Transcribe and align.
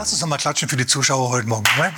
Lass 0.00 0.12
uns 0.12 0.22
nochmal 0.22 0.38
klatschen 0.38 0.66
für 0.66 0.78
die 0.78 0.86
Zuschauer 0.86 1.28
heute 1.28 1.46
Morgen. 1.46 1.68
Ne? 1.76 1.92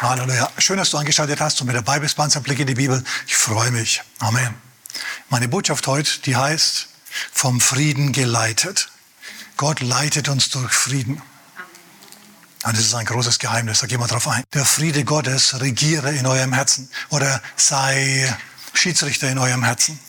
Halleluja. 0.00 0.50
Schön, 0.58 0.78
dass 0.78 0.90
du 0.90 0.98
angeschaltet 0.98 1.40
hast 1.40 1.60
und 1.60 1.68
mit 1.68 1.76
dabei 1.76 2.00
bist 2.00 2.16
bei 2.16 2.24
unserem 2.24 2.42
Blick 2.42 2.58
in 2.58 2.66
die 2.66 2.74
Bibel. 2.74 3.04
Ich 3.28 3.36
freue 3.36 3.70
mich. 3.70 4.02
Amen. 4.18 4.52
Meine 5.28 5.46
Botschaft 5.46 5.86
heute, 5.86 6.18
die 6.22 6.34
heißt, 6.34 6.88
vom 7.32 7.60
Frieden 7.60 8.10
geleitet. 8.10 8.88
Gott 9.56 9.78
leitet 9.78 10.28
uns 10.28 10.50
durch 10.50 10.72
Frieden. 10.72 11.22
Und 12.64 12.76
das 12.76 12.80
ist 12.80 12.94
ein 12.94 13.06
großes 13.06 13.38
Geheimnis, 13.38 13.78
da 13.78 13.86
gehen 13.86 14.00
wir 14.00 14.08
drauf 14.08 14.26
ein. 14.26 14.42
Der 14.54 14.64
Friede 14.64 15.04
Gottes 15.04 15.60
regiere 15.60 16.12
in 16.12 16.26
eurem 16.26 16.52
Herzen 16.52 16.90
oder 17.10 17.40
sei 17.54 18.36
Schiedsrichter 18.74 19.30
in 19.30 19.38
eurem 19.38 19.62
Herzen. 19.62 20.00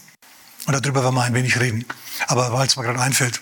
Und 0.65 0.73
darüber 0.73 1.03
werden 1.03 1.15
wir 1.15 1.23
ein 1.23 1.33
wenig 1.33 1.59
reden. 1.59 1.85
Aber 2.27 2.53
weil 2.53 2.67
es 2.67 2.75
mir 2.75 2.83
gerade 2.83 2.99
einfällt, 2.99 3.41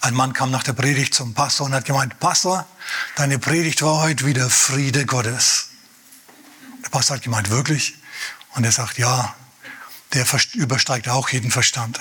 ein 0.00 0.14
Mann 0.14 0.32
kam 0.32 0.50
nach 0.50 0.62
der 0.62 0.72
Predigt 0.72 1.14
zum 1.14 1.34
Pastor 1.34 1.66
und 1.66 1.74
hat 1.74 1.84
gemeint, 1.84 2.20
Pastor, 2.20 2.66
deine 3.16 3.38
Predigt 3.38 3.82
war 3.82 4.02
heute 4.02 4.24
wieder 4.24 4.48
Friede 4.48 5.04
Gottes. 5.04 5.70
Der 6.84 6.90
Pastor 6.90 7.16
hat 7.16 7.22
gemeint, 7.22 7.50
wirklich? 7.50 7.98
Und 8.54 8.64
er 8.64 8.72
sagt, 8.72 8.98
ja, 8.98 9.34
der 10.14 10.24
übersteigt 10.54 11.08
auch 11.08 11.28
jeden 11.30 11.50
Verstand. 11.50 12.00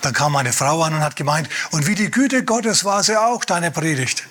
Dann 0.00 0.12
kam 0.14 0.32
meine 0.32 0.52
Frau 0.52 0.82
an 0.82 0.94
und 0.94 1.00
hat 1.00 1.16
gemeint, 1.16 1.48
und 1.70 1.86
wie 1.86 1.94
die 1.94 2.10
Güte 2.10 2.44
Gottes 2.44 2.84
war 2.84 3.02
sie 3.02 3.20
auch, 3.20 3.44
deine 3.44 3.70
Predigt. 3.70 4.24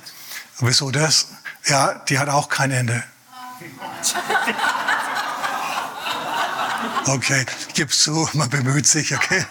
Wieso 0.59 0.91
das? 0.91 1.27
Ja, 1.65 1.93
die 2.09 2.17
hat 2.17 2.29
auch 2.29 2.49
kein 2.49 2.71
Ende. 2.71 3.03
Okay, 7.07 7.45
gebe 7.73 7.89
zu, 7.89 8.29
man 8.33 8.49
bemüht 8.49 8.85
sich, 8.85 9.15
okay. 9.15 9.45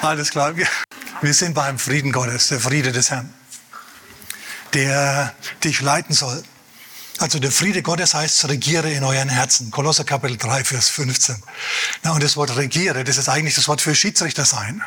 Alles 0.00 0.30
klar. 0.30 0.54
Wir 1.20 1.34
sind 1.34 1.52
beim 1.52 1.78
Frieden 1.78 2.12
Gottes, 2.12 2.48
der 2.48 2.60
Friede 2.60 2.92
des 2.92 3.10
Herrn, 3.10 3.32
der 4.72 5.34
dich 5.62 5.82
leiten 5.82 6.14
soll. 6.14 6.42
Also 7.18 7.38
der 7.38 7.52
Friede 7.52 7.82
Gottes 7.82 8.14
heißt, 8.14 8.48
regiere 8.48 8.90
in 8.90 9.04
euren 9.04 9.28
Herzen. 9.28 9.70
Kolosser 9.70 10.04
Kapitel 10.04 10.38
3, 10.38 10.64
Vers 10.64 10.88
15. 10.88 11.42
Na, 12.02 12.12
und 12.12 12.22
das 12.22 12.38
Wort 12.38 12.56
regiere, 12.56 13.04
das 13.04 13.18
ist 13.18 13.28
eigentlich 13.28 13.54
das 13.54 13.68
Wort 13.68 13.82
für 13.82 13.94
Schiedsrichter 13.94 14.46
sein. 14.46 14.82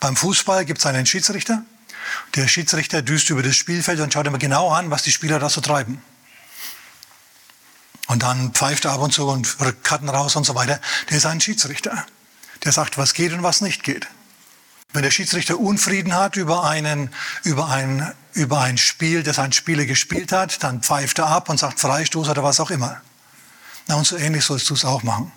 Beim 0.00 0.16
Fußball 0.16 0.64
gibt 0.64 0.80
es 0.80 0.86
einen 0.86 1.06
Schiedsrichter. 1.06 1.62
Der 2.34 2.48
Schiedsrichter 2.48 3.02
düst 3.02 3.30
über 3.30 3.44
das 3.44 3.56
Spielfeld 3.56 4.00
und 4.00 4.12
schaut 4.12 4.26
immer 4.26 4.38
genau 4.38 4.70
an, 4.70 4.90
was 4.90 5.04
die 5.04 5.12
Spieler 5.12 5.38
da 5.38 5.48
so 5.50 5.60
treiben. 5.60 6.02
Und 8.06 8.22
dann 8.22 8.52
pfeift 8.52 8.84
er 8.84 8.92
ab 8.92 9.00
und 9.00 9.12
zu 9.12 9.26
und 9.26 9.60
rückt 9.60 9.84
Karten 9.84 10.08
raus 10.08 10.36
und 10.36 10.44
so 10.44 10.54
weiter. 10.54 10.80
Der 11.10 11.18
ist 11.18 11.26
ein 11.26 11.40
Schiedsrichter. 11.40 12.06
Der 12.64 12.72
sagt, 12.72 12.98
was 12.98 13.14
geht 13.14 13.32
und 13.32 13.42
was 13.42 13.60
nicht 13.60 13.82
geht. 13.82 14.06
Wenn 14.92 15.02
der 15.02 15.10
Schiedsrichter 15.10 15.58
Unfrieden 15.58 16.14
hat 16.14 16.36
über, 16.36 16.64
einen, 16.64 17.10
über, 17.42 17.68
ein, 17.68 18.12
über 18.32 18.60
ein 18.60 18.78
Spiel, 18.78 19.22
das 19.22 19.38
ein 19.38 19.52
Spieler 19.52 19.84
gespielt 19.84 20.32
hat, 20.32 20.62
dann 20.62 20.82
pfeift 20.82 21.18
er 21.18 21.26
ab 21.26 21.48
und 21.48 21.58
sagt 21.58 21.80
Freistoß 21.80 22.28
oder 22.28 22.42
was 22.42 22.60
auch 22.60 22.70
immer. 22.70 23.00
Na, 23.88 23.96
und 23.96 24.06
so 24.06 24.16
ähnlich 24.16 24.44
sollst 24.44 24.70
du 24.70 24.74
es 24.74 24.84
auch 24.84 25.02
machen 25.02 25.32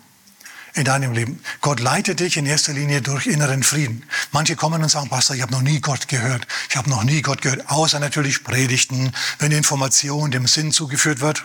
in 0.74 0.84
deinem 0.84 1.12
Leben. 1.12 1.42
Gott 1.60 1.80
leitet 1.80 2.20
dich 2.20 2.36
in 2.36 2.46
erster 2.46 2.72
Linie 2.72 3.02
durch 3.02 3.26
inneren 3.26 3.62
Frieden. 3.62 4.04
Manche 4.32 4.56
kommen 4.56 4.82
und 4.82 4.88
sagen, 4.88 5.08
Pastor, 5.08 5.36
ich 5.36 5.42
habe 5.42 5.52
noch 5.52 5.62
nie 5.62 5.80
Gott 5.80 6.08
gehört. 6.08 6.46
Ich 6.68 6.76
habe 6.76 6.88
noch 6.88 7.02
nie 7.02 7.22
Gott 7.22 7.42
gehört, 7.42 7.68
außer 7.68 7.98
natürlich 7.98 8.44
Predigten, 8.44 9.12
wenn 9.38 9.52
Information 9.52 10.30
dem 10.30 10.46
Sinn 10.46 10.72
zugeführt 10.72 11.20
wird. 11.20 11.44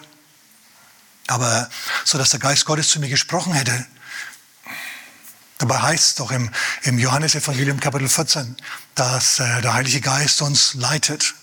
Aber 1.28 1.70
so, 2.04 2.18
dass 2.18 2.30
der 2.30 2.40
Geist 2.40 2.66
Gottes 2.66 2.90
zu 2.90 3.00
mir 3.00 3.10
gesprochen 3.10 3.54
hätte. 3.54 3.86
Dabei 5.58 5.80
heißt 5.80 6.10
es 6.10 6.16
doch 6.16 6.32
im, 6.32 6.52
im 6.84 7.00
Johannesevangelium 7.00 7.80
Kapitel 7.80 8.10
14, 8.10 8.58
dass 8.94 9.40
äh, 9.40 9.62
der 9.62 9.74
Heilige 9.74 10.02
Geist 10.02 10.42
uns 10.42 10.74
leitet 10.74 11.34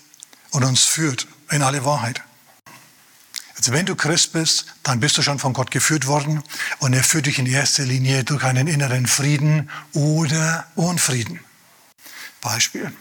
und 0.51 0.63
uns 0.63 0.83
führt 0.83 1.27
in 1.49 1.63
alle 1.63 1.83
Wahrheit. 1.83 2.21
Also 3.57 3.71
wenn 3.71 3.85
du 3.85 3.95
Christ 3.95 4.33
bist, 4.33 4.65
dann 4.83 4.99
bist 4.99 5.17
du 5.17 5.21
schon 5.21 5.39
von 5.39 5.53
Gott 5.53 5.71
geführt 5.71 6.05
worden 6.05 6.43
und 6.79 6.93
er 6.93 7.03
führt 7.03 7.25
dich 7.25 7.39
in 7.39 7.45
erster 7.45 7.83
Linie 7.83 8.23
durch 8.23 8.43
einen 8.43 8.67
inneren 8.67 9.07
Frieden 9.07 9.69
oder 9.93 10.67
Unfrieden. 10.75 11.39
Beispiel. 12.41 12.91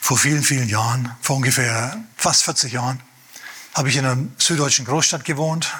Vor 0.00 0.18
vielen, 0.18 0.42
vielen 0.42 0.68
Jahren, 0.68 1.14
vor 1.20 1.36
ungefähr 1.36 2.02
fast 2.16 2.44
40 2.44 2.72
Jahren, 2.72 3.02
habe 3.78 3.90
ich 3.90 3.96
in 3.96 4.04
einer 4.04 4.20
süddeutschen 4.38 4.84
Großstadt 4.86 5.24
gewohnt 5.24 5.72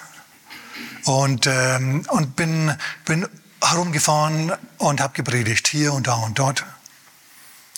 und, 1.04 1.48
ähm, 1.48 2.04
und 2.06 2.36
bin, 2.36 2.72
bin 3.04 3.26
herumgefahren 3.60 4.52
und 4.76 5.00
habe 5.00 5.14
gepredigt, 5.14 5.66
hier 5.66 5.92
und 5.92 6.06
da 6.06 6.14
und 6.14 6.38
dort. 6.38 6.64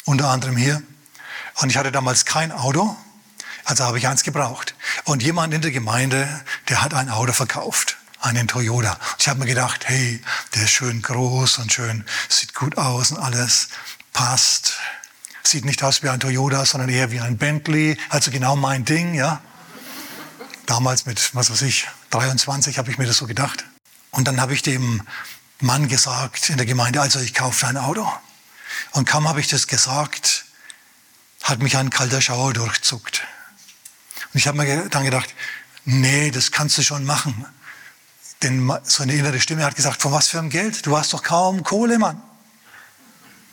Unter 0.04 0.28
anderem 0.28 0.58
hier. 0.58 0.82
Und 1.62 1.70
ich 1.70 1.78
hatte 1.78 1.90
damals 1.90 2.26
kein 2.26 2.52
Auto, 2.52 2.94
also 3.64 3.84
habe 3.84 3.96
ich 3.96 4.08
eins 4.08 4.22
gebraucht. 4.22 4.74
Und 5.04 5.22
jemand 5.22 5.54
in 5.54 5.62
der 5.62 5.70
Gemeinde, 5.70 6.28
der 6.68 6.82
hat 6.82 6.92
ein 6.92 7.08
Auto 7.08 7.32
verkauft, 7.32 7.96
einen 8.20 8.46
Toyota. 8.46 8.98
Ich 9.18 9.26
habe 9.26 9.38
mir 9.38 9.46
gedacht, 9.46 9.88
hey, 9.88 10.22
der 10.54 10.64
ist 10.64 10.72
schön 10.72 11.00
groß 11.00 11.56
und 11.60 11.72
schön, 11.72 12.04
sieht 12.28 12.54
gut 12.54 12.76
aus 12.76 13.10
und 13.10 13.16
alles 13.16 13.68
passt. 14.12 14.76
Sieht 15.42 15.64
nicht 15.64 15.82
aus 15.82 16.02
wie 16.02 16.10
ein 16.10 16.20
Toyota, 16.20 16.66
sondern 16.66 16.90
eher 16.90 17.10
wie 17.10 17.20
ein 17.20 17.38
Bentley. 17.38 17.96
Also 18.10 18.30
genau 18.30 18.54
mein 18.54 18.84
Ding, 18.84 19.14
ja 19.14 19.40
damals 20.70 21.04
mit, 21.04 21.34
was 21.34 21.50
weiß 21.50 21.62
ich, 21.62 21.88
23 22.10 22.78
habe 22.78 22.90
ich 22.90 22.98
mir 22.98 23.06
das 23.06 23.16
so 23.16 23.26
gedacht. 23.26 23.64
Und 24.12 24.28
dann 24.28 24.40
habe 24.40 24.54
ich 24.54 24.62
dem 24.62 25.02
Mann 25.58 25.88
gesagt 25.88 26.48
in 26.48 26.58
der 26.58 26.66
Gemeinde, 26.66 27.00
also 27.00 27.18
ich 27.18 27.34
kaufe 27.34 27.66
ein 27.66 27.76
Auto. 27.76 28.10
Und 28.92 29.08
kaum 29.08 29.28
habe 29.28 29.40
ich 29.40 29.48
das 29.48 29.66
gesagt, 29.66 30.44
hat 31.42 31.58
mich 31.58 31.76
ein 31.76 31.90
kalter 31.90 32.20
Schauer 32.20 32.52
durchzuckt. 32.52 33.22
Und 34.32 34.38
ich 34.38 34.46
habe 34.46 34.58
mir 34.58 34.88
dann 34.88 35.04
gedacht, 35.04 35.34
nee, 35.84 36.30
das 36.30 36.52
kannst 36.52 36.78
du 36.78 36.82
schon 36.82 37.04
machen. 37.04 37.44
Denn 38.42 38.72
so 38.84 39.02
eine 39.02 39.14
innere 39.14 39.40
Stimme 39.40 39.64
hat 39.64 39.74
gesagt, 39.74 40.00
von 40.00 40.12
was 40.12 40.28
für 40.28 40.38
einem 40.38 40.50
Geld? 40.50 40.86
Du 40.86 40.96
hast 40.96 41.12
doch 41.12 41.24
kaum 41.24 41.64
Kohle, 41.64 41.98
Mann. 41.98 42.22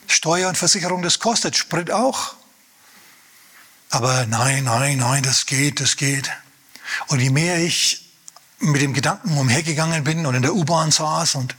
Steuer 0.06 0.50
und 0.50 0.58
Versicherung, 0.58 1.02
das 1.02 1.18
kostet, 1.18 1.58
Sprit 1.58 1.90
auch. 1.90 2.36
Aber 3.90 4.28
nein, 4.28 4.66
nein, 4.66 5.00
nein, 5.00 5.24
das 5.24 5.48
geht, 5.48 5.82
das 5.82 5.98
geht. 5.98 6.32
Und 7.08 7.20
je 7.20 7.30
mehr 7.30 7.58
ich 7.60 8.08
mit 8.60 8.82
dem 8.82 8.94
Gedanken 8.94 9.38
umhergegangen 9.38 10.04
bin 10.04 10.26
und 10.26 10.36
in 10.36 10.42
der 10.42 10.54
U-Bahn 10.54 10.92
saß 10.92 11.36
und, 11.36 11.56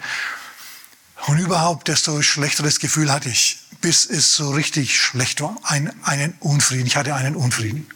und 1.26 1.38
überhaupt, 1.38 1.88
desto 1.88 2.22
schlechteres 2.22 2.80
Gefühl 2.80 3.12
hatte 3.12 3.28
ich, 3.28 3.58
bis 3.80 4.06
es 4.06 4.34
so 4.34 4.50
richtig 4.50 5.00
schlecht 5.00 5.40
war. 5.40 5.56
Ein, 5.62 5.92
einen 6.04 6.32
Unfrieden. 6.40 6.86
Ich 6.86 6.96
hatte 6.96 7.14
einen 7.14 7.36
Unfrieden. 7.36 7.88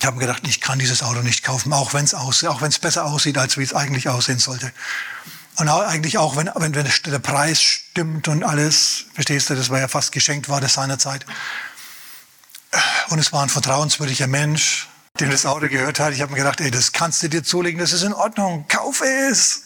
Ich 0.00 0.06
habe 0.06 0.16
mir 0.16 0.26
gedacht, 0.26 0.46
ich 0.46 0.60
kann 0.60 0.78
dieses 0.78 1.02
Auto 1.02 1.22
nicht 1.22 1.42
kaufen, 1.42 1.72
auch 1.72 1.92
wenn 1.92 2.04
es 2.04 2.14
aussieht, 2.14 2.48
auch 2.48 2.60
wenn 2.60 2.68
es 2.68 2.78
besser 2.78 3.04
aussieht, 3.04 3.36
als 3.36 3.56
wie 3.56 3.64
es 3.64 3.74
eigentlich 3.74 4.08
aussehen 4.08 4.38
sollte. 4.38 4.72
Und 5.56 5.68
auch, 5.68 5.80
eigentlich 5.80 6.18
auch, 6.18 6.36
wenn, 6.36 6.48
wenn, 6.54 6.74
wenn 6.74 6.86
der 7.06 7.18
Preis 7.18 7.60
stimmt 7.60 8.28
und 8.28 8.44
alles, 8.44 9.06
verstehst 9.14 9.50
du, 9.50 9.56
das 9.56 9.70
war 9.70 9.80
ja 9.80 9.88
fast 9.88 10.12
geschenkt, 10.12 10.48
war 10.48 10.60
das 10.60 10.74
seinerzeit. 10.74 11.26
Und 13.08 13.18
es 13.18 13.32
war 13.32 13.42
ein 13.42 13.48
vertrauenswürdiger 13.48 14.28
Mensch, 14.28 14.86
dem 15.20 15.30
das 15.30 15.46
Auto 15.46 15.68
gehört 15.68 16.00
hat. 16.00 16.12
Ich 16.12 16.20
habe 16.20 16.32
mir 16.32 16.38
gedacht, 16.38 16.60
ey, 16.60 16.70
das 16.70 16.92
kannst 16.92 17.22
du 17.22 17.28
dir 17.28 17.42
zulegen, 17.42 17.80
das 17.80 17.92
ist 17.92 18.02
in 18.02 18.12
Ordnung, 18.12 18.66
kauf 18.68 19.00
es. 19.00 19.62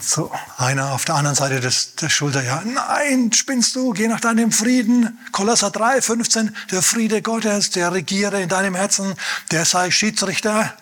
So, 0.00 0.32
einer 0.58 0.92
auf 0.92 1.04
der 1.04 1.14
anderen 1.14 1.36
Seite 1.36 1.60
des, 1.60 1.94
der 1.94 2.08
Schulter, 2.08 2.42
ja, 2.42 2.62
nein, 2.64 3.30
spinnst 3.32 3.76
du, 3.76 3.92
geh 3.92 4.08
nach 4.08 4.20
deinem 4.20 4.50
Frieden. 4.50 5.16
Kolosser 5.30 5.70
3, 5.70 6.02
15, 6.02 6.56
der 6.72 6.82
Friede 6.82 7.22
Gottes, 7.22 7.70
der 7.70 7.92
regiere 7.92 8.42
in 8.42 8.48
deinem 8.48 8.74
Herzen, 8.74 9.14
der 9.52 9.64
sei 9.64 9.92
Schiedsrichter. 9.92 10.76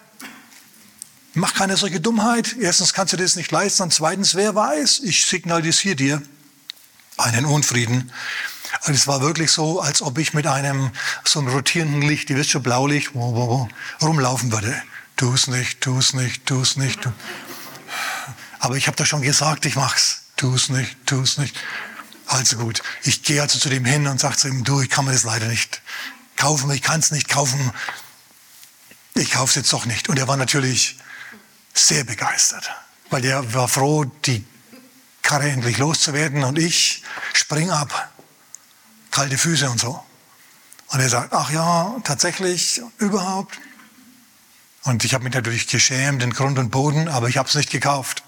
Mach 1.35 1.53
keine 1.55 1.77
solche 1.77 2.01
Dummheit. 2.01 2.57
Erstens 2.59 2.95
kannst 2.95 3.13
du 3.13 3.19
das 3.19 3.37
nicht 3.37 3.51
leisten 3.51 3.83
und 3.83 3.93
zweitens, 3.93 4.37
wer 4.37 4.55
weiß, 4.55 5.01
ich 5.05 5.27
signalisiere 5.27 5.97
dir 5.97 6.23
einen 7.19 7.45
Unfrieden, 7.45 8.11
und 8.87 8.95
es 8.95 9.07
war 9.07 9.21
wirklich 9.21 9.51
so, 9.51 9.81
als 9.81 10.03
ob 10.03 10.19
ich 10.19 10.33
mit 10.33 10.47
einem 10.47 10.91
so 11.25 11.41
einem 11.41 11.49
rotierenden 11.49 12.03
Licht, 12.03 12.29
die 12.29 12.37
wisst 12.37 12.51
schon 12.51 12.63
Blaulicht, 12.63 13.15
rumlaufen 13.15 14.53
würde. 14.53 14.81
Tu 15.17 15.33
es 15.35 15.49
nicht, 15.49 15.81
tu 15.81 15.99
es 15.99 16.15
nicht, 16.15 16.47
tu 16.47 16.61
es 16.63 16.77
nicht. 16.77 17.03
Tu. 17.03 17.13
Aber 18.59 18.77
ich 18.77 18.87
habe 18.87 18.97
da 18.97 19.05
schon 19.05 19.23
gesagt, 19.23 19.67
ich 19.67 19.77
mach's. 19.77 20.23
Tu 20.37 20.55
es 20.55 20.69
nicht, 20.71 20.97
tu 21.07 21.21
es 21.21 21.37
nicht. 21.37 21.55
Also 22.27 22.57
gut, 22.57 22.83
ich 23.03 23.23
gehe 23.23 23.43
also 23.43 23.59
zu 23.59 23.69
dem 23.69 23.85
hin 23.85 24.07
und 24.07 24.21
sage 24.21 24.37
zu 24.37 24.49
ihm, 24.49 24.65
du, 24.65 24.81
ich 24.81 24.89
kann 24.89 25.05
mir 25.05 25.13
das 25.13 25.25
leider 25.25 25.47
nicht 25.47 25.83
kaufen, 26.37 26.71
ich 26.71 26.81
kann 26.81 27.01
es 27.01 27.11
nicht 27.11 27.29
kaufen. 27.29 27.73
Ich 29.15 29.33
kaufe 29.33 29.51
es 29.51 29.55
jetzt 29.57 29.73
doch 29.73 29.85
nicht. 29.85 30.09
Und 30.09 30.19
er 30.19 30.29
war 30.29 30.37
natürlich 30.37 30.97
sehr 31.75 32.05
begeistert, 32.05 32.71
weil 33.11 33.25
er 33.25 33.53
war 33.53 33.69
froh, 33.69 34.05
die 34.05 34.45
Karre 35.23 35.51
endlich 35.51 35.79
loszuwerden 35.79 36.45
und 36.45 36.59
ich 36.59 37.03
spring 37.35 37.71
ab 37.71 38.11
kalte 39.11 39.39
Füße 39.39 39.69
und 39.71 39.81
so. 39.81 40.03
Und 40.89 41.01
er 41.01 41.09
sagt, 41.09 41.33
ach 41.33 41.51
ja, 41.51 41.97
tatsächlich, 42.05 42.83
überhaupt. 42.99 43.59
Und 44.83 45.05
ich 45.05 45.15
habe 45.15 45.25
mich 45.25 45.35
natürlich 45.35 45.67
geschämt 45.67 46.23
in 46.23 46.33
Grund 46.33 46.59
und 46.59 46.71
Boden, 46.71 47.09
aber 47.09 47.29
ich 47.29 47.37
habe 47.37 47.49
es 47.49 47.55
nicht 47.55 47.71
gekauft. 47.71 48.23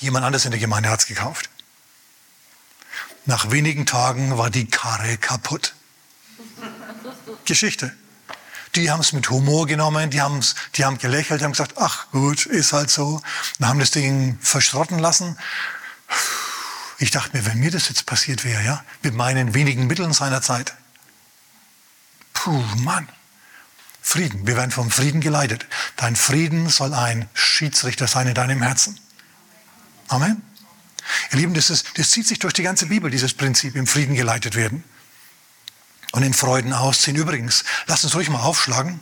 Jemand 0.00 0.24
anders 0.24 0.44
in 0.44 0.50
der 0.50 0.60
Gemeinde 0.60 0.88
hat 0.88 1.00
es 1.00 1.06
gekauft. 1.06 1.48
Nach 3.24 3.50
wenigen 3.50 3.86
Tagen 3.86 4.36
war 4.36 4.50
die 4.50 4.66
Karre 4.66 5.16
kaputt. 5.16 5.74
Geschichte. 7.44 7.96
Die 8.74 8.90
haben 8.90 9.00
es 9.00 9.12
mit 9.12 9.28
Humor 9.30 9.66
genommen, 9.66 10.10
die, 10.10 10.22
haben's, 10.22 10.54
die 10.74 10.84
haben 10.84 10.98
gelächelt, 10.98 11.42
haben 11.42 11.52
gesagt, 11.52 11.74
ach 11.76 12.10
gut, 12.10 12.46
ist 12.46 12.72
halt 12.72 12.90
so. 12.90 13.20
Dann 13.58 13.68
haben 13.68 13.80
das 13.80 13.90
Ding 13.90 14.38
verschrotten 14.40 14.98
lassen. 14.98 15.36
Ich 17.02 17.10
dachte 17.10 17.36
mir, 17.36 17.44
wenn 17.46 17.58
mir 17.58 17.72
das 17.72 17.88
jetzt 17.88 18.06
passiert 18.06 18.44
wäre, 18.44 18.62
ja, 18.62 18.84
mit 19.02 19.12
meinen 19.12 19.54
wenigen 19.54 19.88
Mitteln 19.88 20.12
seiner 20.12 20.40
Zeit. 20.40 20.72
Puh, 22.32 22.62
Mann. 22.76 23.08
Frieden. 24.00 24.46
Wir 24.46 24.54
werden 24.56 24.70
vom 24.70 24.88
Frieden 24.88 25.20
geleitet. 25.20 25.66
Dein 25.96 26.14
Frieden 26.14 26.68
soll 26.68 26.94
ein 26.94 27.28
Schiedsrichter 27.34 28.06
sein 28.06 28.28
in 28.28 28.34
deinem 28.34 28.62
Herzen. 28.62 29.00
Amen. 30.06 30.42
Ihr 31.32 31.38
Lieben, 31.38 31.54
das, 31.54 31.70
ist, 31.70 31.98
das 31.98 32.12
zieht 32.12 32.28
sich 32.28 32.38
durch 32.38 32.52
die 32.52 32.62
ganze 32.62 32.86
Bibel, 32.86 33.10
dieses 33.10 33.34
Prinzip, 33.34 33.74
im 33.74 33.88
Frieden 33.88 34.14
geleitet 34.14 34.54
werden 34.54 34.84
und 36.12 36.22
in 36.22 36.34
Freuden 36.34 36.72
ausziehen. 36.72 37.16
Übrigens, 37.16 37.64
lasst 37.86 38.04
uns 38.04 38.14
ruhig 38.14 38.30
mal 38.30 38.42
aufschlagen 38.42 39.00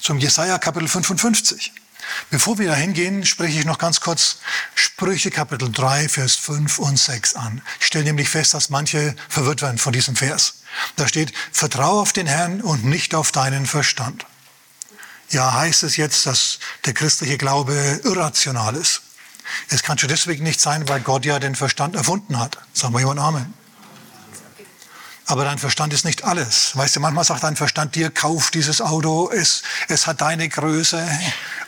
zum 0.00 0.16
Jesaja 0.16 0.56
Kapitel 0.56 0.88
55. 0.88 1.74
Bevor 2.30 2.58
wir 2.58 2.68
da 2.68 2.74
hingehen, 2.74 3.24
spreche 3.24 3.58
ich 3.58 3.64
noch 3.64 3.78
ganz 3.78 4.00
kurz 4.00 4.38
Sprüche 4.74 5.30
Kapitel 5.30 5.70
3, 5.70 6.08
Vers 6.08 6.36
5 6.36 6.78
und 6.78 6.98
6 6.98 7.34
an. 7.34 7.62
Ich 7.80 7.86
stelle 7.86 8.04
nämlich 8.04 8.28
fest, 8.28 8.54
dass 8.54 8.70
manche 8.70 9.14
verwirrt 9.28 9.62
werden 9.62 9.78
von 9.78 9.92
diesem 9.92 10.16
Vers. 10.16 10.62
Da 10.96 11.08
steht, 11.08 11.32
vertraue 11.52 12.00
auf 12.00 12.12
den 12.12 12.26
Herrn 12.26 12.60
und 12.60 12.84
nicht 12.84 13.14
auf 13.14 13.32
deinen 13.32 13.66
Verstand. 13.66 14.26
Ja, 15.30 15.54
heißt 15.54 15.84
es 15.84 15.96
jetzt, 15.96 16.26
dass 16.26 16.58
der 16.84 16.92
christliche 16.92 17.38
Glaube 17.38 18.00
irrational 18.04 18.74
ist? 18.74 19.02
Es 19.68 19.82
kann 19.82 19.98
schon 19.98 20.08
deswegen 20.08 20.44
nicht 20.44 20.60
sein, 20.60 20.88
weil 20.88 21.00
Gott 21.00 21.24
ja 21.24 21.38
den 21.38 21.54
Verstand 21.54 21.96
erfunden 21.96 22.38
hat. 22.38 22.58
Sagen 22.72 22.94
wir 22.94 23.00
jemand 23.00 23.20
Amen. 23.20 23.59
Aber 25.30 25.44
dein 25.44 25.60
Verstand 25.60 25.92
ist 25.92 26.04
nicht 26.04 26.24
alles. 26.24 26.76
Weißt 26.76 26.96
du, 26.96 27.00
manchmal 27.00 27.22
sagt 27.22 27.44
dein 27.44 27.54
Verstand 27.54 27.94
dir, 27.94 28.10
kauf 28.10 28.50
dieses 28.50 28.80
Auto, 28.80 29.30
es, 29.30 29.62
es 29.86 30.08
hat 30.08 30.22
deine 30.22 30.48
Größe 30.48 31.08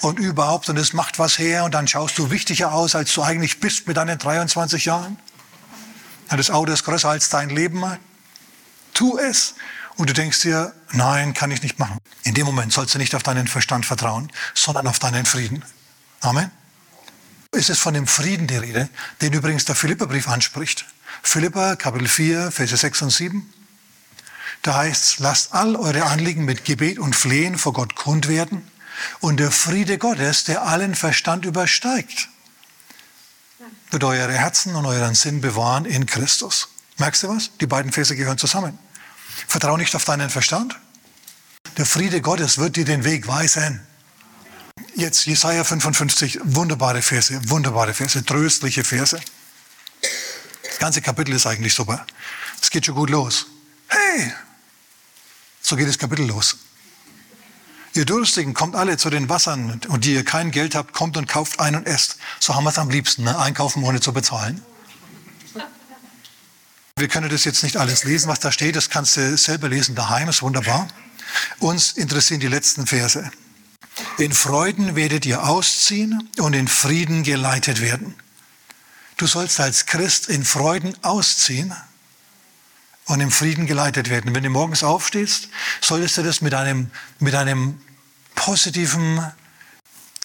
und 0.00 0.18
überhaupt 0.18 0.68
und 0.68 0.76
es 0.78 0.94
macht 0.94 1.20
was 1.20 1.38
her 1.38 1.62
und 1.62 1.72
dann 1.72 1.86
schaust 1.86 2.18
du 2.18 2.32
wichtiger 2.32 2.72
aus, 2.72 2.96
als 2.96 3.14
du 3.14 3.22
eigentlich 3.22 3.60
bist 3.60 3.86
mit 3.86 3.98
deinen 3.98 4.18
23 4.18 4.86
Jahren. 4.86 5.16
Und 6.28 6.38
das 6.38 6.50
Auto 6.50 6.72
ist 6.72 6.82
größer 6.82 7.08
als 7.08 7.28
dein 7.28 7.50
Leben. 7.50 7.84
Tu 8.94 9.16
es. 9.18 9.54
Und 9.94 10.10
du 10.10 10.12
denkst 10.12 10.40
dir, 10.40 10.74
nein, 10.90 11.32
kann 11.32 11.52
ich 11.52 11.62
nicht 11.62 11.78
machen. 11.78 11.98
In 12.24 12.34
dem 12.34 12.46
Moment 12.46 12.72
sollst 12.72 12.96
du 12.96 12.98
nicht 12.98 13.14
auf 13.14 13.22
deinen 13.22 13.46
Verstand 13.46 13.86
vertrauen, 13.86 14.32
sondern 14.54 14.88
auf 14.88 14.98
deinen 14.98 15.24
Frieden. 15.24 15.64
Amen. 16.20 16.50
Es 17.52 17.68
ist 17.68 17.78
von 17.78 17.94
dem 17.94 18.08
Frieden 18.08 18.48
die 18.48 18.56
Rede, 18.56 18.88
den 19.20 19.32
übrigens 19.32 19.66
der 19.66 19.76
Philipperbrief 19.76 20.26
anspricht. 20.26 20.84
Philippa, 21.22 21.76
Kapitel 21.76 22.08
4, 22.08 22.50
Verse 22.50 22.76
6 22.76 23.02
und 23.02 23.10
7. 23.10 23.52
Da 24.62 24.74
heißt 24.74 25.04
es, 25.04 25.18
lasst 25.18 25.54
all 25.54 25.76
eure 25.76 26.04
Anliegen 26.04 26.44
mit 26.44 26.64
Gebet 26.64 26.98
und 26.98 27.16
Flehen 27.16 27.58
vor 27.58 27.72
Gott 27.72 27.94
kund 27.94 28.28
werden 28.28 28.68
und 29.20 29.38
der 29.38 29.50
Friede 29.50 29.98
Gottes, 29.98 30.44
der 30.44 30.62
allen 30.62 30.94
Verstand 30.94 31.44
übersteigt, 31.44 32.28
wird 33.90 34.04
eure 34.04 34.32
Herzen 34.32 34.74
und 34.74 34.84
euren 34.84 35.14
Sinn 35.14 35.40
bewahren 35.40 35.84
in 35.84 36.06
Christus. 36.06 36.68
Merkst 36.98 37.22
du 37.22 37.28
was? 37.28 37.50
Die 37.60 37.66
beiden 37.66 37.92
Verse 37.92 38.14
gehören 38.14 38.38
zusammen. 38.38 38.78
Vertrau 39.48 39.76
nicht 39.76 39.94
auf 39.96 40.04
deinen 40.04 40.28
Verstand. 40.28 40.78
Der 41.76 41.86
Friede 41.86 42.20
Gottes 42.20 42.58
wird 42.58 42.76
dir 42.76 42.84
den 42.84 43.04
Weg 43.04 43.26
weisen. 43.26 43.80
Jetzt 44.94 45.24
Jesaja 45.26 45.64
55, 45.64 46.40
wunderbare 46.42 47.00
Verse, 47.00 47.48
wunderbare 47.48 47.94
Verse, 47.94 48.24
tröstliche 48.24 48.84
Verse 48.84 49.20
ganze 50.82 51.00
Kapitel 51.00 51.32
ist 51.32 51.46
eigentlich 51.46 51.74
super. 51.74 52.04
Es 52.60 52.68
geht 52.68 52.84
schon 52.84 52.96
gut 52.96 53.08
los. 53.08 53.46
Hey, 53.86 54.32
so 55.60 55.76
geht 55.76 55.86
das 55.86 55.96
Kapitel 55.96 56.26
los. 56.26 56.56
Ihr 57.94 58.04
Durstigen, 58.04 58.52
kommt 58.52 58.74
alle 58.74 58.96
zu 58.96 59.08
den 59.08 59.28
Wassern 59.28 59.80
und 59.86 60.04
die 60.04 60.14
ihr 60.14 60.24
kein 60.24 60.50
Geld 60.50 60.74
habt, 60.74 60.92
kommt 60.92 61.16
und 61.16 61.28
kauft 61.28 61.60
ein 61.60 61.76
und 61.76 61.86
esst. 61.86 62.16
So 62.40 62.56
haben 62.56 62.64
wir 62.64 62.70
es 62.70 62.78
am 62.78 62.90
liebsten, 62.90 63.22
ne? 63.22 63.38
einkaufen 63.38 63.84
ohne 63.84 64.00
zu 64.00 64.12
bezahlen. 64.12 64.60
Wir 66.96 67.06
können 67.06 67.30
das 67.30 67.44
jetzt 67.44 67.62
nicht 67.62 67.76
alles 67.76 68.02
lesen, 68.02 68.28
was 68.28 68.40
da 68.40 68.50
steht. 68.50 68.74
Das 68.74 68.90
kannst 68.90 69.16
du 69.16 69.36
selber 69.36 69.68
lesen 69.68 69.94
daheim, 69.94 70.28
ist 70.28 70.42
wunderbar. 70.42 70.88
Uns 71.60 71.92
interessieren 71.92 72.40
die 72.40 72.48
letzten 72.48 72.88
Verse. 72.88 73.30
In 74.18 74.32
Freuden 74.32 74.96
werdet 74.96 75.26
ihr 75.26 75.44
ausziehen 75.44 76.28
und 76.38 76.54
in 76.54 76.66
Frieden 76.66 77.22
geleitet 77.22 77.80
werden. 77.80 78.16
Du 79.22 79.28
sollst 79.28 79.60
als 79.60 79.86
Christ 79.86 80.28
in 80.28 80.44
Freuden 80.44 80.96
ausziehen 81.04 81.72
und 83.04 83.20
im 83.20 83.30
Frieden 83.30 83.68
geleitet 83.68 84.10
werden. 84.10 84.34
Wenn 84.34 84.42
du 84.42 84.50
morgens 84.50 84.82
aufstehst, 84.82 85.48
solltest 85.80 86.16
du 86.16 86.24
das 86.24 86.40
mit 86.40 86.54
einem, 86.54 86.90
mit 87.20 87.36
einem 87.36 87.80
positiven 88.34 89.24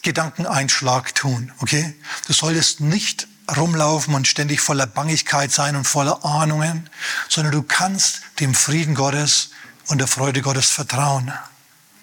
Gedankeneinschlag 0.02 1.14
tun, 1.14 1.52
okay? 1.60 1.94
Du 2.26 2.34
solltest 2.34 2.80
nicht 2.82 3.28
rumlaufen 3.56 4.16
und 4.16 4.28
ständig 4.28 4.62
voller 4.62 4.88
Bangigkeit 4.88 5.52
sein 5.52 5.76
und 5.76 5.86
voller 5.86 6.26
Ahnungen, 6.26 6.90
sondern 7.30 7.54
du 7.54 7.62
kannst 7.62 8.22
dem 8.40 8.56
Frieden 8.56 8.96
Gottes 8.96 9.52
und 9.90 10.00
der 10.00 10.08
Freude 10.08 10.42
Gottes 10.42 10.72
vertrauen. 10.72 11.32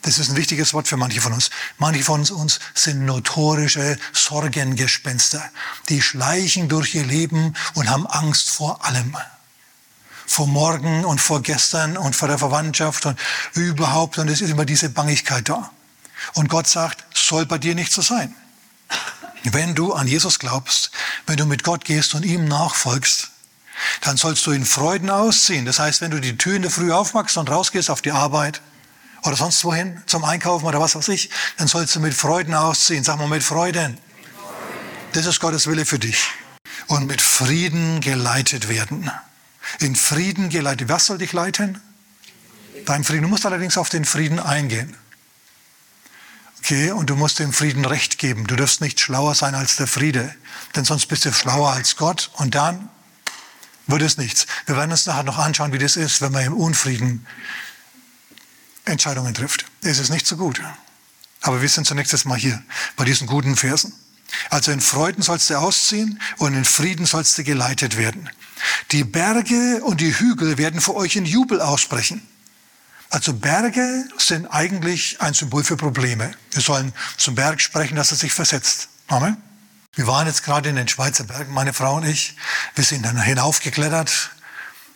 Das 0.05 0.19
ist 0.19 0.29
ein 0.29 0.37
wichtiges 0.37 0.75
Wort 0.75 0.87
für 0.87 0.99
manche 0.99 1.23
von 1.23 1.33
uns. 1.33 1.49
Manche 1.79 2.05
von 2.05 2.21
uns 2.29 2.61
sind 2.75 3.07
notorische 3.07 3.99
Sorgengespenster. 4.13 5.43
Die 5.89 6.03
schleichen 6.03 6.69
durch 6.69 6.95
ihr 6.95 7.07
Leben 7.07 7.55
und 7.73 7.89
haben 7.89 8.07
Angst 8.07 8.51
vor 8.51 8.85
allem. 8.85 9.17
Vor 10.27 10.47
morgen 10.47 11.07
und 11.07 11.23
vor 11.23 11.41
gestern 11.41 11.97
und 11.97 12.15
vor 12.15 12.29
der 12.29 12.37
Verwandtschaft 12.37 13.07
und 13.07 13.19
überhaupt. 13.55 14.19
Und 14.19 14.29
es 14.29 14.43
ist 14.43 14.51
immer 14.51 14.67
diese 14.67 14.91
Bangigkeit 14.91 15.49
da. 15.49 15.71
Und 16.35 16.49
Gott 16.51 16.67
sagt, 16.67 17.03
soll 17.17 17.47
bei 17.47 17.57
dir 17.57 17.75
nicht 17.75 17.93
so 17.93 18.03
sein. 18.03 18.35
Wenn 19.43 19.75
du 19.75 19.95
an 19.95 20.07
Jesus 20.07 20.39
glaubst, 20.39 20.91
wenn 21.27 21.39
du 21.39 21.47
mit 21.47 21.65
Gott 21.65 21.87
gehst 21.87 22.15
und 22.15 22.27
ihm 22.27 22.45
nachfolgst, 22.45 23.31
dann 24.03 24.19
sollst 24.19 24.45
du 24.47 24.51
in 24.51 24.67
Freuden 24.67 25.09
ausziehen. 25.09 25.65
Das 25.65 25.79
heißt, 25.79 26.03
wenn 26.03 26.11
du 26.11 26.21
die 26.21 26.37
Tür 26.37 26.57
in 26.57 26.63
der 26.63 26.71
Früh 26.71 26.93
aufmachst 26.93 27.39
und 27.39 27.49
rausgehst 27.49 27.89
auf 27.89 28.03
die 28.03 28.13
Arbeit, 28.13 28.61
oder 29.25 29.37
sonst 29.37 29.65
wohin 29.65 30.03
zum 30.07 30.25
Einkaufen 30.25 30.67
oder 30.67 30.81
was 30.81 30.95
weiß 30.95 31.09
ich, 31.09 31.31
dann 31.57 31.67
sollst 31.67 31.97
du 31.97 32.01
mit 32.01 32.15
Freuden 32.15 32.55
ausziehen. 32.55 33.05
Sag 33.05 33.19
mal 33.19 33.29
mit 33.29 33.43
Freuden. 33.43 33.99
Das 35.13 35.27
ist 35.27 35.41
Gottes 35.41 35.67
Wille 35.67 35.87
für 35.87 35.99
dich. 35.99 36.29
Und 36.89 37.07
mit 37.07 37.23
Frieden 37.23 38.01
geleitet 38.01 38.69
werden. 38.69 39.11
In 39.81 39.97
Frieden 39.97 40.51
geleitet. 40.51 40.89
Was 40.89 41.07
soll 41.07 41.19
dich 41.19 41.33
leiten? 41.33 41.81
Dein 42.85 43.03
Frieden. 43.03 43.23
Du 43.23 43.29
musst 43.29 43.47
allerdings 43.47 43.79
auf 43.79 43.89
den 43.89 44.05
Frieden 44.05 44.39
eingehen. 44.39 44.95
Okay, 46.59 46.93
und 46.93 47.09
du 47.09 47.17
musst 47.17 47.39
dem 47.39 47.53
Frieden 47.53 47.85
Recht 47.85 48.19
geben. 48.19 48.47
Du 48.47 48.57
darfst 48.57 48.81
nicht 48.81 49.01
schlauer 49.01 49.35
sein 49.35 49.55
als 49.55 49.77
der 49.77 49.87
Friede, 49.87 50.35
denn 50.77 50.85
sonst 50.85 51.07
bist 51.07 51.25
du 51.25 51.33
schlauer 51.33 51.73
als 51.73 51.97
Gott 51.97 52.31
und 52.35 52.55
dann 52.55 52.89
wird 53.87 54.03
es 54.03 54.17
nichts. 54.17 54.47
Wir 54.67 54.77
werden 54.77 54.91
uns 54.91 55.05
nachher 55.05 55.25
noch 55.25 55.39
anschauen, 55.39 55.73
wie 55.73 55.79
das 55.79 55.97
ist, 55.97 56.23
wenn 56.23 56.33
wir 56.33 56.41
im 56.41 56.55
Unfrieden 56.55 57.27
Entscheidungen 58.85 59.35
trifft. 59.35 59.67
Es 59.83 59.99
ist 59.99 60.11
nicht 60.11 60.27
so 60.27 60.37
gut. 60.37 60.61
Aber 61.41 61.61
wir 61.61 61.69
sind 61.69 61.87
zunächst 61.87 62.25
mal 62.27 62.39
hier 62.39 62.63
bei 62.97 63.05
diesen 63.05 63.27
guten 63.27 63.57
Versen. 63.57 63.93
Also 64.51 64.73
in 64.73 64.81
Freuden 64.81 65.23
sollst 65.23 65.51
du 65.51 65.59
ausziehen 65.59 66.21
und 66.39 66.55
in 66.55 66.65
Frieden 66.65 67.07
sollst 67.07 67.37
du 67.39 67.45
geleitet 67.45 67.97
werden. 67.97 68.31
Die 68.93 69.05
Berge 69.05 69.81
und 69.85 70.01
die 70.01 70.19
Hügel 70.19 70.59
werden 70.59 70.81
für 70.81 70.95
euch 70.95 71.17
in 71.17 71.25
Jubel 71.25 71.61
aussprechen. 71.61 72.27
Also 73.11 73.33
Berge 73.33 74.09
sind 74.19 74.47
eigentlich 74.47 75.21
ein 75.21 75.35
Symbol 75.35 75.63
für 75.63 75.77
Probleme. 75.77 76.33
Wir 76.51 76.63
sollen 76.63 76.93
zum 77.17 77.35
Berg 77.35 77.61
sprechen, 77.61 77.97
dass 77.97 78.11
er 78.11 78.17
sich 78.17 78.33
versetzt. 78.33 78.89
Amen. 79.09 79.37
Wir 79.95 80.07
waren 80.09 80.27
jetzt 80.27 80.43
gerade 80.43 80.69
in 80.71 80.77
den 80.77 80.89
Schweizer 80.89 81.25
Bergen, 81.25 81.53
meine 81.53 81.73
Frau 81.73 81.97
und 81.97 82.05
ich. 82.05 82.37
Wir 82.75 82.83
sind 82.83 83.05
dann 83.05 83.21
hinaufgeklettert 83.21 84.31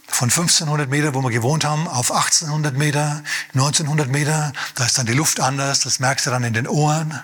von 0.08 0.30
1500 0.30 0.88
Meter, 0.88 1.14
wo 1.14 1.22
wir 1.22 1.30
gewohnt 1.30 1.64
haben, 1.64 1.86
auf 1.86 2.10
1800 2.10 2.76
Meter, 2.76 3.22
1900 3.54 4.08
Meter. 4.08 4.52
Da 4.74 4.84
ist 4.84 4.98
dann 4.98 5.06
die 5.06 5.12
Luft 5.12 5.40
anders, 5.40 5.80
das 5.80 6.00
merkst 6.00 6.26
du 6.26 6.30
dann 6.30 6.44
in 6.44 6.54
den 6.54 6.66
Ohren. 6.66 7.22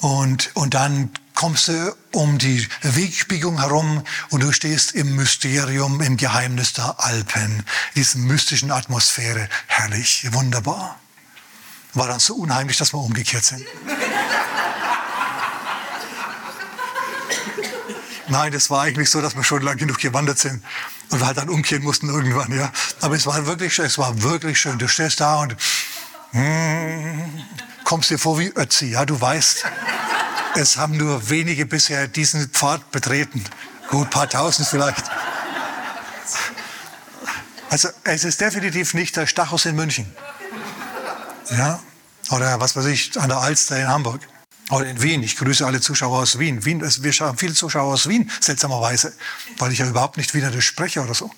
Und, 0.00 0.54
und 0.54 0.74
dann 0.74 1.10
kommst 1.34 1.68
du 1.68 1.96
um 2.12 2.38
die 2.38 2.66
Wegbiegung 2.82 3.60
herum 3.60 4.02
und 4.30 4.42
du 4.42 4.52
stehst 4.52 4.92
im 4.92 5.16
Mysterium, 5.16 6.00
im 6.00 6.16
Geheimnis 6.16 6.72
der 6.72 6.98
Alpen, 6.98 7.64
dieser 7.96 8.18
mystischen 8.18 8.70
Atmosphäre. 8.70 9.48
Herrlich, 9.66 10.26
wunderbar. 10.32 10.98
War 11.94 12.08
dann 12.08 12.20
so 12.20 12.34
unheimlich, 12.34 12.76
dass 12.76 12.92
wir 12.92 12.98
umgekehrt 12.98 13.44
sind. 13.44 13.64
Nein, 18.28 18.52
das 18.52 18.70
war 18.70 18.82
eigentlich 18.82 19.10
so, 19.10 19.20
dass 19.20 19.36
wir 19.36 19.44
schon 19.44 19.62
lang 19.62 19.76
genug 19.76 19.98
gewandert 19.98 20.38
sind 20.38 20.62
und 21.10 21.20
wir 21.20 21.26
halt 21.26 21.38
dann 21.38 21.48
umkehren 21.48 21.82
mussten 21.82 22.08
irgendwann, 22.08 22.52
ja. 22.56 22.70
Aber 23.00 23.14
es 23.14 23.26
war 23.26 23.46
wirklich 23.46 23.74
schön, 23.74 23.86
es 23.86 23.98
war 23.98 24.22
wirklich 24.22 24.60
schön. 24.60 24.78
Du 24.78 24.88
stehst 24.88 25.20
da 25.20 25.40
und 25.40 25.56
mm, 26.32 27.42
kommst 27.84 28.10
dir 28.10 28.18
vor 28.18 28.38
wie 28.38 28.52
Ötzi, 28.54 28.86
ja, 28.90 29.04
du 29.04 29.20
weißt, 29.20 29.64
Es 30.54 30.76
haben 30.76 30.96
nur 30.96 31.30
wenige 31.30 31.66
bisher 31.66 32.08
diesen 32.08 32.48
Pfad 32.48 32.90
betreten. 32.90 33.44
Gut, 33.90 34.10
paar 34.10 34.28
tausend 34.28 34.66
vielleicht. 34.66 35.04
Also 37.70 37.88
es 38.04 38.24
ist 38.24 38.40
definitiv 38.40 38.94
nicht 38.94 39.16
der 39.16 39.26
Stachus 39.26 39.66
in 39.66 39.76
München. 39.76 40.12
Ja? 41.50 41.80
Oder 42.30 42.60
was 42.60 42.74
weiß 42.76 42.86
ich, 42.86 43.18
an 43.20 43.28
der 43.28 43.38
Alster 43.38 43.78
in 43.78 43.88
Hamburg. 43.88 44.20
Oder 44.70 44.86
in 44.86 45.02
Wien. 45.02 45.22
Ich 45.22 45.36
grüße 45.36 45.66
alle 45.66 45.80
Zuschauer 45.80 46.18
aus 46.18 46.38
Wien. 46.38 46.64
Wien 46.64 46.80
wir 46.82 47.12
haben 47.12 47.38
viele 47.38 47.54
Zuschauer 47.54 47.92
aus 47.94 48.08
Wien, 48.08 48.30
seltsamerweise, 48.40 49.14
weil 49.58 49.72
ich 49.72 49.78
ja 49.78 49.88
überhaupt 49.88 50.16
nicht 50.16 50.34
Wienerisch 50.34 50.66
spreche 50.66 51.00
oder 51.00 51.14
so. 51.14 51.30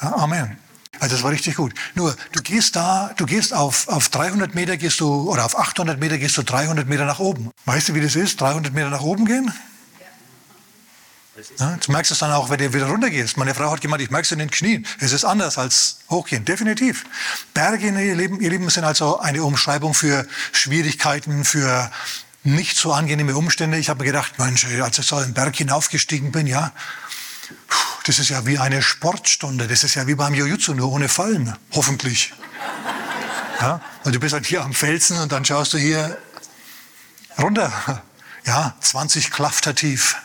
Ja, 0.00 0.14
Amen. 0.14 0.56
Also 0.98 1.14
das 1.14 1.22
war 1.22 1.30
richtig 1.30 1.56
gut. 1.56 1.72
Nur, 1.94 2.14
du 2.32 2.42
gehst 2.42 2.76
da, 2.76 3.12
du 3.16 3.24
gehst 3.24 3.54
auf, 3.54 3.88
auf 3.88 4.08
300 4.10 4.54
Meter 4.54 4.76
gehst 4.76 5.00
du, 5.00 5.30
oder 5.30 5.46
auf 5.46 5.58
800 5.58 5.98
Meter 5.98 6.18
gehst 6.18 6.36
du 6.36 6.42
300 6.42 6.86
Meter 6.86 7.06
nach 7.06 7.18
oben. 7.18 7.50
Weißt 7.64 7.88
du, 7.88 7.94
wie 7.94 8.00
das 8.00 8.16
ist? 8.16 8.40
300 8.40 8.72
Meter 8.74 8.90
nach 8.90 9.00
oben 9.00 9.24
gehen? 9.24 9.52
Ja, 11.58 11.76
du 11.76 11.92
merkst 11.92 12.12
es 12.12 12.18
dann 12.18 12.32
auch, 12.32 12.50
wenn 12.50 12.58
du 12.58 12.74
wieder 12.74 12.86
runtergehst. 12.86 13.38
Meine 13.38 13.54
Frau 13.54 13.70
hat 13.70 13.80
gemeint, 13.80 14.02
ich 14.02 14.10
merke 14.10 14.26
es 14.26 14.32
in 14.32 14.40
den 14.40 14.50
Knien. 14.50 14.86
Es 14.98 15.12
ist 15.12 15.24
anders 15.24 15.56
als 15.56 16.00
hochgehen, 16.10 16.44
definitiv. 16.44 17.04
Berge, 17.54 17.86
ihr 17.86 18.14
Lieben, 18.14 18.40
ihr 18.40 18.50
Lieben, 18.50 18.68
sind 18.68 18.84
also 18.84 19.20
eine 19.20 19.42
Umschreibung 19.42 19.94
für 19.94 20.26
Schwierigkeiten, 20.52 21.44
für 21.44 21.90
nicht 22.42 22.76
so 22.76 22.92
angenehme 22.92 23.36
Umstände. 23.36 23.78
Ich 23.78 23.88
habe 23.88 24.00
mir 24.00 24.06
gedacht, 24.06 24.38
Mensch, 24.38 24.66
als 24.66 24.98
ich 24.98 25.06
so 25.06 25.16
einen 25.16 25.34
Berg 25.34 25.56
hinaufgestiegen 25.56 26.32
bin, 26.32 26.46
ja, 26.46 26.72
das 28.04 28.18
ist 28.18 28.30
ja 28.30 28.46
wie 28.46 28.58
eine 28.58 28.82
Sportstunde. 28.82 29.68
Das 29.68 29.84
ist 29.84 29.94
ja 29.94 30.06
wie 30.06 30.14
beim 30.14 30.34
Jujutsu, 30.34 30.74
nur 30.74 30.90
ohne 30.90 31.08
Fallen, 31.08 31.56
hoffentlich. 31.72 32.32
Ja, 33.60 33.80
und 34.04 34.14
du 34.14 34.20
bist 34.20 34.32
halt 34.32 34.46
hier 34.46 34.62
am 34.62 34.72
Felsen 34.72 35.18
und 35.18 35.32
dann 35.32 35.44
schaust 35.44 35.74
du 35.74 35.78
hier 35.78 36.16
runter. 37.38 38.02
Ja, 38.46 38.74
20 38.80 39.30
Klafter 39.30 39.74
tief. 39.74 40.16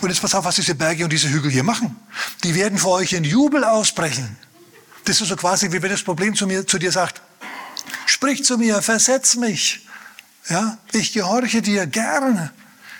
Und 0.00 0.10
jetzt 0.10 0.20
pass 0.20 0.34
auf, 0.34 0.44
was 0.44 0.54
diese 0.54 0.74
Berge 0.76 1.02
und 1.02 1.12
diese 1.12 1.28
Hügel 1.28 1.50
hier 1.50 1.64
machen. 1.64 1.96
Die 2.44 2.54
werden 2.54 2.78
vor 2.78 2.92
euch 2.92 3.12
in 3.12 3.24
Jubel 3.24 3.64
ausbrechen. 3.64 4.38
Das 5.04 5.20
ist 5.20 5.28
so 5.28 5.36
quasi, 5.36 5.72
wie 5.72 5.82
wenn 5.82 5.90
das 5.90 6.02
Problem 6.02 6.34
zu, 6.34 6.46
mir, 6.46 6.66
zu 6.66 6.78
dir 6.78 6.92
sagt, 6.92 7.13
sprich 8.24 8.42
zu 8.42 8.56
mir, 8.56 8.80
versetz 8.80 9.36
mich. 9.36 9.86
Ja, 10.48 10.78
ich 10.92 11.12
gehorche 11.12 11.60
dir 11.60 11.86
gerne. 11.86 12.52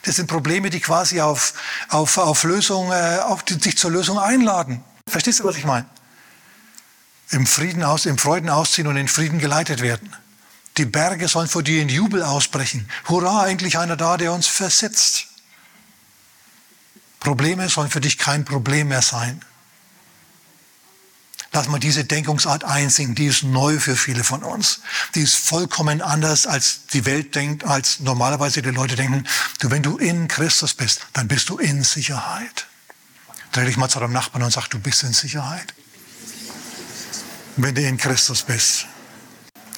Das 0.02 0.16
sind 0.16 0.26
Probleme, 0.26 0.68
die 0.68 0.80
quasi 0.80 1.22
auf, 1.22 1.54
auf, 1.88 2.18
auf 2.18 2.44
Lösung, 2.44 2.92
äh, 2.92 3.20
auf 3.22 3.42
die, 3.42 3.56
dich 3.56 3.78
zur 3.78 3.90
Lösung 3.90 4.18
einladen. 4.18 4.84
Verstehst 5.08 5.40
du, 5.40 5.44
was 5.44 5.56
ich 5.56 5.64
meine? 5.64 5.86
Im 7.30 7.46
Frieden 7.46 7.82
aus, 7.82 8.04
im 8.04 8.18
Freuden 8.18 8.50
ausziehen 8.50 8.86
und 8.86 8.98
in 8.98 9.08
Frieden 9.08 9.38
geleitet 9.38 9.80
werden. 9.80 10.14
Die 10.76 10.84
Berge 10.84 11.26
sollen 11.26 11.48
vor 11.48 11.62
dir 11.62 11.80
in 11.80 11.88
Jubel 11.88 12.22
ausbrechen. 12.22 12.86
Hurra, 13.08 13.48
endlich 13.48 13.78
einer 13.78 13.96
da, 13.96 14.18
der 14.18 14.30
uns 14.30 14.46
versetzt. 14.46 15.28
Probleme 17.20 17.70
sollen 17.70 17.88
für 17.88 18.02
dich 18.02 18.18
kein 18.18 18.44
Problem 18.44 18.88
mehr 18.88 19.00
sein. 19.00 19.40
Lass 21.54 21.68
mal 21.68 21.78
diese 21.78 22.04
Denkungsart 22.04 22.64
einsingen, 22.64 23.14
die 23.14 23.26
ist 23.26 23.44
neu 23.44 23.78
für 23.78 23.94
viele 23.94 24.24
von 24.24 24.42
uns. 24.42 24.80
Die 25.14 25.20
ist 25.20 25.36
vollkommen 25.36 26.02
anders, 26.02 26.48
als 26.48 26.86
die 26.92 27.04
Welt 27.04 27.36
denkt, 27.36 27.62
als 27.62 28.00
normalerweise 28.00 28.60
die 28.60 28.70
Leute 28.70 28.96
denken. 28.96 29.24
Du, 29.60 29.70
wenn 29.70 29.84
du 29.84 29.96
in 29.96 30.26
Christus 30.26 30.74
bist, 30.74 31.06
dann 31.12 31.28
bist 31.28 31.48
du 31.48 31.58
in 31.58 31.84
Sicherheit. 31.84 32.66
Dreh 33.52 33.66
dich 33.66 33.76
mal 33.76 33.88
zu 33.88 34.00
deinem 34.00 34.12
Nachbarn 34.12 34.42
und 34.42 34.52
sag, 34.52 34.66
du 34.66 34.80
bist 34.80 35.04
in 35.04 35.12
Sicherheit. 35.12 35.72
Wenn 37.56 37.72
du 37.76 37.82
in 37.82 37.98
Christus 37.98 38.42
bist. 38.42 38.86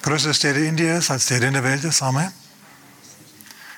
Größer 0.01 0.31
ist 0.31 0.41
der, 0.41 0.55
der 0.55 0.63
in 0.63 0.77
dir 0.77 0.97
ist, 0.97 1.11
als 1.11 1.27
der, 1.27 1.41
der 1.41 1.49
in 1.49 1.53
der 1.53 1.63
Welt 1.63 1.83
ist. 1.83 2.01
Amen. 2.01 2.31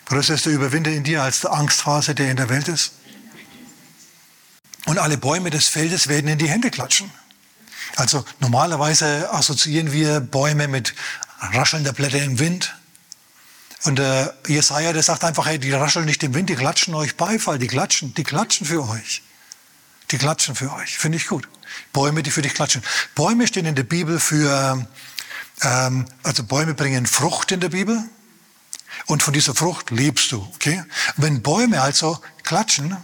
Größer 0.06 0.36
ist 0.36 0.46
der 0.46 0.54
Überwinder 0.54 0.92
in 0.92 1.04
dir, 1.04 1.22
als 1.22 1.42
der 1.42 1.52
Angsthase, 1.52 2.16
der 2.16 2.32
in 2.32 2.38
der 2.38 2.48
Welt 2.48 2.70
ist. 2.70 2.94
Und 4.86 5.00
alle 5.00 5.18
Bäume 5.18 5.50
des 5.50 5.68
Feldes 5.68 6.08
werden 6.08 6.30
in 6.30 6.38
die 6.38 6.48
Hände 6.48 6.72
klatschen. 6.72 7.12
Also 7.96 8.26
normalerweise 8.40 9.32
assoziieren 9.32 9.92
wir 9.92 10.20
Bäume 10.20 10.68
mit 10.68 10.94
raschelnder 11.40 11.94
Blätter 11.94 12.22
im 12.22 12.40
Wind. 12.40 12.76
Und 13.84 14.00
äh, 14.00 14.28
Jesaja, 14.48 14.92
der 14.92 15.04
sagt 15.04 15.24
einfach, 15.24 15.46
hey, 15.46 15.58
die 15.58 15.72
rascheln 15.72 16.06
nicht 16.06 16.22
im 16.24 16.34
Wind, 16.34 16.50
die 16.50 16.56
klatschen 16.56 16.94
euch 16.96 17.16
Beifall, 17.16 17.60
die 17.60 17.68
klatschen, 17.68 18.14
die 18.14 18.24
klatschen 18.24 18.68
für 18.68 18.88
euch. 18.88 19.24
Die 20.12 20.18
klatschen 20.18 20.56
für 20.56 20.74
euch, 20.74 20.98
finde 20.98 21.18
ich 21.18 21.28
gut. 21.28 21.48
Bäume, 21.94 22.24
die 22.24 22.32
für 22.32 22.42
dich 22.42 22.54
klatschen. 22.54 22.84
Bäume 23.16 23.48
stehen 23.48 23.66
in 23.66 23.76
der 23.76 23.84
Bibel 23.84 24.20
für, 24.20 24.86
ähm, 25.62 26.06
also 26.24 26.44
Bäume 26.44 26.74
bringen 26.74 27.06
Frucht 27.06 27.52
in 27.52 27.60
der 27.60 27.70
Bibel. 27.70 28.04
Und 29.06 29.24
von 29.24 29.34
dieser 29.34 29.56
Frucht 29.56 29.92
lebst 29.92 30.32
du, 30.32 30.46
okay? 30.56 30.84
Wenn 31.16 31.42
Bäume 31.42 31.82
also 31.82 32.20
klatschen, 32.44 32.98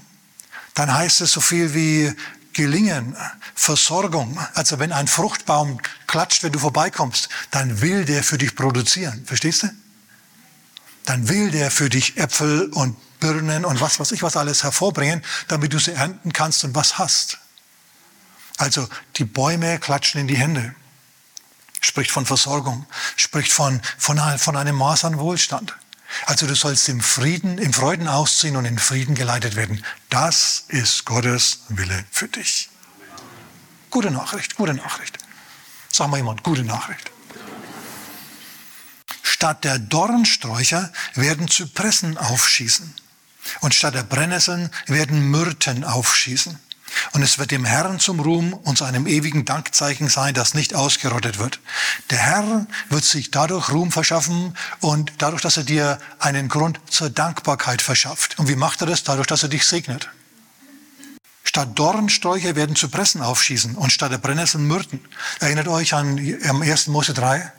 dann 0.73 0.93
heißt 0.93 1.21
es 1.21 1.31
so 1.31 1.41
viel 1.41 1.73
wie 1.73 2.13
Gelingen, 2.55 3.17
Versorgung. 3.53 4.39
Also 4.53 4.79
wenn 4.79 4.93
ein 4.93 5.07
Fruchtbaum 5.07 5.79
klatscht, 6.07 6.41
wenn 6.41 6.53
du 6.53 6.59
vorbeikommst, 6.59 7.27
dann 7.51 7.81
will 7.81 8.05
der 8.05 8.23
für 8.23 8.37
dich 8.37 8.55
produzieren. 8.55 9.25
Verstehst 9.25 9.63
du? 9.63 9.69
Dann 11.03 11.27
will 11.27 11.51
der 11.51 11.69
für 11.69 11.89
dich 11.89 12.17
Äpfel 12.17 12.69
und 12.71 12.95
Birnen 13.19 13.65
und 13.65 13.81
was 13.81 13.99
weiß 13.99 14.13
ich 14.13 14.23
was 14.23 14.37
alles 14.37 14.63
hervorbringen, 14.63 15.21
damit 15.49 15.73
du 15.73 15.79
sie 15.79 15.91
ernten 15.91 16.31
kannst 16.31 16.63
und 16.63 16.73
was 16.75 16.97
hast. 16.97 17.39
Also 18.57 18.87
die 19.17 19.25
Bäume 19.25 19.77
klatschen 19.77 20.21
in 20.21 20.27
die 20.27 20.37
Hände. 20.37 20.73
Spricht 21.81 22.09
von 22.09 22.25
Versorgung, 22.25 22.87
spricht 23.17 23.51
von, 23.51 23.81
von, 23.97 24.17
von 24.37 24.55
einem 24.55 24.77
Maß 24.77 25.03
an 25.03 25.19
Wohlstand. 25.19 25.75
Also 26.25 26.47
du 26.47 26.55
sollst 26.55 26.87
im 26.89 27.01
Frieden, 27.01 27.57
im 27.57 27.73
Freuden 27.73 28.07
ausziehen 28.07 28.55
und 28.55 28.65
in 28.65 28.79
Frieden 28.79 29.15
geleitet 29.15 29.55
werden. 29.55 29.83
Das 30.09 30.65
ist 30.67 31.05
Gottes 31.05 31.61
Wille 31.69 32.05
für 32.11 32.27
dich. 32.27 32.69
Gute 33.89 34.11
Nachricht, 34.11 34.55
gute 34.55 34.73
Nachricht. 34.73 35.17
Sag 35.91 36.09
mal 36.09 36.17
jemand, 36.17 36.43
gute 36.43 36.63
Nachricht. 36.63 37.11
Statt 39.23 39.63
der 39.63 39.79
Dornsträucher 39.79 40.91
werden 41.13 41.47
Zypressen 41.47 42.17
aufschießen. 42.17 42.93
Und 43.61 43.73
statt 43.73 43.93
der 43.93 44.03
Brennnesseln 44.03 44.71
werden 44.87 45.29
Myrten 45.29 45.83
aufschießen. 45.83 46.59
Und 47.13 47.21
es 47.21 47.39
wird 47.39 47.51
dem 47.51 47.65
Herrn 47.65 47.99
zum 47.99 48.19
Ruhm 48.19 48.53
und 48.53 48.77
zu 48.77 48.85
einem 48.85 49.07
ewigen 49.07 49.45
Dankzeichen 49.45 50.09
sein, 50.09 50.33
das 50.33 50.53
nicht 50.53 50.73
ausgerottet 50.73 51.39
wird. 51.39 51.59
Der 52.09 52.19
Herr 52.19 52.67
wird 52.89 53.03
sich 53.03 53.31
dadurch 53.31 53.71
Ruhm 53.71 53.91
verschaffen 53.91 54.55
und 54.79 55.13
dadurch, 55.17 55.41
dass 55.41 55.57
er 55.57 55.63
dir 55.63 55.99
einen 56.19 56.49
Grund 56.49 56.79
zur 56.89 57.09
Dankbarkeit 57.09 57.81
verschafft. 57.81 58.39
Und 58.39 58.47
wie 58.47 58.55
macht 58.55 58.81
er 58.81 58.87
das? 58.87 59.03
Dadurch, 59.03 59.27
dass 59.27 59.43
er 59.43 59.49
dich 59.49 59.65
segnet. 59.65 60.09
Statt 61.43 61.69
Dornsträucher 61.79 62.55
werden 62.55 62.75
Zypressen 62.75 63.21
aufschießen 63.21 63.75
und 63.75 63.91
statt 63.91 64.11
der 64.11 64.17
Brennnesseln 64.17 64.67
Myrten. 64.67 64.99
Erinnert 65.39 65.69
euch 65.69 65.93
an 65.93 66.17
1. 66.17 66.87
Mose 66.87 67.13
3, 67.13 67.49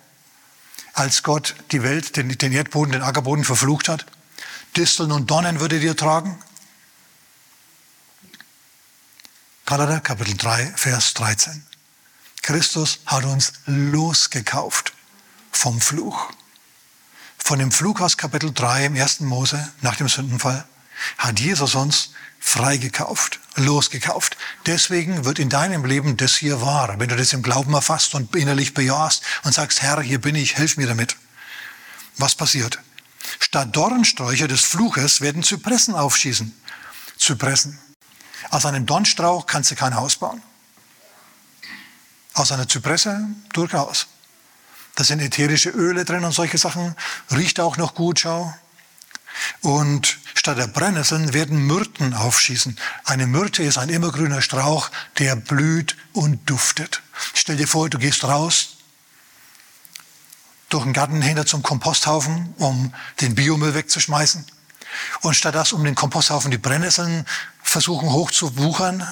als 0.93 1.23
Gott 1.23 1.55
die 1.73 1.83
Welt, 1.83 2.17
den, 2.17 2.29
den 2.37 2.53
Erdboden, 2.53 2.93
den 2.93 3.03
Ackerboden 3.03 3.45
verflucht 3.45 3.89
hat. 3.89 4.05
Disteln 4.77 5.13
und 5.13 5.31
Dornen 5.31 5.61
würde 5.61 5.81
dir 5.81 5.97
tragen. 5.97 6.39
Galater 9.69 9.99
Kapitel 9.99 10.37
3, 10.37 10.75
Vers 10.77 11.13
13. 11.15 11.67
Christus 12.43 13.01
hat 13.05 13.25
uns 13.25 13.55
losgekauft 13.67 14.93
vom 15.51 15.81
Fluch. 15.81 16.31
Von 17.37 17.59
dem 17.59 17.73
Fluch 17.73 18.01
aus 18.01 18.17
Kapitel 18.17 18.55
3 18.55 18.87
im 18.87 18.95
1. 18.95 19.21
Mose 19.23 19.73
nach 19.81 19.97
dem 19.97 20.07
Sündenfall 20.07 20.65
hat 21.19 21.41
Jesus 21.41 21.75
uns 21.75 22.13
freigekauft, 22.39 23.41
losgekauft. 23.57 24.37
Deswegen 24.67 25.25
wird 25.25 25.41
in 25.41 25.49
deinem 25.49 25.85
Leben 25.85 26.17
das 26.17 26.37
hier 26.37 26.61
wahr. 26.61 26.95
Wenn 27.01 27.09
du 27.09 27.17
das 27.17 27.33
im 27.33 27.43
Glauben 27.43 27.75
erfasst 27.75 28.15
und 28.15 28.37
innerlich 28.37 28.73
bejahst 28.73 29.25
und 29.43 29.53
sagst, 29.53 29.83
Herr, 29.83 30.01
hier 30.01 30.21
bin 30.21 30.37
ich, 30.37 30.55
hilf 30.55 30.77
mir 30.77 30.87
damit. 30.87 31.17
Was 32.19 32.37
passiert? 32.37 32.79
Statt 33.41 33.75
Dornsträucher 33.75 34.47
des 34.47 34.61
Fluches 34.61 35.21
werden 35.23 35.43
Zypressen 35.43 35.97
aufschießen. 35.97 36.55
Zypressen. 37.19 37.81
Aus 38.51 38.67
einem 38.67 38.87
Dornstrauch 38.87 39.47
kannst 39.47 39.71
du 39.71 39.75
kein 39.75 39.95
Haus 39.95 40.17
bauen. 40.17 40.43
Aus 42.35 42.53
einer 42.53 42.69
Zypresse 42.69 43.27
durchaus. 43.53 44.07
Da 44.95 45.05
sind 45.05 45.21
ätherische 45.21 45.71
Öle 45.71 46.05
drin 46.05 46.25
und 46.25 46.33
solche 46.33 46.59
Sachen. 46.59 46.95
Riecht 47.31 47.61
auch 47.61 47.77
noch 47.77 47.95
gut, 47.95 48.21
schau. 48.21 48.55
Und 49.61 50.19
statt 50.35 50.59
der 50.59 50.67
Brennnesseln 50.67 51.35
werden 51.35 51.67
Myrten 51.67 52.15
aufschießen. 52.15 52.79
Eine 53.05 53.27
Myrte 53.27 53.63
ist 53.63 53.79
ein 53.79 53.91
immergrüner 53.91 54.43
Strauch, 54.43 54.91
der 55.19 55.37
blüht 55.37 55.97
und 56.13 56.49
duftet. 56.49 57.03
Stell 57.35 57.57
dir 57.57 57.69
vor, 57.69 57.91
du 57.91 57.99
gehst 57.99 58.25
raus 58.25 58.77
durch 60.69 60.85
den 60.85 60.93
Garten 60.93 61.23
hinter 61.23 61.47
zum 61.47 61.63
Komposthaufen, 61.63 62.55
um 62.59 62.93
den 63.21 63.35
Biomüll 63.35 63.75
wegzuschmeißen. 63.75 64.47
Und 65.21 65.35
statt 65.35 65.55
dass 65.55 65.73
um 65.73 65.85
den 65.85 65.95
Komposthaufen 65.95 66.51
die 66.51 66.59
Brennnesseln 66.59 67.27
versuchen 67.63 68.11
hochzuwuchern, 68.11 69.07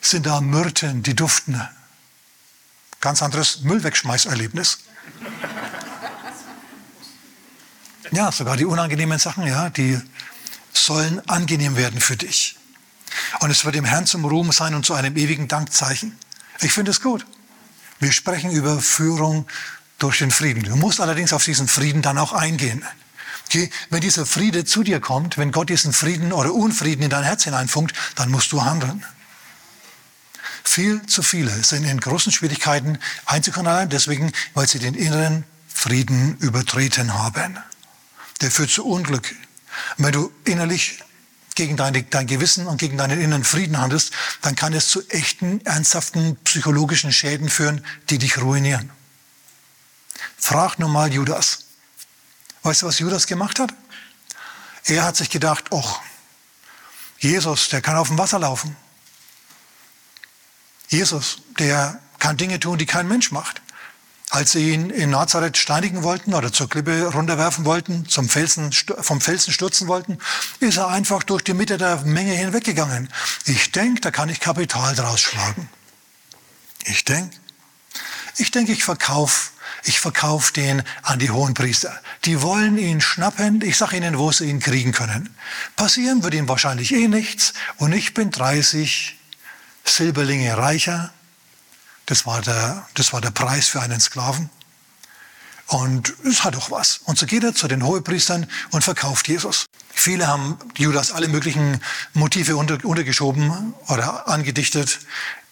sind 0.00 0.26
da 0.26 0.40
Myrten, 0.40 1.02
die 1.02 1.14
duften. 1.14 1.60
Ganz 3.00 3.22
anderes 3.22 3.60
Müllwegschmeißerlebnis. 3.60 4.78
Ja, 8.12 8.30
sogar 8.30 8.56
die 8.56 8.64
unangenehmen 8.64 9.18
Sachen, 9.18 9.46
ja, 9.46 9.68
die 9.70 10.00
sollen 10.72 11.26
angenehm 11.28 11.76
werden 11.76 12.00
für 12.00 12.16
dich. 12.16 12.56
Und 13.40 13.50
es 13.50 13.64
wird 13.64 13.74
dem 13.74 13.84
Herrn 13.84 14.06
zum 14.06 14.24
Ruhm 14.24 14.52
sein 14.52 14.74
und 14.74 14.86
zu 14.86 14.94
einem 14.94 15.16
ewigen 15.16 15.48
Dankzeichen. 15.48 16.16
Ich 16.60 16.72
finde 16.72 16.90
es 16.92 17.00
gut. 17.00 17.26
Wir 17.98 18.12
sprechen 18.12 18.50
über 18.50 18.78
Führung 18.80 19.46
durch 19.98 20.18
den 20.18 20.30
Frieden. 20.30 20.62
Du 20.62 20.76
musst 20.76 21.00
allerdings 21.00 21.32
auf 21.32 21.44
diesen 21.44 21.68
Frieden 21.68 22.02
dann 22.02 22.18
auch 22.18 22.32
eingehen. 22.32 22.84
Okay? 23.46 23.70
Wenn 23.90 24.00
dieser 24.00 24.26
Friede 24.26 24.64
zu 24.64 24.82
dir 24.82 25.00
kommt, 25.00 25.38
wenn 25.38 25.52
Gott 25.52 25.68
diesen 25.68 25.92
Frieden 25.92 26.32
oder 26.32 26.52
Unfrieden 26.52 27.02
in 27.02 27.10
dein 27.10 27.24
Herz 27.24 27.44
hineinfunkt, 27.44 27.94
dann 28.16 28.30
musst 28.30 28.52
du 28.52 28.64
handeln. 28.64 29.04
Viel 30.64 31.04
zu 31.06 31.22
viele 31.22 31.52
sind 31.62 31.84
in 31.84 32.00
großen 32.00 32.32
Schwierigkeiten, 32.32 32.98
allein 33.24 33.88
deswegen, 33.88 34.32
weil 34.54 34.66
sie 34.66 34.80
den 34.80 34.94
inneren 34.94 35.44
Frieden 35.68 36.36
übertreten 36.38 37.14
haben. 37.14 37.56
Der 38.40 38.50
führt 38.50 38.70
zu 38.70 38.84
Unglück. 38.84 39.34
wenn 39.98 40.12
du 40.12 40.32
innerlich 40.44 41.02
gegen 41.54 41.76
deine, 41.76 42.02
dein 42.02 42.26
Gewissen 42.26 42.66
und 42.66 42.78
gegen 42.78 42.98
deinen 42.98 43.20
inneren 43.20 43.44
Frieden 43.44 43.78
handelst, 43.78 44.12
dann 44.42 44.56
kann 44.56 44.72
es 44.72 44.88
zu 44.88 45.08
echten, 45.08 45.64
ernsthaften 45.64 46.36
psychologischen 46.44 47.12
Schäden 47.12 47.48
führen, 47.48 47.84
die 48.10 48.18
dich 48.18 48.38
ruinieren. 48.38 48.90
Frag 50.36 50.78
nur 50.78 50.88
mal 50.88 51.12
Judas. 51.12 51.65
Weißt 52.66 52.82
du, 52.82 52.86
was 52.86 52.98
Judas 52.98 53.28
gemacht 53.28 53.60
hat? 53.60 53.72
Er 54.86 55.04
hat 55.04 55.14
sich 55.14 55.30
gedacht, 55.30 55.66
ach, 55.72 56.00
Jesus, 57.20 57.68
der 57.68 57.80
kann 57.80 57.96
auf 57.96 58.08
dem 58.08 58.18
Wasser 58.18 58.40
laufen. 58.40 58.74
Jesus, 60.88 61.38
der 61.60 62.00
kann 62.18 62.36
Dinge 62.36 62.58
tun, 62.58 62.76
die 62.76 62.84
kein 62.84 63.06
Mensch 63.06 63.30
macht. 63.30 63.62
Als 64.30 64.50
sie 64.50 64.72
ihn 64.72 64.90
in 64.90 65.10
Nazareth 65.10 65.56
steinigen 65.56 66.02
wollten 66.02 66.34
oder 66.34 66.52
zur 66.52 66.68
Klippe 66.68 67.06
runterwerfen 67.06 67.64
wollten, 67.64 68.08
zum 68.08 68.28
Felsen, 68.28 68.72
vom 68.72 69.20
Felsen 69.20 69.52
stürzen 69.52 69.86
wollten, 69.86 70.18
ist 70.58 70.76
er 70.76 70.88
einfach 70.88 71.22
durch 71.22 71.44
die 71.44 71.54
Mitte 71.54 71.78
der 71.78 71.98
Menge 71.98 72.32
hinweggegangen. 72.32 73.12
Ich 73.44 73.70
denke, 73.70 74.00
da 74.00 74.10
kann 74.10 74.28
ich 74.28 74.40
Kapital 74.40 74.96
draus 74.96 75.20
schlagen. 75.20 75.68
Ich 76.84 77.04
denke, 77.04 77.36
ich 78.38 78.50
denke, 78.50 78.72
ich 78.72 78.82
verkaufe 78.82 79.50
ich 79.86 80.00
verkaufe 80.00 80.52
den 80.52 80.82
an 81.02 81.20
die 81.20 81.30
Hohenpriester. 81.30 81.96
Die 82.24 82.42
wollen 82.42 82.76
ihn 82.76 83.00
schnappen. 83.00 83.62
Ich 83.62 83.76
sage 83.76 83.96
ihnen, 83.96 84.18
wo 84.18 84.32
sie 84.32 84.50
ihn 84.50 84.58
kriegen 84.58 84.90
können. 84.90 85.32
Passieren 85.76 86.24
wird 86.24 86.34
ihm 86.34 86.48
wahrscheinlich 86.48 86.92
eh 86.92 87.06
nichts. 87.06 87.54
Und 87.76 87.92
ich 87.92 88.12
bin 88.12 88.32
30 88.32 89.16
Silberlinge 89.84 90.58
reicher. 90.58 91.12
Das 92.06 92.26
war 92.26 92.42
der, 92.42 92.84
das 92.94 93.12
war 93.12 93.20
der 93.20 93.30
Preis 93.30 93.68
für 93.68 93.80
einen 93.80 94.00
Sklaven. 94.00 94.50
Und 95.68 96.14
es 96.24 96.42
hat 96.42 96.56
auch 96.56 96.72
was. 96.72 96.98
Und 97.04 97.16
so 97.16 97.26
geht 97.26 97.44
er 97.44 97.54
zu 97.54 97.68
den 97.68 97.84
Hohepriestern 97.84 98.48
und 98.72 98.82
verkauft 98.82 99.28
Jesus. 99.28 99.66
Viele 99.92 100.26
haben 100.26 100.58
Judas 100.76 101.12
alle 101.12 101.28
möglichen 101.28 101.80
Motive 102.12 102.56
unter, 102.56 102.84
untergeschoben 102.84 103.72
oder 103.86 104.26
angedichtet. 104.26 104.98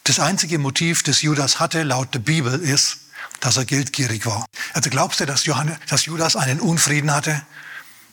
Das 0.03 0.19
einzige 0.19 0.59
Motiv, 0.59 1.05
das 1.05 1.23
Judas 1.23 1.61
hatte, 1.61 1.85
laut 1.85 2.13
der 2.15 2.19
Bibel, 2.19 2.59
ist, 2.59 2.99
dass 3.45 3.59
er 3.59 3.67
geldgierig 3.67 4.25
war. 4.25 4.47
Also 4.73 4.89
glaubst 4.89 5.21
du, 5.21 5.27
dass, 5.27 5.45
Johannes, 5.45 5.77
dass 5.89 6.07
Judas 6.07 6.35
einen 6.35 6.61
Unfrieden 6.61 7.13
hatte 7.13 7.43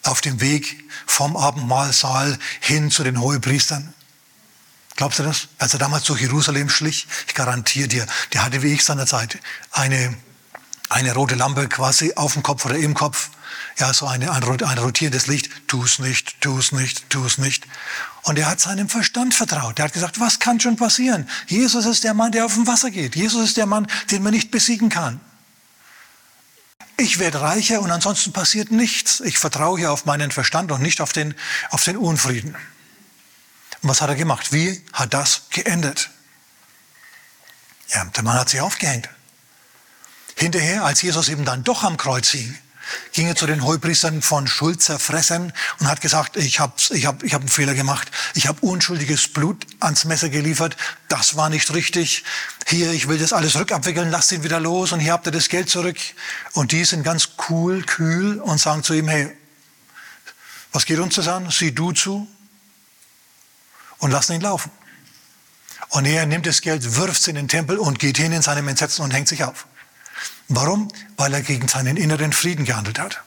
auf 0.04 0.20
dem 0.20 0.42
Weg 0.42 0.84
vom 1.06 1.38
Abendmahlsaal 1.38 2.38
hin 2.60 2.92
zu 2.92 3.06
den 3.06 3.18
Hohepriestern? 3.18 3.94
Glaubst 4.98 5.20
du 5.20 5.24
das? 5.24 5.48
Als 5.58 5.72
er 5.72 5.80
damals 5.80 6.04
durch 6.04 6.20
Jerusalem 6.20 6.68
schlich, 6.68 7.08
ich 7.28 7.34
garantiere 7.34 7.88
dir, 7.88 8.06
der 8.34 8.44
hatte 8.44 8.62
wie 8.62 8.74
ich 8.74 8.84
seinerzeit 8.84 9.40
eine, 9.72 10.14
eine 10.92 11.14
rote 11.14 11.36
Lampe 11.36 11.70
quasi 11.70 12.14
auf 12.16 12.34
dem 12.34 12.44
Kopf 12.44 12.66
oder 12.66 12.76
im 12.76 12.94
Kopf. 12.94 13.30
Ja, 13.78 13.94
so 13.94 14.08
eine, 14.08 14.32
ein, 14.32 14.44
ein 14.44 14.78
rotierendes 14.78 15.28
Licht. 15.28 15.50
Tu's 15.68 16.00
nicht, 16.00 16.42
tu's 16.42 16.74
nicht, 16.74 17.10
tu's 17.10 17.38
nicht. 17.38 17.66
Und 18.24 18.38
er 18.38 18.48
hat 18.50 18.60
seinem 18.60 18.90
Verstand 18.90 19.34
vertraut. 19.34 19.80
Er 19.80 19.86
hat 19.86 19.94
gesagt, 19.94 20.20
was 20.20 20.40
kann 20.40 20.60
schon 20.60 20.76
passieren? 20.76 21.30
Jesus 21.48 21.86
ist 21.86 22.04
der 22.04 22.14
Mann, 22.14 22.34
der 22.34 22.46
auf 22.46 22.56
dem 22.56 22.68
Wasser 22.68 22.92
geht. 22.92 23.16
Jesus 23.16 23.46
ist 23.46 23.58
der 23.58 23.66
Mann, 23.66 23.88
den 24.12 24.22
man 24.22 24.34
nicht 24.34 24.52
besiegen 24.52 24.90
kann. 24.90 25.22
Ich 26.98 27.20
werde 27.20 27.42
reicher 27.42 27.82
und 27.82 27.90
ansonsten 27.90 28.34
passiert 28.34 28.70
nichts. 28.70 29.22
Ich 29.22 29.40
vertraue 29.40 29.80
hier 29.80 29.92
auf 29.92 30.06
meinen 30.06 30.32
Verstand 30.32 30.72
und 30.72 30.82
nicht 30.82 31.00
auf 31.00 31.14
den, 31.14 31.34
auf 31.70 31.84
den 31.86 31.96
Unfrieden. 31.96 32.56
Und 33.82 33.90
was 33.90 34.02
hat 34.02 34.10
er 34.10 34.16
gemacht? 34.16 34.52
Wie 34.52 34.84
hat 34.92 35.14
das 35.14 35.44
geendet? 35.52 36.10
Ja, 37.88 38.04
der 38.06 38.24
Mann 38.24 38.38
hat 38.38 38.50
sich 38.50 38.62
aufgehängt. 38.62 39.10
Hinterher, 40.36 40.86
als 40.86 41.02
Jesus 41.02 41.30
eben 41.30 41.46
dann 41.46 41.64
doch 41.64 41.84
am 41.84 41.98
Kreuz 41.98 42.30
hing, 42.30 42.58
ging 43.14 43.28
er 43.28 43.36
zu 43.36 43.46
den 43.48 43.64
Hohepriestern 43.64 44.22
von 44.22 44.48
Schuld 44.48 44.82
zerfressen 44.82 45.54
und 45.80 45.88
hat 45.88 46.02
gesagt, 46.02 46.38
ich 46.38 46.60
habe 46.60 46.74
ich 46.92 47.06
hab, 47.06 47.24
ich 47.24 47.34
hab 47.34 47.42
einen 47.42 47.50
Fehler 47.50 47.74
gemacht. 47.74 48.12
Ich 48.34 48.48
habe 48.48 48.66
unschuldiges 48.66 49.28
Blut 49.28 49.66
ans 49.80 50.06
Messer 50.06 50.30
geliefert. 50.30 50.76
Das 51.08 51.36
war 51.36 51.50
nicht 51.50 51.74
richtig. 51.74 52.24
Hier, 52.68 52.92
ich 52.92 53.08
will 53.08 53.18
das 53.18 53.34
alles 53.34 53.56
rückabwickeln, 53.58 54.10
lasst 54.10 54.32
ihn 54.32 54.44
wieder 54.44 54.60
los 54.60 54.92
und 54.92 55.00
hier 55.00 55.14
habt 55.14 55.26
ihr 55.28 55.32
das 55.32 55.50
Geld 55.50 55.70
zurück. 55.70 55.98
Und 56.54 56.72
die 56.72 56.86
sind 56.86 57.04
ganz 57.04 57.30
cool, 57.50 57.84
kühl 57.84 58.40
und 58.40 58.60
sagen 58.60 58.84
zu 58.84 58.94
ihm, 58.94 59.08
hey, 59.08 59.36
was 60.72 60.86
geht 60.86 61.00
uns 61.00 61.16
das 61.16 61.28
an? 61.28 61.50
Sieh 61.50 61.72
du 61.72 61.92
zu 61.92 62.28
und 64.00 64.12
lassen 64.12 64.34
ihn 64.34 64.42
laufen. 64.42 64.72
Und 65.90 66.06
er 66.06 66.26
nimmt 66.26 66.46
das 66.46 66.62
Geld, 66.62 66.96
wirft 66.96 67.22
es 67.22 67.28
in 67.28 67.36
den 67.36 67.50
Tempel 67.50 67.78
und 67.78 68.00
geht 68.00 68.18
hin 68.18 68.32
in 68.32 68.42
seinem 68.42 68.68
Entsetzen 68.70 69.04
und 69.04 69.12
hängt 69.12 69.28
sich 69.28 69.44
auf. 69.44 69.68
Warum? 70.54 70.90
Weil 71.16 71.34
er 71.34 71.42
gegen 71.42 71.70
seinen 71.70 71.96
inneren 71.96 72.34
Frieden 72.34 72.66
gehandelt 72.66 73.00
hat. 73.00 73.22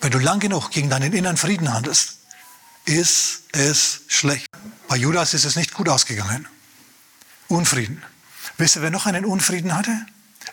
Wenn 0.00 0.10
du 0.10 0.18
lang 0.18 0.40
genug 0.40 0.70
gegen 0.70 0.88
deinen 0.88 1.12
inneren 1.12 1.36
Frieden 1.36 1.72
handelst, 1.72 2.20
ist 2.86 3.42
es 3.52 4.00
schlecht. 4.08 4.46
Bei 4.88 4.96
Judas 4.96 5.34
ist 5.34 5.44
es 5.44 5.54
nicht 5.54 5.74
gut 5.74 5.90
ausgegangen. 5.90 6.48
Unfrieden. 7.48 8.02
Wisst 8.56 8.76
ihr, 8.76 8.82
wer 8.82 8.90
noch 8.90 9.04
einen 9.04 9.26
Unfrieden 9.26 9.76
hatte? 9.76 9.94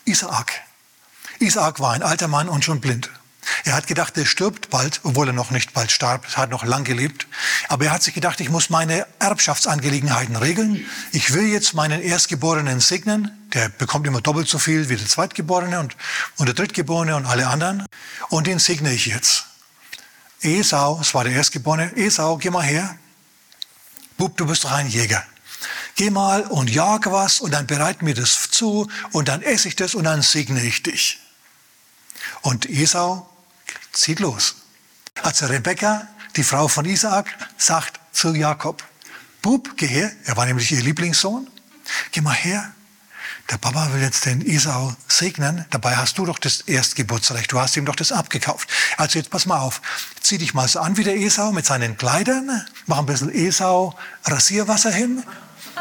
Isaak. 0.04 0.52
Isaak 1.40 1.80
war 1.80 1.94
ein 1.94 2.04
alter 2.04 2.28
Mann 2.28 2.50
und 2.50 2.66
schon 2.66 2.82
blind. 2.82 3.10
Er 3.66 3.74
hat 3.74 3.88
gedacht, 3.88 4.18
er 4.18 4.26
stirbt 4.26 4.70
bald, 4.70 5.02
obwohl 5.04 5.28
er 5.28 5.34
noch 5.34 5.52
nicht 5.52 5.74
bald 5.74 5.92
starb, 5.92 6.26
er 6.34 6.38
hat 6.38 6.50
noch 6.50 6.64
lang 6.64 6.84
gelebt. 6.84 7.28
Aber 7.68 7.86
er 7.86 7.92
hat 7.92 8.04
sich 8.04 8.14
gedacht, 8.14 8.40
ich 8.40 8.50
muss 8.50 8.70
meine 8.70 9.06
Erbschaftsangelegenheiten 9.20 10.36
regeln. 10.36 10.86
Ich 11.12 11.34
will 11.34 11.48
jetzt 11.48 11.74
meinen 11.74 12.02
Erstgeborenen 12.02 12.80
segnen. 12.80 13.32
Der 13.54 13.70
bekommt 13.70 14.06
immer 14.08 14.22
doppelt 14.22 14.48
so 14.48 14.60
viel 14.60 14.90
wie 14.90 14.96
der 14.96 15.08
Zweitgeborene 15.08 15.80
und, 15.80 15.96
und 16.38 16.46
der 16.46 16.56
Drittgeborene 16.56 17.16
und 17.16 17.26
alle 17.26 17.48
anderen. 17.48 17.86
Und 18.30 18.48
den 18.48 18.60
segne 18.60 18.94
ich 18.94 19.08
jetzt. 19.08 19.46
Esau, 20.42 21.00
es 21.02 21.14
war 21.14 21.24
der 21.24 21.34
Erstgeborene, 21.34 21.96
Esau, 21.98 22.38
geh 22.38 22.50
mal 22.50 22.64
her. 22.64 22.98
Bub, 24.18 24.38
du 24.38 24.46
bist 24.46 24.64
doch 24.64 24.72
ein 24.72 24.88
Jäger. 24.88 25.24
Geh 25.96 26.10
mal 26.10 26.44
und 26.44 26.70
jag 26.70 27.06
was 27.08 27.42
und 27.42 27.52
dann 27.52 27.68
bereit 27.68 28.02
mir 28.02 28.14
das 28.14 28.50
zu 28.52 28.90
und 29.12 29.28
dann 29.28 29.42
esse 29.42 29.68
ich 29.68 29.76
das 29.76 29.96
und 29.96 30.06
dann 30.06 30.22
segne 30.22 30.64
ich 30.64 30.82
dich. 30.84 31.20
Und 32.42 32.70
Esau 32.70 33.29
zieht 33.92 34.20
los. 34.20 34.56
Also 35.22 35.48
Rebekka, 35.48 36.08
die 36.36 36.44
Frau 36.44 36.68
von 36.68 36.86
Isaak, 36.86 37.28
sagt 37.58 38.00
zu 38.12 38.34
Jakob, 38.34 38.84
Bub, 39.42 39.78
geh 39.78 39.88
her, 39.88 40.12
er 40.26 40.38
war 40.38 40.46
nämlich 40.46 40.72
ihr 40.72 40.82
Lieblingssohn, 40.82 41.48
geh 42.12 42.22
mal 42.22 42.34
her. 42.34 42.72
Der 43.50 43.58
Papa 43.58 43.92
will 43.94 44.02
jetzt 44.02 44.26
den 44.26 44.46
Esau 44.46 44.94
segnen, 45.08 45.66
dabei 45.72 45.96
hast 45.96 46.20
du 46.20 46.26
doch 46.26 46.38
das 46.38 46.62
Erstgeburtsrecht, 46.62 47.52
du 47.52 47.60
hast 47.60 47.76
ihm 47.78 47.86
doch 47.86 47.96
das 47.96 48.12
abgekauft. 48.12 48.70
Also 48.98 49.18
jetzt 49.18 49.32
pass 49.32 49.48
mal 49.48 49.58
auf, 49.58 49.82
zieh 50.22 50.38
dich 50.38 50.54
mal 50.54 50.68
so 50.68 50.80
an 50.80 50.98
wie 50.98 51.04
der 51.04 51.18
Esau 51.18 51.52
mit 51.52 51.66
seinen 51.66 51.98
Kleidern, 51.98 52.64
mach 52.86 53.00
ein 53.00 53.08
bisschen 53.08 53.34
Esau 53.34 53.98
Rasierwasser 54.26 54.92
hin. 54.92 55.24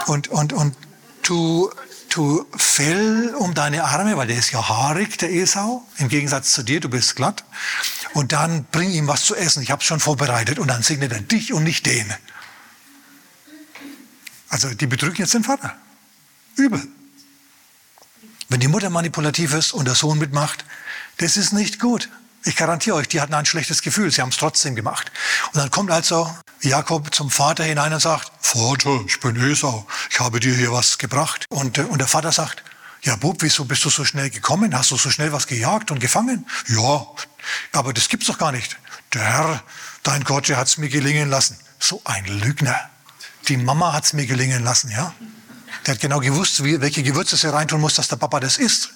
Und, 0.07 0.29
und, 0.29 0.55
und 0.55 0.75
tu 1.23 1.71
tu 2.09 2.47
Fell 2.57 3.35
um 3.37 3.55
deine 3.55 3.85
Arme, 3.85 4.17
weil 4.17 4.27
der 4.27 4.39
ist 4.39 4.51
ja 4.51 4.69
haarig, 4.69 5.19
der 5.19 5.31
Esau, 5.31 5.87
im 5.99 6.09
Gegensatz 6.09 6.53
zu 6.53 6.63
dir, 6.63 6.81
du 6.81 6.89
bist 6.89 7.17
glatt. 7.17 7.45
Und 8.15 8.33
dann 8.33 8.65
bring 8.65 8.91
ihm 8.91 9.07
was 9.07 9.25
zu 9.25 9.35
essen, 9.35 9.63
ich 9.63 9.71
habe 9.71 9.81
es 9.81 9.87
schon 9.87 10.01
vorbereitet. 10.01 10.59
Und 10.59 10.69
dann 10.69 10.83
segnet 10.83 11.13
er 11.13 11.21
dich 11.21 11.53
und 11.53 11.65
nicht 11.65 11.87
den. 11.87 12.13
Also 14.49 14.73
die 14.73 14.87
betrügen 14.87 15.17
jetzt 15.17 15.35
den 15.35 15.45
Vater. 15.45 15.77
Übel. 16.57 16.87
Wenn 18.49 18.61
die 18.61 18.69
Mutter 18.69 18.91
manipulativ 18.91 19.53
ist 19.53 19.73
und 19.73 19.85
der 19.85 19.95
Sohn 19.95 20.19
mitmacht, 20.19 20.65
das 21.19 21.37
ist 21.37 21.53
nicht 21.53 21.79
gut. 21.81 22.09
Ich 22.45 22.57
garantiere 22.57 22.97
euch, 22.97 23.09
die 23.09 23.21
hatten 23.21 23.35
ein 23.35 23.47
schlechtes 23.47 23.83
Gefühl, 23.83 24.11
sie 24.11 24.23
haben 24.23 24.31
es 24.31 24.37
trotzdem 24.37 24.75
gemacht. 24.75 25.11
Und 25.53 25.57
dann 25.57 25.71
kommt 25.71 25.91
also 25.91 26.33
Jakob 26.61 27.15
zum 27.15 27.31
Vater 27.31 27.65
hinein 27.65 27.93
und 27.93 28.01
sagt, 28.01 28.31
Vater, 28.41 29.01
ich 29.07 29.21
bin 29.21 29.37
Esau, 29.37 29.87
ich 30.11 30.21
habe 30.21 30.41
dir 30.41 30.55
hier 30.55 30.73
was 30.73 30.99
gebracht. 30.99 31.47
Und, 31.51 31.79
äh, 31.79 31.83
und 31.83 31.99
der 31.99 32.09
Vater 32.09 32.33
sagt, 32.33 32.63
ja 33.03 33.17
Bub, 33.17 33.43
wieso 33.43 33.65
bist 33.65 33.85
du 33.85 33.91
so 33.91 34.05
schnell 34.05 34.31
gekommen? 34.31 34.77
Hast 34.77 34.91
du 34.91 34.97
so 34.97 35.11
schnell 35.11 35.33
was 35.33 35.47
gejagt 35.47 35.91
und 35.91 35.99
gefangen? 35.99 36.47
Ja, 36.69 37.07
aber 37.73 37.93
das 37.93 38.09
gibt's 38.09 38.27
doch 38.27 38.39
gar 38.39 38.53
nicht. 38.53 38.77
Der 39.15 39.23
Herr, 39.23 39.63
dein 40.03 40.25
Gott, 40.25 40.49
der 40.49 40.57
hat's 40.57 40.79
mir 40.79 40.89
gelingen 40.89 41.29
lassen. 41.29 41.59
So 41.79 42.01
ein 42.05 42.25
Lügner. 42.27 42.79
Die 43.49 43.57
Mama 43.57 43.93
hat's 43.93 44.13
mir 44.13 44.27
gelingen 44.27 44.65
lassen, 44.65 44.91
ja? 44.91 45.15
Der 45.87 45.95
hat 45.95 46.01
genau 46.01 46.21
gewusst, 46.21 46.63
welche 46.63 47.03
Gewürze 47.03 47.37
sie 47.37 47.53
reintun 47.53 47.81
muss, 47.81 47.95
dass 47.95 48.09
der 48.09 48.17
Papa 48.17 48.41
das 48.41 48.59
isst. 48.59 48.91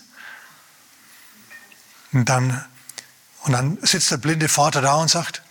Und 2.13 2.29
dann 2.29 2.65
Und 3.43 3.53
dann 3.53 3.79
sitzt 3.83 4.11
der 4.11 4.19
blinde 4.19 4.49
Vater 4.49 4.81
da 4.81 4.95
und 4.95 5.09
sagt, 5.09 5.43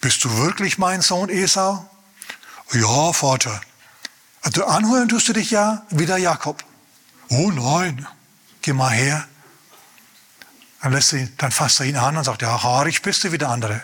bist 0.00 0.24
du 0.24 0.36
wirklich 0.36 0.78
mein 0.78 1.02
Sohn 1.02 1.28
Esau? 1.28 1.88
Ja, 2.72 3.12
Vater. 3.12 3.60
Also 4.42 4.66
anhören 4.66 5.08
tust 5.08 5.28
du 5.28 5.32
dich 5.32 5.50
ja 5.50 5.86
wie 5.90 6.06
der 6.06 6.18
Jakob. 6.18 6.62
Oh 7.28 7.50
nein, 7.50 8.06
geh 8.62 8.72
mal 8.72 8.90
her. 8.90 9.26
Dann, 10.82 10.92
lässt 10.92 11.08
sie, 11.08 11.34
dann 11.38 11.50
fasst 11.50 11.80
er 11.80 11.86
ihn 11.86 11.96
an 11.96 12.16
und 12.16 12.24
sagt, 12.24 12.42
ja, 12.42 12.62
haarig 12.62 13.00
bist 13.00 13.24
du 13.24 13.32
wie 13.32 13.38
der 13.38 13.48
andere. 13.48 13.82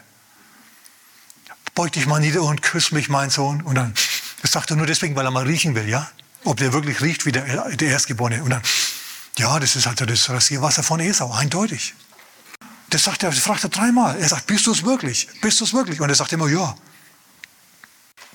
Beug 1.74 1.92
dich 1.92 2.06
mal 2.06 2.20
nieder 2.20 2.42
und 2.42 2.60
küss 2.60 2.92
mich, 2.92 3.08
mein 3.08 3.30
Sohn. 3.30 3.62
Und 3.62 3.76
dann, 3.76 3.94
das 4.42 4.52
sagt 4.52 4.70
er 4.70 4.76
nur 4.76 4.86
deswegen, 4.86 5.16
weil 5.16 5.24
er 5.24 5.30
mal 5.30 5.46
riechen 5.46 5.74
will, 5.74 5.88
ja? 5.88 6.10
Ob 6.44 6.58
der 6.58 6.74
wirklich 6.74 7.00
riecht 7.00 7.24
wie 7.24 7.32
der, 7.32 7.70
der 7.70 7.88
Erstgeborene. 7.88 8.42
Und 8.42 8.50
dann, 8.50 8.62
ja, 9.40 9.58
das 9.58 9.74
ist 9.74 9.86
halt 9.86 10.00
das 10.08 10.28
Rasierwasser 10.28 10.82
von 10.82 11.00
Esau, 11.00 11.32
eindeutig. 11.32 11.94
Das 12.90 13.04
sagt 13.04 13.22
er, 13.22 13.32
fragt 13.32 13.64
er 13.64 13.70
dreimal. 13.70 14.18
Er 14.20 14.28
sagt, 14.28 14.46
bist 14.46 14.66
du 14.66 14.72
es 14.72 14.84
wirklich? 14.84 15.28
Bist 15.40 15.60
du 15.60 15.64
es 15.64 15.72
wirklich? 15.72 16.00
Und 16.00 16.10
er 16.10 16.14
sagt 16.14 16.32
immer, 16.32 16.46
ja. 16.48 16.76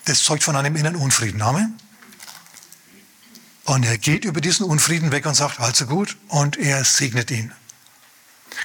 Das 0.05 0.23
zeugt 0.23 0.43
von 0.43 0.55
einem 0.55 0.75
inneren 0.75 0.95
Unfrieden. 0.95 1.41
Amen. 1.41 1.77
Und 3.65 3.83
er 3.83 3.97
geht 3.99 4.25
über 4.25 4.41
diesen 4.41 4.65
Unfrieden 4.65 5.11
weg 5.11 5.25
und 5.27 5.35
sagt, 5.35 5.59
also 5.59 5.85
gut, 5.85 6.17
und 6.27 6.57
er 6.57 6.83
segnet 6.83 7.29
ihn. 7.29 7.51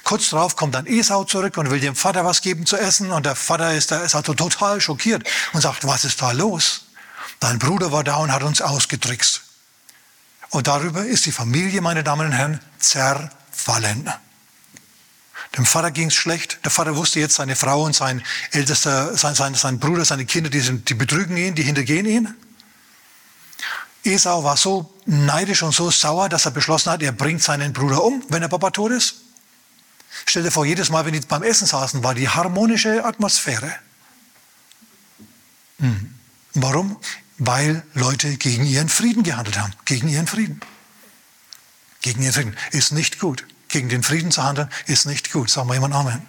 Kurz 0.03 0.29
darauf 0.29 0.55
kommt 0.55 0.73
dann 0.73 0.87
Esau 0.87 1.23
zurück 1.25 1.57
und 1.57 1.69
will 1.69 1.79
dem 1.79 1.95
Vater 1.95 2.25
was 2.25 2.41
geben 2.41 2.65
zu 2.65 2.77
essen. 2.77 3.11
Und 3.11 3.25
der 3.25 3.35
Vater 3.35 3.75
ist, 3.75 3.91
da, 3.91 3.99
ist 3.99 4.15
also 4.15 4.33
total 4.33 4.81
schockiert 4.81 5.27
und 5.53 5.61
sagt, 5.61 5.85
was 5.85 6.05
ist 6.05 6.21
da 6.21 6.31
los? 6.31 6.85
Dein 7.39 7.59
Bruder 7.59 7.91
war 7.91 8.03
da 8.03 8.15
und 8.15 8.31
hat 8.31 8.41
uns 8.41 8.61
ausgetrickst. 8.61 9.41
Und 10.51 10.67
darüber 10.67 11.05
ist 11.05 11.25
die 11.25 11.31
Familie, 11.31 11.81
meine 11.81 12.03
Damen 12.03 12.27
und 12.27 12.33
Herren, 12.33 12.59
zerfallen. 12.77 14.09
Dem 15.57 15.65
Vater 15.65 15.91
ging 15.91 16.07
es 16.07 16.13
schlecht. 16.13 16.59
Der 16.63 16.71
Vater 16.71 16.95
wusste 16.95 17.19
jetzt, 17.19 17.35
seine 17.35 17.55
Frau 17.55 17.83
und 17.83 17.95
sein 17.95 18.21
ältester, 18.51 19.17
sein, 19.17 19.33
sein, 19.33 19.55
sein 19.55 19.79
Bruder, 19.79 20.05
seine 20.05 20.25
Kinder, 20.25 20.49
die, 20.49 20.59
sind, 20.59 20.89
die 20.89 20.93
betrügen 20.93 21.37
ihn, 21.37 21.55
die 21.55 21.63
hintergehen 21.63 22.05
ihn. 22.05 22.35
Esau 24.03 24.43
war 24.43 24.57
so 24.57 24.93
neidisch 25.05 25.63
und 25.63 25.73
so 25.73 25.89
sauer, 25.89 26.27
dass 26.27 26.45
er 26.45 26.51
beschlossen 26.51 26.91
hat, 26.91 27.01
er 27.01 27.11
bringt 27.11 27.41
seinen 27.43 27.71
Bruder 27.71 28.03
um, 28.03 28.23
wenn 28.29 28.41
der 28.41 28.47
Papa 28.47 28.71
tot 28.71 28.91
ist. 28.91 29.15
Stell 30.25 30.43
dir 30.43 30.51
vor, 30.51 30.65
jedes 30.65 30.89
Mal, 30.89 31.05
wenn 31.05 31.13
die 31.13 31.21
beim 31.21 31.43
Essen 31.43 31.67
saßen, 31.67 32.03
war 32.03 32.13
die 32.13 32.27
harmonische 32.27 33.05
Atmosphäre. 33.05 33.73
Hm. 35.79 36.13
Warum? 36.55 36.97
Weil 37.43 37.81
Leute 37.95 38.37
gegen 38.37 38.67
ihren 38.67 38.87
Frieden 38.87 39.23
gehandelt 39.23 39.57
haben. 39.57 39.73
Gegen 39.85 40.07
ihren 40.07 40.27
Frieden. 40.27 40.59
Gegen 42.03 42.21
ihren 42.21 42.33
Frieden. 42.33 42.57
Ist 42.69 42.91
nicht 42.91 43.19
gut. 43.19 43.47
Gegen 43.67 43.89
den 43.89 44.03
Frieden 44.03 44.29
zu 44.29 44.43
handeln, 44.43 44.69
ist 44.85 45.07
nicht 45.07 45.31
gut. 45.31 45.49
Sagen 45.49 45.67
wir 45.67 45.73
jemand 45.73 45.95
Amen. 45.95 46.21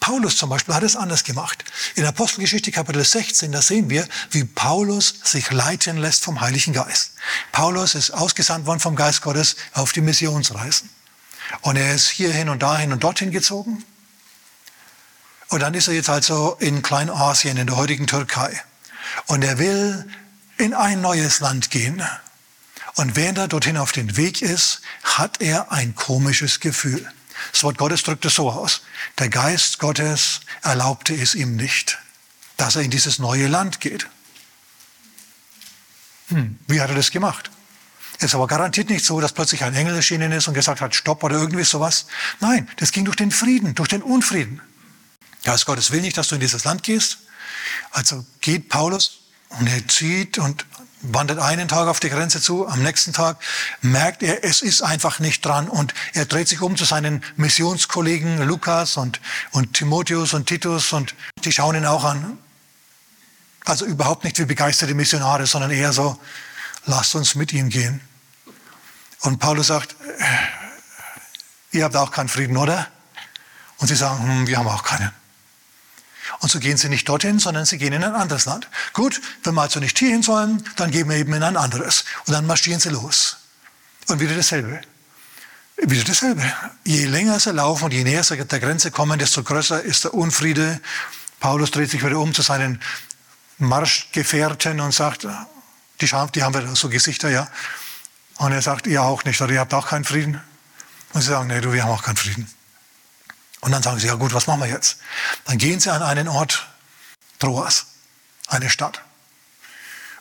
Paulus 0.00 0.38
zum 0.38 0.48
Beispiel 0.48 0.74
hat 0.74 0.84
es 0.84 0.96
anders 0.96 1.24
gemacht. 1.24 1.62
In 1.96 2.06
Apostelgeschichte 2.06 2.72
Kapitel 2.72 3.04
16, 3.04 3.52
da 3.52 3.60
sehen 3.60 3.90
wir, 3.90 4.08
wie 4.30 4.44
Paulus 4.44 5.12
sich 5.22 5.50
leiten 5.50 5.98
lässt 5.98 6.24
vom 6.24 6.40
Heiligen 6.40 6.72
Geist. 6.72 7.12
Paulus 7.52 7.94
ist 7.94 8.12
ausgesandt 8.12 8.64
worden 8.64 8.80
vom 8.80 8.96
Geist 8.96 9.20
Gottes 9.20 9.56
auf 9.74 9.92
die 9.92 10.00
Missionsreisen. 10.00 10.88
Und 11.60 11.76
er 11.76 11.94
ist 11.94 12.08
hierhin 12.08 12.48
und 12.48 12.62
dahin 12.62 12.90
und 12.94 13.04
dorthin 13.04 13.32
gezogen. 13.32 13.84
Und 15.50 15.60
dann 15.60 15.74
ist 15.74 15.88
er 15.88 15.94
jetzt 15.94 16.08
also 16.08 16.56
in 16.58 16.80
Kleinasien, 16.80 17.58
in 17.58 17.66
der 17.66 17.76
heutigen 17.76 18.06
Türkei. 18.06 18.58
Und 19.26 19.42
er 19.42 19.58
will 19.58 20.08
in 20.58 20.74
ein 20.74 21.00
neues 21.00 21.40
Land 21.40 21.70
gehen. 21.70 22.02
Und 22.94 23.16
während 23.16 23.38
er 23.38 23.48
dorthin 23.48 23.76
auf 23.76 23.92
den 23.92 24.16
Weg 24.16 24.42
ist, 24.42 24.82
hat 25.02 25.40
er 25.40 25.72
ein 25.72 25.94
komisches 25.94 26.60
Gefühl. 26.60 27.10
Das 27.50 27.64
Wort 27.64 27.78
Gottes 27.78 28.02
drückt 28.02 28.24
es 28.24 28.34
so 28.34 28.50
aus. 28.50 28.82
Der 29.18 29.28
Geist 29.28 29.78
Gottes 29.78 30.40
erlaubte 30.62 31.14
es 31.14 31.34
ihm 31.34 31.56
nicht, 31.56 31.98
dass 32.56 32.76
er 32.76 32.82
in 32.82 32.90
dieses 32.90 33.18
neue 33.18 33.48
Land 33.48 33.80
geht. 33.80 34.06
Hm, 36.28 36.58
wie 36.68 36.80
hat 36.80 36.90
er 36.90 36.96
das 36.96 37.10
gemacht? 37.10 37.50
Es 38.18 38.26
ist 38.26 38.34
aber 38.34 38.46
garantiert 38.46 38.90
nicht 38.90 39.04
so, 39.04 39.20
dass 39.20 39.32
plötzlich 39.32 39.64
ein 39.64 39.74
Engel 39.74 39.96
erschienen 39.96 40.30
ist 40.30 40.46
und 40.46 40.54
gesagt 40.54 40.80
hat, 40.80 40.94
stopp 40.94 41.24
oder 41.24 41.36
irgendwie 41.36 41.64
sowas. 41.64 42.06
Nein, 42.40 42.68
das 42.76 42.92
ging 42.92 43.04
durch 43.04 43.16
den 43.16 43.30
Frieden, 43.30 43.74
durch 43.74 43.88
den 43.88 44.02
Unfrieden. 44.02 44.60
Geist 45.44 45.66
Gottes 45.66 45.90
will 45.90 46.02
nicht, 46.02 46.16
dass 46.16 46.28
du 46.28 46.36
in 46.36 46.40
dieses 46.40 46.64
Land 46.64 46.84
gehst. 46.84 47.18
Also 47.90 48.24
geht 48.40 48.68
Paulus 48.68 49.21
und 49.58 49.68
er 49.68 49.86
zieht 49.88 50.38
und 50.38 50.66
wandert 51.02 51.40
einen 51.40 51.68
Tag 51.68 51.88
auf 51.88 52.00
die 52.00 52.08
Grenze 52.08 52.40
zu, 52.40 52.66
am 52.68 52.82
nächsten 52.82 53.12
Tag 53.12 53.38
merkt 53.80 54.22
er, 54.22 54.44
es 54.44 54.62
ist 54.62 54.82
einfach 54.82 55.18
nicht 55.18 55.44
dran 55.44 55.68
und 55.68 55.94
er 56.12 56.26
dreht 56.26 56.48
sich 56.48 56.60
um 56.60 56.76
zu 56.76 56.84
seinen 56.84 57.24
Missionskollegen 57.36 58.42
Lukas 58.42 58.96
und, 58.96 59.20
und 59.50 59.74
Timotheus 59.74 60.32
und 60.32 60.46
Titus 60.46 60.92
und 60.92 61.14
die 61.44 61.52
schauen 61.52 61.76
ihn 61.76 61.86
auch 61.86 62.04
an. 62.04 62.38
Also 63.64 63.84
überhaupt 63.84 64.24
nicht 64.24 64.38
wie 64.38 64.44
begeisterte 64.44 64.94
Missionare, 64.94 65.46
sondern 65.46 65.70
eher 65.70 65.92
so, 65.92 66.18
lasst 66.86 67.14
uns 67.14 67.34
mit 67.34 67.52
ihm 67.52 67.68
gehen. 67.68 68.00
Und 69.20 69.38
Paulus 69.38 69.68
sagt, 69.68 69.94
ihr 71.70 71.84
habt 71.84 71.96
auch 71.96 72.10
keinen 72.10 72.28
Frieden, 72.28 72.56
oder? 72.56 72.88
Und 73.78 73.88
sie 73.88 73.96
sagen, 73.96 74.22
hm, 74.22 74.46
wir 74.46 74.58
haben 74.58 74.68
auch 74.68 74.82
keinen. 74.82 75.12
Und 76.40 76.50
so 76.50 76.58
gehen 76.58 76.76
sie 76.76 76.88
nicht 76.88 77.08
dorthin, 77.08 77.38
sondern 77.38 77.64
sie 77.64 77.78
gehen 77.78 77.92
in 77.92 78.04
ein 78.04 78.14
anderes 78.14 78.46
Land. 78.46 78.68
Gut, 78.92 79.20
wenn 79.44 79.54
wir 79.54 79.62
also 79.62 79.80
nicht 79.80 79.98
hierhin 79.98 80.22
sollen, 80.22 80.64
dann 80.76 80.90
gehen 80.90 81.08
wir 81.08 81.16
eben 81.16 81.32
in 81.34 81.42
ein 81.42 81.56
anderes. 81.56 82.04
Und 82.26 82.32
dann 82.32 82.46
marschieren 82.46 82.80
sie 82.80 82.90
los. 82.90 83.36
Und 84.08 84.20
wieder 84.20 84.34
dasselbe. 84.34 84.80
Wieder 85.76 86.04
dasselbe. 86.04 86.42
Je 86.84 87.06
länger 87.06 87.40
sie 87.40 87.52
laufen 87.52 87.84
und 87.84 87.92
je 87.92 88.04
näher 88.04 88.24
sie 88.24 88.36
der 88.36 88.60
Grenze 88.60 88.90
kommen, 88.90 89.18
desto 89.18 89.42
größer 89.42 89.82
ist 89.82 90.04
der 90.04 90.14
Unfriede. 90.14 90.80
Paulus 91.40 91.70
dreht 91.70 91.90
sich 91.90 92.04
wieder 92.04 92.18
um 92.18 92.34
zu 92.34 92.42
seinen 92.42 92.80
Marschgefährten 93.58 94.80
und 94.80 94.92
sagt, 94.92 95.26
die, 96.00 96.08
haben 96.08 96.54
wir 96.54 96.76
so 96.76 96.88
Gesichter, 96.88 97.30
ja. 97.30 97.48
Und 98.36 98.52
er 98.52 98.62
sagt, 98.62 98.86
ihr 98.86 99.02
auch 99.02 99.24
nicht, 99.24 99.40
oder 99.40 99.52
ihr 99.52 99.60
habt 99.60 99.74
auch 99.74 99.88
keinen 99.88 100.04
Frieden. 100.04 100.40
Und 101.12 101.20
sie 101.20 101.28
sagen, 101.28 101.48
nee, 101.48 101.60
du, 101.60 101.72
wir 101.72 101.84
haben 101.84 101.90
auch 101.90 102.02
keinen 102.02 102.16
Frieden. 102.16 102.48
Und 103.62 103.70
dann 103.70 103.82
sagen 103.82 103.98
sie, 104.00 104.08
ja 104.08 104.14
gut, 104.14 104.34
was 104.34 104.48
machen 104.48 104.60
wir 104.60 104.68
jetzt? 104.68 104.98
Dann 105.44 105.56
gehen 105.56 105.78
sie 105.78 105.90
an 105.90 106.02
einen 106.02 106.28
Ort, 106.28 106.66
Troas, 107.38 107.86
eine 108.48 108.68
Stadt. 108.68 109.00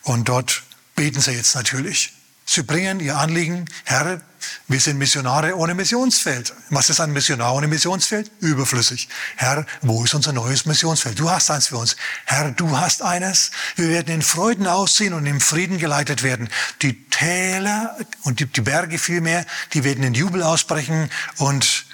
Und 0.03 0.29
dort 0.29 0.63
beten 0.95 1.19
sie 1.21 1.31
jetzt 1.31 1.55
natürlich. 1.55 2.13
Sie 2.45 2.63
bringen 2.63 2.99
ihr 2.99 3.17
Anliegen, 3.17 3.65
Herr, 3.83 4.21
wir 4.67 4.79
sind 4.79 4.97
Missionare 4.97 5.55
ohne 5.55 5.73
Missionsfeld. 5.73 6.53
Was 6.69 6.89
ist 6.89 6.99
ein 6.99 7.13
Missionar 7.13 7.55
ohne 7.55 7.67
Missionsfeld? 7.67 8.29
Überflüssig. 8.41 9.09
Herr, 9.37 9.65
wo 9.81 10.03
ist 10.03 10.13
unser 10.13 10.33
neues 10.33 10.65
Missionsfeld? 10.65 11.17
Du 11.17 11.29
hast 11.29 11.49
eins 11.49 11.67
für 11.67 11.77
uns. 11.77 11.95
Herr, 12.25 12.51
du 12.51 12.77
hast 12.77 13.01
eines. 13.01 13.51
Wir 13.75 13.89
werden 13.89 14.13
in 14.13 14.21
Freuden 14.21 14.67
ausziehen 14.67 15.13
und 15.13 15.25
im 15.25 15.41
Frieden 15.41 15.77
geleitet 15.77 16.21
werden. 16.21 16.49
Die 16.81 17.09
Täler 17.09 17.97
und 18.23 18.39
die, 18.39 18.45
Berge 18.45 18.99
vielmehr, 18.99 19.45
die 19.73 19.83
werden 19.83 20.03
in 20.03 20.13
Jubel 20.13 20.43
ausbrechen 20.43 21.09
und 21.37 21.85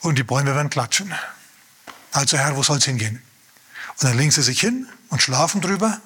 und 0.00 0.18
die 0.18 0.22
Bäume 0.22 0.54
werden 0.54 0.70
klatschen. 0.70 1.12
Also 2.12 2.36
Herr, 2.36 2.56
wo 2.56 2.62
soll 2.62 2.78
es 2.78 2.84
hingehen? 2.84 3.22
Und 3.98 4.04
dann 4.04 4.16
legen 4.16 4.30
sie 4.30 4.42
sich 4.42 4.60
hin 4.60 4.88
und 5.10 5.22
schlafen 5.22 5.60
drüber. 5.60 6.00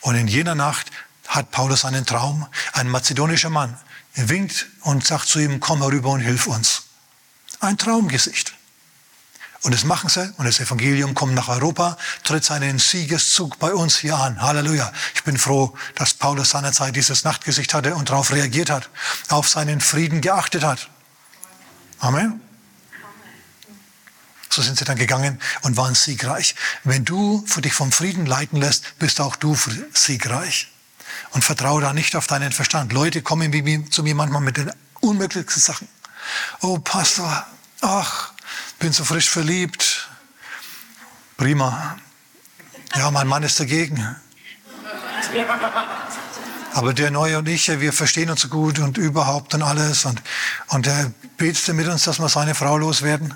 Und 0.00 0.16
in 0.16 0.28
jener 0.28 0.54
Nacht 0.54 0.90
hat 1.28 1.50
Paulus 1.50 1.84
einen 1.84 2.04
Traum. 2.04 2.46
Ein 2.72 2.88
mazedonischer 2.88 3.50
Mann 3.50 3.78
winkt 4.14 4.66
und 4.82 5.06
sagt 5.06 5.28
zu 5.28 5.38
ihm, 5.38 5.60
komm 5.60 5.82
herüber 5.82 6.10
und 6.10 6.20
hilf 6.20 6.46
uns. 6.46 6.84
Ein 7.60 7.78
Traumgesicht. 7.78 8.54
Und 9.62 9.74
das 9.74 9.84
machen 9.84 10.08
sie 10.08 10.32
und 10.36 10.44
das 10.44 10.60
Evangelium 10.60 11.14
kommt 11.14 11.34
nach 11.34 11.48
Europa, 11.48 11.96
tritt 12.22 12.44
seinen 12.44 12.78
Siegeszug 12.78 13.58
bei 13.58 13.74
uns 13.74 13.96
hier 13.96 14.16
an. 14.16 14.40
Halleluja. 14.40 14.92
Ich 15.14 15.24
bin 15.24 15.38
froh, 15.38 15.76
dass 15.96 16.14
Paulus 16.14 16.50
seinerzeit 16.50 16.94
dieses 16.94 17.24
Nachtgesicht 17.24 17.74
hatte 17.74 17.96
und 17.96 18.10
darauf 18.10 18.32
reagiert 18.32 18.70
hat, 18.70 18.90
auf 19.28 19.48
seinen 19.48 19.80
Frieden 19.80 20.20
geachtet 20.20 20.62
hat. 20.62 20.88
Amen. 21.98 22.45
So 24.48 24.62
sind 24.62 24.78
sie 24.78 24.84
dann 24.84 24.96
gegangen 24.96 25.40
und 25.62 25.76
waren 25.76 25.94
siegreich. 25.94 26.54
Wenn 26.84 27.04
du 27.04 27.44
dich 27.58 27.72
vom 27.72 27.92
Frieden 27.92 28.26
leiten 28.26 28.60
lässt, 28.60 28.98
bist 28.98 29.20
auch 29.20 29.36
du 29.36 29.56
siegreich. 29.92 30.68
Und 31.32 31.44
vertraue 31.44 31.80
da 31.80 31.92
nicht 31.92 32.16
auf 32.16 32.26
deinen 32.26 32.52
Verstand. 32.52 32.92
Leute 32.92 33.22
kommen 33.22 33.90
zu 33.90 34.02
mir 34.02 34.14
manchmal 34.14 34.42
mit 34.42 34.56
den 34.56 34.72
unmöglichsten 35.00 35.62
Sachen. 35.62 35.88
Oh, 36.60 36.78
Pastor, 36.78 37.46
ach, 37.80 38.32
bin 38.78 38.92
so 38.92 39.04
frisch 39.04 39.28
verliebt. 39.28 40.08
Prima. 41.36 41.98
Ja, 42.94 43.10
mein 43.10 43.26
Mann 43.26 43.42
ist 43.42 43.60
dagegen. 43.60 44.16
Aber 46.72 46.92
der 46.92 47.10
Neue 47.10 47.38
und 47.38 47.48
ich, 47.48 47.68
wir 47.80 47.92
verstehen 47.92 48.30
uns 48.30 48.42
so 48.42 48.48
gut 48.48 48.78
und 48.78 48.98
überhaupt 48.98 49.54
und 49.54 49.62
alles. 49.62 50.04
Und, 50.04 50.22
und 50.68 50.86
der 50.86 51.12
betet 51.36 51.74
mit 51.74 51.88
uns, 51.88 52.04
dass 52.04 52.18
wir 52.18 52.28
seine 52.28 52.54
Frau 52.54 52.76
loswerden. 52.76 53.34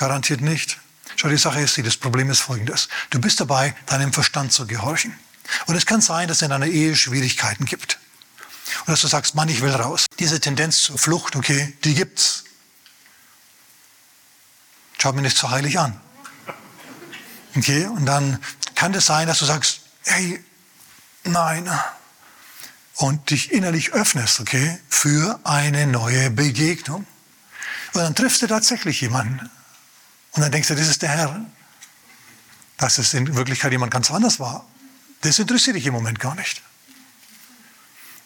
Garantiert 0.00 0.40
nicht. 0.40 0.78
Schau, 1.14 1.28
die 1.28 1.36
Sache 1.36 1.60
ist 1.60 1.76
die, 1.76 1.82
das 1.82 1.98
Problem 1.98 2.30
ist 2.30 2.40
folgendes. 2.40 2.88
Du 3.10 3.20
bist 3.20 3.38
dabei, 3.38 3.74
deinem 3.84 4.14
Verstand 4.14 4.50
zu 4.50 4.66
gehorchen. 4.66 5.14
Und 5.66 5.74
es 5.74 5.84
kann 5.84 6.00
sein, 6.00 6.26
dass 6.26 6.38
es 6.38 6.42
in 6.42 6.52
einer 6.52 6.68
Ehe 6.68 6.96
Schwierigkeiten 6.96 7.66
gibt. 7.66 7.98
Und 8.86 8.88
dass 8.88 9.02
du 9.02 9.08
sagst, 9.08 9.34
Mann, 9.34 9.50
ich 9.50 9.60
will 9.60 9.74
raus. 9.74 10.06
Diese 10.18 10.40
Tendenz 10.40 10.84
zur 10.84 10.98
Flucht, 10.98 11.36
okay, 11.36 11.76
die 11.84 11.94
gibt's. 11.94 12.44
Schau 14.96 15.12
mir 15.12 15.20
nicht 15.20 15.36
so 15.36 15.50
heilig 15.50 15.78
an. 15.78 16.00
Okay, 17.54 17.84
und 17.84 18.06
dann 18.06 18.42
kann 18.74 18.94
es 18.94 19.04
sein, 19.04 19.26
dass 19.26 19.40
du 19.40 19.44
sagst, 19.44 19.82
hey, 20.04 20.42
nein. 21.24 21.70
Und 22.94 23.28
dich 23.28 23.52
innerlich 23.52 23.92
öffnest, 23.92 24.40
okay, 24.40 24.80
für 24.88 25.40
eine 25.44 25.86
neue 25.86 26.30
Begegnung. 26.30 27.06
Und 27.92 28.00
dann 28.00 28.14
triffst 28.14 28.40
du 28.40 28.46
tatsächlich 28.46 29.02
jemanden. 29.02 29.50
Und 30.32 30.42
dann 30.42 30.52
denkst 30.52 30.68
du, 30.68 30.74
das 30.74 30.88
ist 30.88 31.02
der 31.02 31.10
Herr. 31.10 31.46
Dass 32.76 32.98
es 32.98 33.12
in 33.14 33.36
Wirklichkeit 33.36 33.72
jemand 33.72 33.92
ganz 33.92 34.10
anders 34.10 34.40
war. 34.40 34.64
Das 35.22 35.38
interessiert 35.38 35.76
dich 35.76 35.86
im 35.86 35.92
Moment 35.92 36.18
gar 36.18 36.34
nicht. 36.34 36.62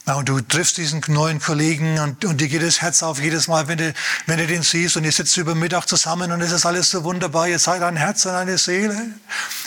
Ja, 0.07 0.17
und 0.17 0.29
du 0.29 0.39
triffst 0.39 0.77
diesen 0.77 1.03
neuen 1.09 1.41
Kollegen 1.41 1.99
und, 1.99 2.27
und 2.27 2.39
dir 2.39 2.49
geht 2.49 2.63
das 2.63 2.83
Herz 2.83 3.03
auf 3.03 3.19
jedes 3.23 3.49
Mal, 3.49 3.69
wenn 3.69 3.79
du, 3.79 3.95
wenn 4.27 4.37
du 4.37 4.47
den 4.47 4.63
siehst 4.63 4.99
und 4.99 5.05
ihr 5.05 5.13
sitzt 5.13 5.35
über 5.39 5.55
Mittag 5.55 5.87
zusammen 5.87 6.31
und 6.31 6.43
es 6.43 6.53
ist 6.53 6.67
alles 6.67 6.91
so 6.91 7.05
wunderbar. 7.05 7.49
Ihr 7.49 7.59
seid 7.59 7.83
ein 7.83 7.97
Herz 7.97 8.27
und 8.27 8.33
eine 8.33 8.59
Seele. 8.59 9.15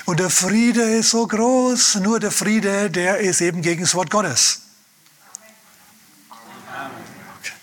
Und 0.05 0.19
der 0.19 0.29
Friede 0.29 0.83
ist 0.83 1.09
so 1.09 1.25
groß. 1.25 1.95
Nur 1.95 2.19
der 2.19 2.31
Friede, 2.31 2.91
der 2.91 3.17
ist 3.17 3.41
eben 3.41 3.63
gegen 3.63 3.81
das 3.81 3.95
Wort 3.95 4.11
Gottes. 4.11 4.61
Okay. 6.29 7.53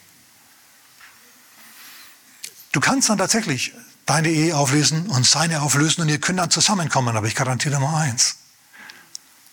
Du 2.73 2.81
kannst 2.81 3.09
dann 3.09 3.19
tatsächlich 3.19 3.73
deine 4.07 4.29
Ehe 4.29 4.57
auflösen 4.57 5.09
und 5.09 5.27
seine 5.27 5.63
auflösen 5.63 6.03
und 6.03 6.09
ihr 6.09 6.21
könnt 6.21 6.39
dann 6.39 6.51
zusammenkommen. 6.51 7.17
Aber 7.17 7.27
ich 7.27 7.35
garantiere 7.35 7.81
mal 7.81 8.03
eins. 8.03 8.37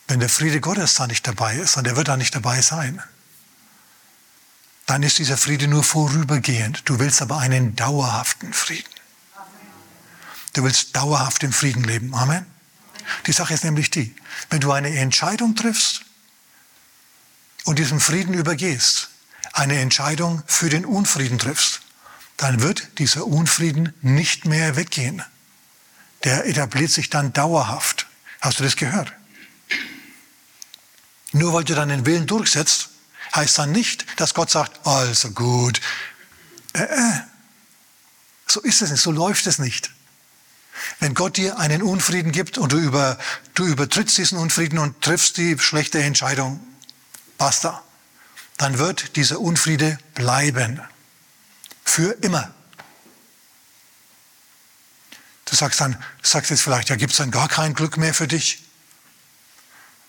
Wenn 0.07 0.19
der 0.19 0.29
Friede 0.29 0.59
Gottes 0.59 0.95
da 0.95 1.07
nicht 1.07 1.25
dabei 1.25 1.55
ist, 1.55 1.77
und 1.77 1.87
er 1.87 1.95
wird 1.95 2.09
da 2.09 2.17
nicht 2.17 2.35
dabei 2.35 2.61
sein, 2.61 3.01
dann 4.85 5.03
ist 5.03 5.19
dieser 5.19 5.37
Friede 5.37 5.67
nur 5.67 5.83
vorübergehend. 5.83 6.81
Du 6.85 6.99
willst 6.99 7.21
aber 7.21 7.37
einen 7.37 7.75
dauerhaften 7.77 8.51
Frieden. 8.51 8.89
Du 10.53 10.63
willst 10.63 10.95
dauerhaft 10.95 11.43
im 11.43 11.53
Frieden 11.53 11.83
leben. 11.83 12.13
Amen. 12.13 12.45
Die 13.25 13.31
Sache 13.31 13.53
ist 13.53 13.63
nämlich 13.63 13.89
die, 13.89 14.13
wenn 14.49 14.59
du 14.59 14.71
eine 14.71 14.89
Entscheidung 14.89 15.55
triffst 15.55 16.01
und 17.63 17.79
diesen 17.79 17.99
Frieden 17.99 18.33
übergehst, 18.33 19.09
eine 19.53 19.79
Entscheidung 19.79 20.43
für 20.45 20.69
den 20.69 20.85
Unfrieden 20.85 21.39
triffst, 21.39 21.80
dann 22.41 22.59
wird 22.59 22.97
dieser 22.97 23.27
Unfrieden 23.27 23.93
nicht 24.01 24.45
mehr 24.45 24.75
weggehen. 24.75 25.23
Der 26.23 26.47
etabliert 26.47 26.89
sich 26.89 27.11
dann 27.11 27.33
dauerhaft. 27.33 28.07
Hast 28.41 28.59
du 28.59 28.63
das 28.63 28.75
gehört? 28.75 29.13
Nur 31.33 31.53
weil 31.53 31.63
du 31.63 31.75
deinen 31.75 32.07
Willen 32.07 32.25
durchsetzt, 32.25 32.89
heißt 33.35 33.59
dann 33.59 33.71
nicht, 33.71 34.19
dass 34.19 34.33
Gott 34.33 34.49
sagt, 34.49 34.87
also 34.87 35.29
gut. 35.29 35.81
Äh, 36.73 36.81
äh. 36.81 37.21
So 38.47 38.59
ist 38.61 38.81
es 38.81 38.89
nicht, 38.89 39.01
so 39.01 39.11
läuft 39.11 39.45
es 39.45 39.59
nicht. 39.59 39.91
Wenn 40.99 41.13
Gott 41.13 41.37
dir 41.37 41.59
einen 41.59 41.83
Unfrieden 41.83 42.31
gibt 42.31 42.57
und 42.57 42.71
du, 42.71 42.77
über, 42.79 43.19
du 43.53 43.65
übertrittst 43.65 44.17
diesen 44.17 44.39
Unfrieden 44.39 44.79
und 44.79 44.99
triffst 45.01 45.37
die 45.37 45.59
schlechte 45.59 46.01
Entscheidung, 46.01 46.59
basta, 47.37 47.83
dann 48.57 48.79
wird 48.79 49.15
dieser 49.15 49.39
Unfriede 49.39 49.99
bleiben. 50.15 50.81
Für 51.91 52.13
immer. 52.21 52.53
Du 55.43 55.57
sagst 55.57 55.81
dann, 55.81 56.01
sagst 56.21 56.49
jetzt 56.49 56.61
vielleicht, 56.61 56.87
ja, 56.87 56.95
gibt 56.95 57.11
es 57.11 57.17
dann 57.17 57.31
gar 57.31 57.49
kein 57.49 57.73
Glück 57.73 57.97
mehr 57.97 58.13
für 58.13 58.29
dich? 58.29 58.63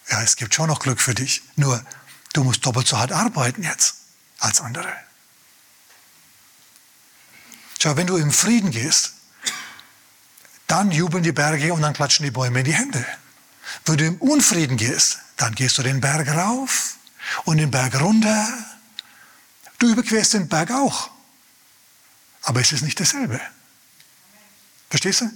Ja, 0.08 0.22
es 0.22 0.36
gibt 0.36 0.54
schon 0.54 0.68
noch 0.68 0.78
Glück 0.78 1.00
für 1.00 1.12
dich. 1.12 1.42
Nur, 1.56 1.84
du 2.34 2.44
musst 2.44 2.64
doppelt 2.64 2.86
so 2.86 3.00
hart 3.00 3.10
arbeiten 3.10 3.64
jetzt 3.64 3.96
als 4.38 4.60
andere. 4.60 4.92
Schau, 7.80 7.96
wenn 7.96 8.06
du 8.06 8.16
im 8.16 8.30
Frieden 8.30 8.70
gehst, 8.70 9.14
dann 10.68 10.92
jubeln 10.92 11.24
die 11.24 11.32
Berge 11.32 11.74
und 11.74 11.82
dann 11.82 11.94
klatschen 11.94 12.22
die 12.22 12.30
Bäume 12.30 12.60
in 12.60 12.64
die 12.64 12.74
Hände. 12.74 13.04
Wenn 13.86 13.96
du 13.96 14.06
im 14.06 14.18
Unfrieden 14.18 14.76
gehst, 14.76 15.18
dann 15.36 15.56
gehst 15.56 15.78
du 15.78 15.82
den 15.82 16.00
Berg 16.00 16.28
rauf 16.28 16.94
und 17.44 17.56
den 17.56 17.72
Berg 17.72 18.00
runter. 18.00 18.46
Du 19.80 19.88
überquerst 19.88 20.34
den 20.34 20.48
Berg 20.48 20.70
auch. 20.70 21.11
Aber 22.42 22.60
es 22.60 22.72
ist 22.72 22.82
nicht 22.82 22.98
dasselbe. 22.98 23.40
Verstehst 24.90 25.22
du? 25.22 25.30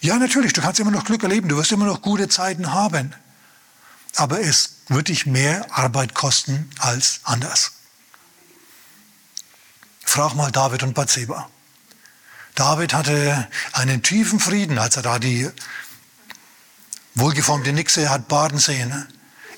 Ja, 0.00 0.16
natürlich, 0.16 0.54
du 0.54 0.62
kannst 0.62 0.80
immer 0.80 0.90
noch 0.90 1.04
Glück 1.04 1.22
erleben, 1.22 1.48
du 1.48 1.56
wirst 1.56 1.72
immer 1.72 1.84
noch 1.84 2.00
gute 2.00 2.28
Zeiten 2.28 2.72
haben. 2.72 3.14
Aber 4.16 4.40
es 4.40 4.76
wird 4.88 5.08
dich 5.08 5.26
mehr 5.26 5.66
Arbeit 5.70 6.14
kosten 6.14 6.70
als 6.78 7.20
anders. 7.24 7.72
Frag 10.02 10.34
mal 10.34 10.50
David 10.50 10.82
und 10.82 10.94
Bathseba. 10.94 11.48
David 12.54 12.94
hatte 12.94 13.48
einen 13.72 14.02
tiefen 14.02 14.40
Frieden, 14.40 14.78
als 14.78 14.96
er 14.96 15.02
da 15.02 15.18
die 15.18 15.48
wohlgeformte 17.14 17.72
Nixe 17.72 18.10
hat 18.10 18.26
baden 18.26 18.58
sehen. 18.58 19.06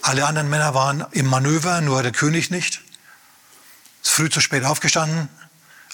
Alle 0.03 0.27
anderen 0.27 0.51
Männer 0.51 0.75
waren 0.75 1.07
im 1.13 1.27
Manöver, 1.27 1.81
nur 1.81 2.03
der 2.03 2.13
König 2.13 2.51
nicht. 2.51 2.83
Ist 4.03 4.11
früh 4.11 4.29
zu 4.29 4.41
spät 4.41 4.65
aufgestanden, 4.65 5.29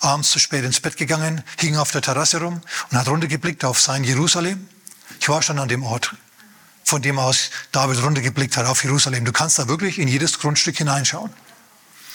abends 0.00 0.30
zu 0.30 0.38
spät 0.38 0.64
ins 0.64 0.80
Bett 0.80 0.96
gegangen, 0.96 1.42
hing 1.58 1.76
auf 1.76 1.90
der 1.90 2.02
Terrasse 2.02 2.40
rum 2.40 2.60
und 2.90 2.98
hat 2.98 3.08
runtergeblickt 3.08 3.64
auf 3.64 3.80
sein 3.80 4.04
Jerusalem. 4.04 4.68
Ich 5.20 5.28
war 5.28 5.42
schon 5.42 5.58
an 5.58 5.68
dem 5.68 5.82
Ort, 5.82 6.14
von 6.84 7.02
dem 7.02 7.18
aus 7.18 7.50
David 7.72 8.02
runtergeblickt 8.02 8.56
hat 8.56 8.66
auf 8.66 8.84
Jerusalem. 8.84 9.24
Du 9.24 9.32
kannst 9.32 9.58
da 9.58 9.68
wirklich 9.68 9.98
in 9.98 10.08
jedes 10.08 10.38
Grundstück 10.38 10.76
hineinschauen. 10.76 11.32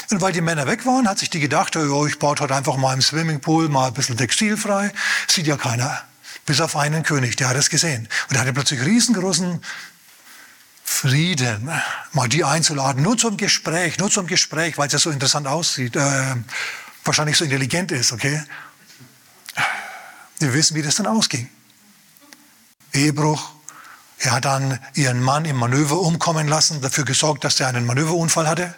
Und 0.09 0.21
weil 0.21 0.33
die 0.33 0.41
Männer 0.41 0.67
weg 0.67 0.85
waren, 0.85 1.07
hat 1.07 1.19
sich 1.19 1.29
die 1.29 1.39
gedacht, 1.39 1.75
oh, 1.75 2.05
ich 2.05 2.19
baue 2.19 2.35
heute 2.39 2.55
einfach 2.55 2.75
mal 2.77 2.93
im 2.93 3.01
Swimmingpool 3.01 3.69
mal 3.69 3.87
ein 3.87 3.93
bisschen 3.93 4.17
Textil 4.17 4.57
frei. 4.57 4.91
Sieht 5.27 5.47
ja 5.47 5.57
keiner. 5.57 6.01
Bis 6.45 6.59
auf 6.59 6.75
einen 6.75 7.03
König, 7.03 7.37
der 7.37 7.49
hat 7.49 7.55
es 7.55 7.69
gesehen. 7.69 8.09
Und 8.29 8.35
er 8.35 8.41
hatte 8.41 8.53
plötzlich 8.53 8.81
riesengroßen 8.81 9.61
Frieden, 10.83 11.71
mal 12.11 12.27
die 12.27 12.43
einzuladen, 12.43 13.01
nur 13.01 13.17
zum 13.17 13.37
Gespräch, 13.37 13.97
nur 13.97 14.11
zum 14.11 14.27
Gespräch, 14.27 14.77
weil 14.77 14.87
es 14.87 14.93
ja 14.93 14.99
so 14.99 15.09
interessant 15.09 15.47
aussieht. 15.47 15.95
Äh, 15.95 16.35
wahrscheinlich 17.03 17.37
so 17.37 17.43
intelligent 17.43 17.91
ist, 17.91 18.11
okay? 18.11 18.41
Wir 20.39 20.53
wissen, 20.53 20.75
wie 20.75 20.81
das 20.81 20.95
dann 20.95 21.07
ausging. 21.07 21.49
Ehebruch. 22.93 23.51
Er 24.19 24.31
hat 24.31 24.45
dann 24.45 24.79
ihren 24.93 25.21
Mann 25.21 25.45
im 25.45 25.57
Manöver 25.57 25.99
umkommen 25.99 26.47
lassen, 26.47 26.81
dafür 26.81 27.03
gesorgt, 27.03 27.43
dass 27.43 27.59
er 27.59 27.67
einen 27.67 27.85
Manöverunfall 27.85 28.47
hatte. 28.47 28.73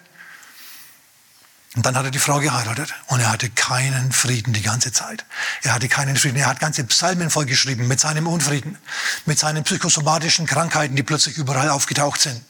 Und 1.76 1.86
dann 1.86 1.96
hat 1.98 2.06
er 2.06 2.12
die 2.12 2.20
Frau 2.20 2.40
geheiratet 2.40 2.94
und 3.08 3.20
er 3.20 3.30
hatte 3.30 3.50
keinen 3.50 4.14
Frieden 4.14 4.54
die 4.54 4.62
ganze 4.62 4.94
Zeit. 4.94 5.26
Er 5.62 5.74
hatte 5.74 5.90
keinen 5.90 6.16
Frieden. 6.16 6.38
Er 6.38 6.48
hat 6.48 6.62
ganze 6.62 6.86
Psalmen 6.86 7.30
vollgeschrieben 7.30 7.88
mit 7.88 8.00
seinem 8.00 8.28
Unfrieden, 8.28 8.78
mit 9.26 9.38
seinen 9.38 9.64
psychosomatischen 9.66 10.46
Krankheiten, 10.46 10.96
die 10.96 11.04
plötzlich 11.04 11.38
überall 11.38 11.70
aufgetaucht 11.70 12.22
sind 12.22 12.42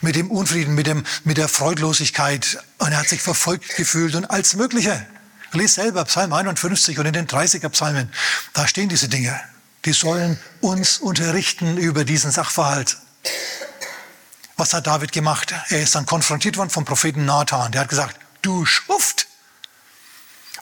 mit 0.00 0.16
dem 0.16 0.30
Unfrieden, 0.30 0.74
mit, 0.74 0.86
dem, 0.86 1.04
mit 1.24 1.38
der 1.38 1.48
Freudlosigkeit. 1.48 2.62
Und 2.78 2.92
er 2.92 2.98
hat 2.98 3.08
sich 3.08 3.22
verfolgt 3.22 3.76
gefühlt 3.76 4.14
und 4.14 4.26
alles 4.26 4.54
Mögliche. 4.54 5.04
Lies 5.54 5.74
selber 5.74 6.04
Psalm 6.04 6.32
51 6.32 6.98
und 6.98 7.06
in 7.06 7.12
den 7.12 7.26
30er 7.26 7.68
Psalmen. 7.68 8.12
Da 8.52 8.66
stehen 8.66 8.88
diese 8.88 9.08
Dinge. 9.08 9.40
Die 9.84 9.92
sollen 9.92 10.38
uns 10.60 10.98
unterrichten 10.98 11.76
über 11.76 12.04
diesen 12.04 12.30
Sachverhalt. 12.30 12.96
Was 14.56 14.72
hat 14.72 14.86
David 14.86 15.12
gemacht? 15.12 15.54
Er 15.68 15.82
ist 15.82 15.94
dann 15.94 16.06
konfrontiert 16.06 16.56
worden 16.56 16.70
vom 16.70 16.84
Propheten 16.84 17.24
Nathan. 17.24 17.72
Der 17.72 17.82
hat 17.82 17.88
gesagt, 17.88 18.18
du 18.42 18.64
Schuft. 18.64 19.26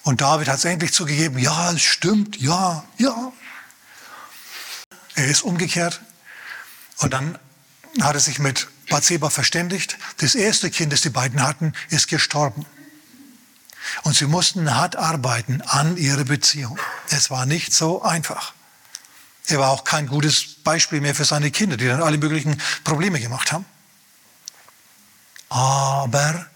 Und 0.02 0.20
David 0.20 0.48
hat 0.48 0.58
es 0.58 0.64
endlich 0.64 0.92
zugegeben, 0.92 1.38
ja, 1.38 1.72
es 1.72 1.82
stimmt, 1.82 2.40
ja, 2.40 2.84
ja. 2.98 3.32
Er 5.14 5.26
ist 5.26 5.42
umgekehrt. 5.42 6.00
Und 6.98 7.12
dann 7.12 7.38
hat 8.00 8.14
er 8.14 8.20
sich 8.20 8.38
mit 8.38 8.68
Bathseba 8.88 9.30
verständigt. 9.30 9.98
Das 10.18 10.34
erste 10.34 10.70
Kind, 10.70 10.92
das 10.92 11.02
die 11.02 11.10
beiden 11.10 11.42
hatten, 11.42 11.72
ist 11.90 12.08
gestorben. 12.08 12.66
Und 14.02 14.16
sie 14.16 14.26
mussten 14.26 14.74
hart 14.74 14.96
arbeiten 14.96 15.62
an 15.62 15.96
ihrer 15.96 16.24
Beziehung. 16.24 16.78
Es 17.10 17.30
war 17.30 17.46
nicht 17.46 17.72
so 17.72 18.02
einfach. 18.02 18.52
Er 19.46 19.58
war 19.58 19.70
auch 19.70 19.84
kein 19.84 20.06
gutes 20.06 20.62
Beispiel 20.62 21.00
mehr 21.00 21.14
für 21.14 21.24
seine 21.24 21.50
Kinder, 21.50 21.76
die 21.76 21.86
dann 21.86 22.02
alle 22.02 22.18
möglichen 22.18 22.60
Probleme 22.84 23.20
gemacht 23.20 23.52
haben. 23.52 23.64
Aber 25.48 26.46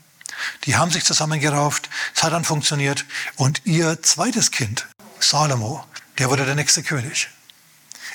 die 0.64 0.76
haben 0.76 0.90
sich 0.90 1.04
zusammengerauft, 1.04 1.90
es 2.14 2.22
hat 2.22 2.32
dann 2.32 2.44
funktioniert 2.44 3.04
und 3.36 3.62
ihr 3.64 4.02
zweites 4.02 4.50
Kind, 4.50 4.86
Salomo, 5.20 5.84
der 6.18 6.30
wurde 6.30 6.44
der 6.44 6.54
nächste 6.54 6.82
König. 6.82 7.28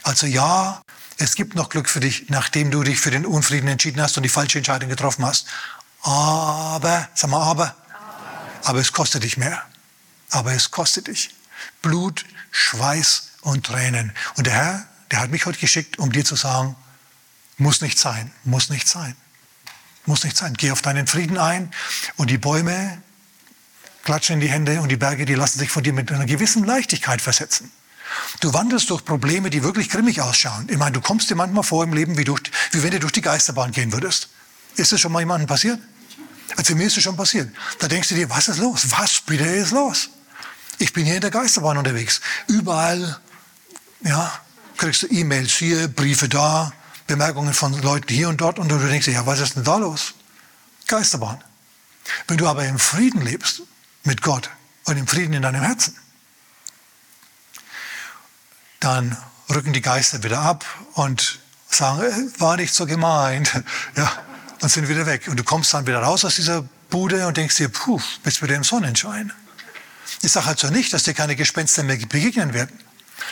Also 0.03 0.25
ja, 0.25 0.81
es 1.17 1.35
gibt 1.35 1.55
noch 1.55 1.69
Glück 1.69 1.87
für 1.89 1.99
dich, 1.99 2.29
nachdem 2.29 2.71
du 2.71 2.83
dich 2.83 2.99
für 2.99 3.11
den 3.11 3.25
Unfrieden 3.25 3.67
entschieden 3.67 4.01
hast 4.01 4.17
und 4.17 4.23
die 4.23 4.29
falsche 4.29 4.57
Entscheidung 4.57 4.89
getroffen 4.89 5.25
hast. 5.25 5.45
Aber, 6.01 7.09
sag 7.13 7.29
mal, 7.29 7.43
aber, 7.43 7.75
aber 8.63 8.79
es 8.79 8.91
kostet 8.91 9.23
dich 9.23 9.37
mehr. 9.37 9.61
Aber 10.29 10.53
es 10.53 10.71
kostet 10.71 11.07
dich. 11.07 11.35
Blut, 11.81 12.25
Schweiß 12.51 13.31
und 13.41 13.65
Tränen. 13.65 14.13
Und 14.35 14.47
der 14.47 14.53
Herr, 14.53 14.87
der 15.11 15.19
hat 15.19 15.29
mich 15.29 15.45
heute 15.45 15.59
geschickt, 15.59 15.99
um 15.99 16.11
dir 16.11 16.25
zu 16.25 16.35
sagen, 16.35 16.75
muss 17.57 17.81
nicht 17.81 17.99
sein, 17.99 18.31
muss 18.43 18.69
nicht 18.69 18.87
sein. 18.87 19.15
Muss 20.05 20.23
nicht 20.23 20.35
sein. 20.35 20.53
Geh 20.55 20.71
auf 20.71 20.81
deinen 20.81 21.05
Frieden 21.05 21.37
ein 21.37 21.71
und 22.15 22.29
die 22.29 22.37
Bäume 22.37 23.01
klatschen 24.03 24.35
in 24.35 24.41
die 24.41 24.49
Hände 24.49 24.81
und 24.81 24.89
die 24.89 24.97
Berge, 24.97 25.25
die 25.25 25.35
lassen 25.35 25.59
sich 25.59 25.69
von 25.69 25.83
dir 25.83 25.93
mit 25.93 26.11
einer 26.11 26.25
gewissen 26.25 26.63
Leichtigkeit 26.63 27.21
versetzen. 27.21 27.71
Du 28.39 28.53
wandelst 28.53 28.89
durch 28.89 29.05
Probleme, 29.05 29.49
die 29.49 29.63
wirklich 29.63 29.89
grimmig 29.89 30.21
ausschauen. 30.21 30.67
Ich 30.69 30.77
meine, 30.77 30.93
du 30.93 31.01
kommst 31.01 31.29
dir 31.29 31.35
manchmal 31.35 31.63
vor 31.63 31.83
im 31.83 31.93
Leben, 31.93 32.17
wie, 32.17 32.23
durch, 32.23 32.41
wie 32.71 32.83
wenn 32.83 32.91
du 32.91 32.99
durch 32.99 33.13
die 33.13 33.21
Geisterbahn 33.21 33.71
gehen 33.71 33.93
würdest. 33.93 34.29
Ist 34.75 34.91
das 34.91 34.99
schon 34.99 35.11
mal 35.11 35.19
jemandem 35.19 35.47
passiert? 35.47 35.79
Also 36.57 36.75
mir 36.75 36.87
ist 36.87 36.97
es 36.97 37.03
schon 37.03 37.15
passiert. 37.15 37.49
Da 37.79 37.87
denkst 37.87 38.09
du 38.09 38.15
dir, 38.15 38.29
was 38.29 38.47
ist 38.47 38.57
los? 38.57 38.85
Was 38.89 39.21
bitte 39.21 39.45
ist 39.45 39.71
los? 39.71 40.09
Ich 40.79 40.93
bin 40.93 41.05
hier 41.05 41.15
in 41.15 41.21
der 41.21 41.31
Geisterbahn 41.31 41.77
unterwegs. 41.77 42.21
Überall, 42.47 43.19
ja, 44.01 44.31
kriegst 44.77 45.03
du 45.03 45.07
E-Mails 45.07 45.51
hier, 45.51 45.87
Briefe 45.87 46.27
da, 46.27 46.73
Bemerkungen 47.07 47.53
von 47.53 47.79
Leuten 47.81 48.13
hier 48.13 48.29
und 48.29 48.41
dort 48.41 48.57
und 48.57 48.69
du 48.69 48.77
denkst 48.77 49.05
dir, 49.05 49.13
ja, 49.13 49.25
was 49.25 49.39
ist 49.39 49.55
denn 49.55 49.63
da 49.63 49.77
los? 49.77 50.13
Geisterbahn. 50.87 51.43
Wenn 52.27 52.37
du 52.37 52.47
aber 52.47 52.65
im 52.65 52.79
Frieden 52.79 53.21
lebst 53.21 53.61
mit 54.03 54.21
Gott 54.21 54.49
und 54.85 54.97
im 54.97 55.07
Frieden 55.07 55.33
in 55.33 55.43
deinem 55.43 55.61
Herzen, 55.61 55.95
dann 58.79 59.15
rücken 59.49 59.73
die 59.73 59.81
Geister 59.81 60.23
wieder 60.23 60.39
ab 60.39 60.65
und 60.93 61.39
sagen, 61.69 62.01
äh, 62.01 62.39
war 62.39 62.57
nicht 62.57 62.73
so 62.73 62.85
gemeint. 62.85 63.63
Ja, 63.95 64.11
und 64.61 64.69
sind 64.69 64.87
wieder 64.87 65.05
weg. 65.05 65.27
Und 65.27 65.37
du 65.37 65.43
kommst 65.43 65.73
dann 65.73 65.85
wieder 65.85 65.99
raus 65.99 66.23
aus 66.23 66.35
dieser 66.35 66.61
Bude 66.89 67.27
und 67.27 67.37
denkst 67.37 67.57
dir, 67.57 67.69
puh, 67.69 67.99
bist 68.23 68.41
wieder 68.41 68.55
im 68.55 68.63
Sonnenschein. 68.63 69.33
Ich 70.21 70.31
sage 70.31 70.47
also 70.47 70.69
nicht, 70.69 70.93
dass 70.93 71.03
dir 71.03 71.13
keine 71.13 71.35
Gespenster 71.35 71.83
mehr 71.83 71.97
begegnen 71.97 72.53
werden. 72.53 72.79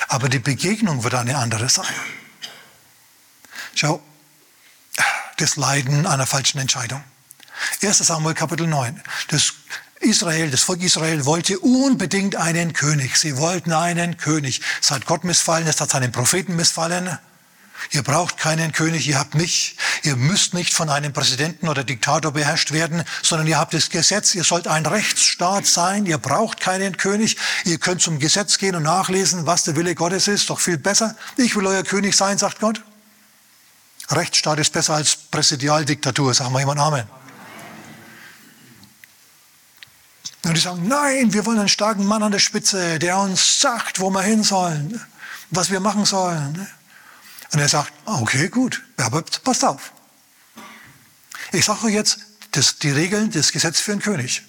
Aber 0.08 0.30
die 0.30 0.40
Begegnung 0.40 1.04
wird 1.04 1.14
eine 1.14 1.38
andere 1.38 1.70
sein. 1.70 1.86
Schau, 3.76 4.02
das 5.38 5.56
Leiden 5.56 6.06
einer 6.06 6.26
falschen 6.26 6.60
Entscheidung. 6.60 7.04
1 7.82 7.98
Samuel 8.00 8.36
Kapitel 8.36 8.68
9. 8.68 9.02
Das 9.30 9.54
Israel, 10.00 10.50
das 10.50 10.62
Volk 10.62 10.82
Israel 10.82 11.26
wollte 11.26 11.60
unbedingt 11.60 12.38
einen 12.38 12.74
König. 12.74 13.18
Sie 13.18 13.38
wollten 13.38 13.74
einen 13.74 14.18
König. 14.18 14.62
Es 14.82 14.92
hat 14.92 15.06
Gott 15.06 15.24
missfallen, 15.24 15.68
es 15.68 15.82
hat 15.82 15.92
seinen 15.92 16.12
Propheten 16.12 16.56
missfallen. 16.56 17.18
Ihr 17.92 18.04
braucht 18.04 18.38
keinen 18.38 18.72
König, 18.72 19.08
ihr 19.08 19.18
habt 19.18 19.36
mich. 19.36 19.76
Ihr 20.04 20.16
müsst 20.16 20.54
nicht 20.54 20.74
von 20.74 20.90
einem 20.90 21.14
Präsidenten 21.14 21.68
oder 21.68 21.84
Diktator 21.84 22.32
beherrscht 22.32 22.72
werden, 22.72 23.04
sondern 23.24 23.48
ihr 23.48 23.58
habt 23.58 23.74
das 23.74 23.90
Gesetz. 23.90 24.36
Ihr 24.36 24.44
sollt 24.44 24.68
ein 24.68 24.86
Rechtsstaat 24.86 25.66
sein. 25.66 26.06
Ihr 26.06 26.18
braucht 26.18 26.60
keinen 26.60 26.98
König. 26.98 27.38
Ihr 27.66 27.78
könnt 27.78 28.02
zum 28.02 28.20
Gesetz 28.20 28.58
gehen 28.58 28.76
und 28.76 28.84
nachlesen, 28.84 29.46
was 29.46 29.64
der 29.64 29.76
Wille 29.76 29.96
Gottes 29.96 30.28
ist. 30.28 30.50
Doch 30.50 30.60
viel 30.60 30.78
besser. 30.78 31.16
Ich 31.38 31.56
will 31.56 31.66
euer 31.66 31.84
König 31.84 32.16
sein, 32.16 32.38
sagt 32.38 32.60
Gott. 32.60 32.82
Rechtsstaat 34.10 34.60
ist 34.60 34.74
besser 34.74 34.96
als 34.96 35.16
Präsidialdiktatur. 35.16 36.34
Sagen 36.34 36.54
wir 36.54 36.60
jemand 36.60 36.80
Amen. 36.80 37.04
Und 40.46 40.54
die 40.56 40.62
sagen, 40.62 40.88
nein, 40.88 41.34
wir 41.34 41.46
wollen 41.46 41.60
einen 41.60 41.70
starken 41.70 42.06
Mann 42.06 42.24
an 42.24 42.32
der 42.32 42.40
Spitze, 42.40 42.98
der 42.98 43.20
uns 43.20 43.60
sagt, 43.60 44.00
wo 44.00 44.10
wir 44.10 44.22
hin 44.22 44.44
sollen, 44.44 45.00
was 45.52 45.70
wir 45.70 45.80
machen 45.80 46.06
sollen. 46.06 46.68
Und 47.52 47.60
er 47.60 47.70
sagt, 47.70 47.92
okay, 48.06 48.50
gut, 48.50 48.84
aber 48.98 49.24
passt 49.44 49.66
auf. 49.66 49.92
Ich 51.52 51.66
sage 51.66 51.86
euch 51.88 51.94
jetzt 51.94 52.20
das, 52.52 52.78
die 52.78 52.92
Regeln 52.92 53.32
des 53.32 53.52
Gesetzes 53.52 53.82
für 53.82 53.92
einen 53.92 54.02
König. 54.02 54.44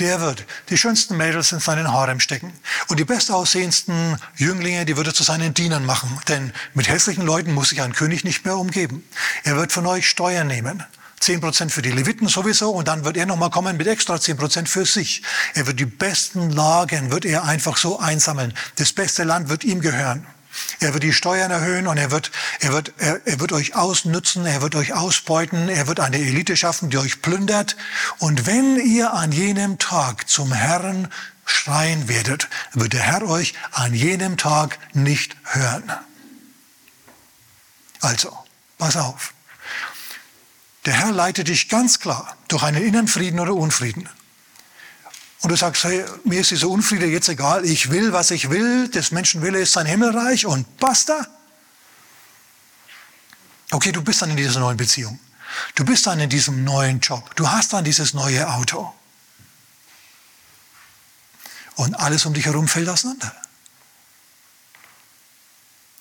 Der 0.00 0.20
wird 0.20 0.44
die 0.70 0.78
schönsten 0.78 1.16
Mädels 1.16 1.52
in 1.52 1.60
seinen 1.60 1.92
Harem 1.92 2.18
stecken 2.18 2.52
und 2.88 2.98
die 2.98 3.04
bestaussehendsten 3.04 4.18
Jünglinge, 4.36 4.84
die 4.84 4.96
wird 4.96 5.06
er 5.06 5.14
zu 5.14 5.22
seinen 5.22 5.54
Dienern 5.54 5.86
machen. 5.86 6.20
Denn 6.28 6.52
mit 6.74 6.88
hässlichen 6.88 7.24
Leuten 7.24 7.52
muss 7.52 7.68
sich 7.68 7.80
ein 7.80 7.92
König 7.92 8.24
nicht 8.24 8.44
mehr 8.44 8.56
umgeben. 8.56 9.04
Er 9.44 9.56
wird 9.56 9.72
von 9.72 9.86
euch 9.86 10.08
Steuern 10.08 10.48
nehmen. 10.48 10.82
10% 11.20 11.70
für 11.70 11.82
die 11.82 11.92
Leviten 11.92 12.26
sowieso 12.26 12.70
und 12.72 12.88
dann 12.88 13.04
wird 13.04 13.16
er 13.16 13.26
nochmal 13.26 13.50
kommen 13.50 13.76
mit 13.76 13.86
extra 13.86 14.16
10% 14.16 14.66
für 14.66 14.84
sich. 14.84 15.22
Er 15.54 15.68
wird 15.68 15.78
die 15.78 15.86
besten 15.86 16.50
Lagen, 16.50 17.12
wird 17.12 17.24
er 17.24 17.44
einfach 17.44 17.76
so 17.76 18.00
einsammeln. 18.00 18.52
Das 18.76 18.92
beste 18.92 19.22
Land 19.22 19.48
wird 19.48 19.62
ihm 19.62 19.80
gehören. 19.80 20.26
Er 20.80 20.92
wird 20.92 21.04
die 21.04 21.12
Steuern 21.12 21.50
erhöhen 21.50 21.86
und 21.86 21.96
er 21.96 22.10
wird, 22.10 22.30
er 22.60 22.72
wird, 22.72 22.92
er, 22.98 23.20
er 23.26 23.40
wird 23.40 23.52
euch 23.52 23.74
ausnützen, 23.74 24.46
er 24.46 24.62
wird 24.62 24.74
euch 24.74 24.92
ausbeuten, 24.92 25.68
er 25.68 25.86
wird 25.86 26.00
eine 26.00 26.18
Elite 26.18 26.56
schaffen, 26.56 26.90
die 26.90 26.98
euch 26.98 27.22
plündert. 27.22 27.76
Und 28.18 28.46
wenn 28.46 28.76
ihr 28.76 29.12
an 29.12 29.32
jenem 29.32 29.78
Tag 29.78 30.28
zum 30.28 30.52
Herrn 30.52 31.08
schreien 31.44 32.08
werdet, 32.08 32.48
wird 32.72 32.92
der 32.92 33.02
Herr 33.02 33.28
euch 33.28 33.54
an 33.72 33.94
jenem 33.94 34.36
Tag 34.36 34.78
nicht 34.92 35.36
hören. 35.44 35.92
Also, 38.00 38.36
pass 38.78 38.96
auf. 38.96 39.34
Der 40.84 40.94
Herr 40.94 41.12
leitet 41.12 41.48
dich 41.48 41.68
ganz 41.68 42.00
klar 42.00 42.36
durch 42.48 42.64
einen 42.64 42.82
inneren 42.82 43.06
Frieden 43.06 43.38
oder 43.38 43.54
Unfrieden. 43.54 44.08
Und 45.42 45.50
du 45.50 45.56
sagst, 45.56 45.84
hey, 45.84 46.04
mir 46.24 46.40
ist 46.40 46.52
dieser 46.52 46.68
Unfriede 46.68 47.06
jetzt 47.06 47.28
egal, 47.28 47.64
ich 47.64 47.90
will, 47.90 48.12
was 48.12 48.30
ich 48.30 48.48
will, 48.48 48.88
des 48.88 49.10
Menschen 49.10 49.42
Wille 49.42 49.60
ist 49.60 49.72
sein 49.72 49.86
Himmelreich 49.86 50.46
und 50.46 50.78
basta. 50.78 51.26
Okay, 53.72 53.90
du 53.90 54.02
bist 54.02 54.22
dann 54.22 54.30
in 54.30 54.36
dieser 54.36 54.60
neuen 54.60 54.76
Beziehung. 54.76 55.18
Du 55.74 55.84
bist 55.84 56.06
dann 56.06 56.20
in 56.20 56.30
diesem 56.30 56.62
neuen 56.62 57.00
Job. 57.00 57.34
Du 57.34 57.50
hast 57.50 57.72
dann 57.72 57.84
dieses 57.84 58.14
neue 58.14 58.48
Auto. 58.48 58.92
Und 61.74 61.94
alles 61.94 62.24
um 62.24 62.34
dich 62.34 62.46
herum 62.46 62.68
fällt 62.68 62.88
auseinander. 62.88 63.34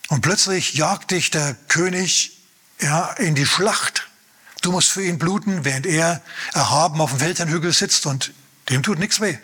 Und 0.10 0.22
plötzlich 0.22 0.74
jagt 0.76 1.12
dich 1.12 1.32
der 1.32 1.56
König 1.68 2.38
ja, 2.80 3.12
in 3.14 3.34
die 3.34 3.46
Schlacht. 3.46 4.08
Du 4.62 4.72
musst 4.72 4.90
für 4.90 5.04
ihn 5.04 5.18
bluten, 5.18 5.66
während 5.66 5.88
er 5.88 6.22
erhaben 6.54 7.02
auf 7.02 7.12
dem 7.12 7.20
Feldherrnhügel 7.20 7.74
sitzt 7.74 8.06
und 8.06 8.34
dem 8.72 8.84
tut 8.84 9.00
nichts 9.00 9.20
weh. 9.20 9.38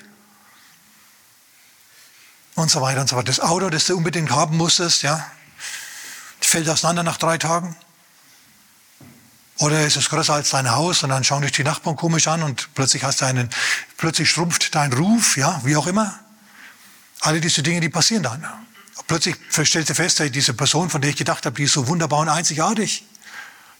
Und 2.56 2.72
so 2.72 2.82
weiter 2.82 3.02
und 3.02 3.10
so 3.10 3.16
fort. 3.16 3.28
Das 3.28 3.40
Auto, 3.40 3.70
das 3.70 3.86
du 3.86 3.96
unbedingt 3.96 4.32
haben 4.32 4.58
musstest, 4.58 5.04
ja, 5.04 5.30
fällt 6.42 6.68
auseinander 6.70 7.04
nach 7.04 7.18
drei 7.18 7.38
Tagen. 7.38 7.76
Oder 9.60 9.86
ist 9.86 9.98
es 9.98 10.10
größer 10.10 10.34
als 10.34 10.52
dein 10.52 10.72
Haus 10.72 11.04
und 11.04 11.10
dann 11.10 11.24
schauen 11.24 11.42
dich 11.42 11.52
die 11.52 11.64
Nachbarn 11.64 11.96
komisch 11.96 12.28
an 12.28 12.44
und 12.44 12.74
plötzlich 12.74 13.04
hast 13.04 13.22
du 13.22 13.26
einen, 13.26 13.50
plötzlich 13.98 14.30
schrumpft 14.30 14.74
dein 14.76 14.94
Ruf, 14.94 15.36
ja, 15.36 15.62
wie 15.64 15.76
auch 15.76 15.88
immer. 15.88 16.18
Alle 17.22 17.42
diese 17.42 17.64
Dinge, 17.64 17.82
die 17.82 17.90
passieren 17.90 18.24
dann. 18.24 18.46
Plötzlich 19.08 19.36
stellst 19.52 19.90
du 19.90 19.96
fest, 19.96 20.22
diese 20.34 20.54
Person, 20.54 20.90
von 20.90 21.02
der 21.02 21.10
ich 21.10 21.16
gedacht 21.16 21.46
habe, 21.46 21.56
die 21.56 21.64
ist 21.64 21.74
so 21.74 21.88
wunderbar 21.88 22.20
und 22.20 22.30
einzigartig 22.30 23.04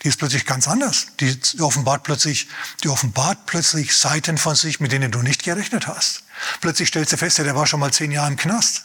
die 0.04 0.10
ist 0.10 0.18
plötzlich 0.18 0.46
ganz 0.46 0.68
anders. 0.68 1.08
Die 1.20 1.40
offenbart 1.60 2.04
plötzlich, 2.04 2.48
die 2.84 2.90
offenbart 2.90 3.46
plötzlich 3.46 3.96
Seiten 3.96 4.38
von 4.38 4.56
sich, 4.56 4.80
mit 4.80 4.92
denen 4.92 5.12
du 5.12 5.22
nicht 5.22 5.44
gerechnet 5.44 5.88
hast. 5.88 6.24
Plötzlich 6.62 6.90
stellst 6.90 7.14
du 7.14 7.18
fest, 7.18 7.40
der 7.40 7.56
war 7.56 7.66
schon 7.66 7.80
mal 7.80 7.92
zehn 7.92 8.12
Jahre 8.12 8.30
im 8.30 8.38
Knast. 8.38 8.84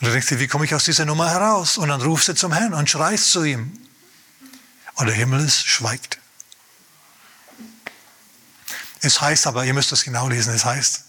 Und 0.00 0.08
du 0.08 0.10
denkst 0.10 0.28
dir, 0.28 0.40
wie 0.40 0.46
komme 0.46 0.64
ich 0.64 0.74
aus 0.74 0.84
dieser 0.84 1.04
Nummer 1.04 1.30
heraus? 1.30 1.78
Und 1.78 1.88
dann 1.88 2.00
rufst 2.02 2.28
du 2.28 2.34
zum 2.34 2.52
Herrn 2.52 2.74
und 2.74 2.88
schreist 2.88 3.30
zu 3.30 3.44
ihm. 3.44 3.72
Und 4.94 5.06
der 5.06 5.14
Himmel 5.14 5.44
ist, 5.44 5.66
schweigt. 5.66 6.18
Es 9.00 9.20
heißt 9.20 9.46
aber, 9.46 9.64
ihr 9.64 9.74
müsst 9.74 9.92
das 9.92 10.04
genau 10.04 10.28
lesen, 10.28 10.54
es 10.54 10.64
heißt, 10.64 11.04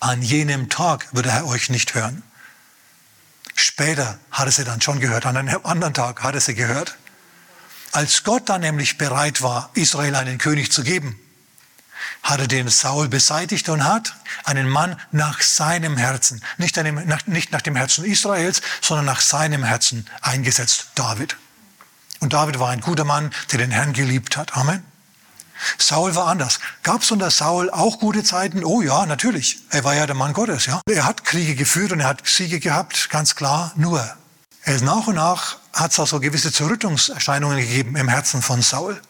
an 0.00 0.22
jenem 0.22 0.68
Tag 0.68 1.08
wird 1.12 1.26
der 1.26 1.32
Herr 1.32 1.46
euch 1.46 1.70
nicht 1.70 1.94
hören. 1.94 2.22
Später 3.78 4.18
hat 4.30 4.46
er 4.46 4.52
sie 4.52 4.64
dann 4.64 4.80
schon 4.80 5.00
gehört, 5.00 5.26
an 5.26 5.36
einem 5.36 5.60
anderen 5.64 5.92
Tag 5.92 6.22
hat 6.22 6.34
er 6.34 6.40
sie 6.40 6.54
gehört. 6.54 6.96
Als 7.92 8.24
Gott 8.24 8.48
dann 8.48 8.62
nämlich 8.62 8.96
bereit 8.96 9.42
war, 9.42 9.68
Israel 9.74 10.14
einen 10.14 10.38
König 10.38 10.72
zu 10.72 10.82
geben, 10.82 11.20
hat 12.22 12.40
er 12.40 12.46
den 12.46 12.68
Saul 12.70 13.08
beseitigt 13.08 13.68
und 13.68 13.84
hat 13.84 14.16
einen 14.44 14.66
Mann 14.66 14.98
nach 15.12 15.42
seinem 15.42 15.98
Herzen, 15.98 16.42
nicht, 16.56 16.78
einem, 16.78 17.06
nach, 17.06 17.26
nicht 17.26 17.52
nach 17.52 17.60
dem 17.60 17.76
Herzen 17.76 18.06
Israels, 18.06 18.62
sondern 18.80 19.04
nach 19.04 19.20
seinem 19.20 19.62
Herzen 19.62 20.06
eingesetzt, 20.22 20.86
David. 20.94 21.36
Und 22.20 22.32
David 22.32 22.58
war 22.58 22.70
ein 22.70 22.80
guter 22.80 23.04
Mann, 23.04 23.30
der 23.52 23.58
den 23.58 23.72
Herrn 23.72 23.92
geliebt 23.92 24.38
hat. 24.38 24.56
Amen. 24.56 24.82
Saul 25.78 26.14
war 26.14 26.26
anders. 26.26 26.60
Gab 26.82 27.02
es 27.02 27.10
unter 27.10 27.30
Saul 27.30 27.70
auch 27.70 27.98
gute 27.98 28.24
Zeiten? 28.24 28.64
Oh 28.64 28.82
ja, 28.82 29.06
natürlich. 29.06 29.58
Er 29.70 29.84
war 29.84 29.94
ja 29.94 30.06
der 30.06 30.16
Mann 30.16 30.32
Gottes. 30.32 30.66
Ja. 30.66 30.80
Er 30.88 31.04
hat 31.04 31.24
Kriege 31.24 31.54
geführt 31.54 31.92
und 31.92 32.00
er 32.00 32.08
hat 32.08 32.26
Siege 32.26 32.60
gehabt, 32.60 33.10
ganz 33.10 33.34
klar. 33.34 33.72
Nur 33.76 34.04
er 34.62 34.80
nach 34.82 35.06
und 35.06 35.14
nach 35.14 35.56
hat 35.72 35.92
es 35.92 36.00
auch 36.00 36.06
so 36.06 36.20
gewisse 36.20 36.52
Zerrüttungserscheinungen 36.52 37.58
gegeben 37.58 37.96
im 37.96 38.08
Herzen 38.08 38.42
von 38.42 38.62
Saul. 38.62 39.00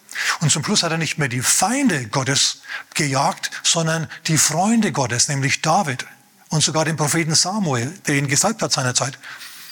Und 0.40 0.51
zum 0.51 0.64
Schluss 0.64 0.82
hat 0.82 0.92
er 0.92 0.99
nicht 0.99 1.18
mehr 1.18 1.28
die 1.28 1.42
Feinde 1.42 2.07
Gottes 2.09 2.62
gejagt, 2.94 3.51
sondern 3.62 4.09
die 4.26 4.38
Freunde 4.38 4.92
Gottes, 4.92 5.28
nämlich 5.28 5.62
David 5.62 6.07
und 6.49 6.62
sogar 6.62 6.84
den 6.84 6.97
Propheten 6.97 7.34
Samuel, 7.34 7.92
der 8.07 8.16
ihn 8.16 8.28
gesalbt 8.28 8.62
hat 8.62 8.72
seinerzeit, 8.72 9.18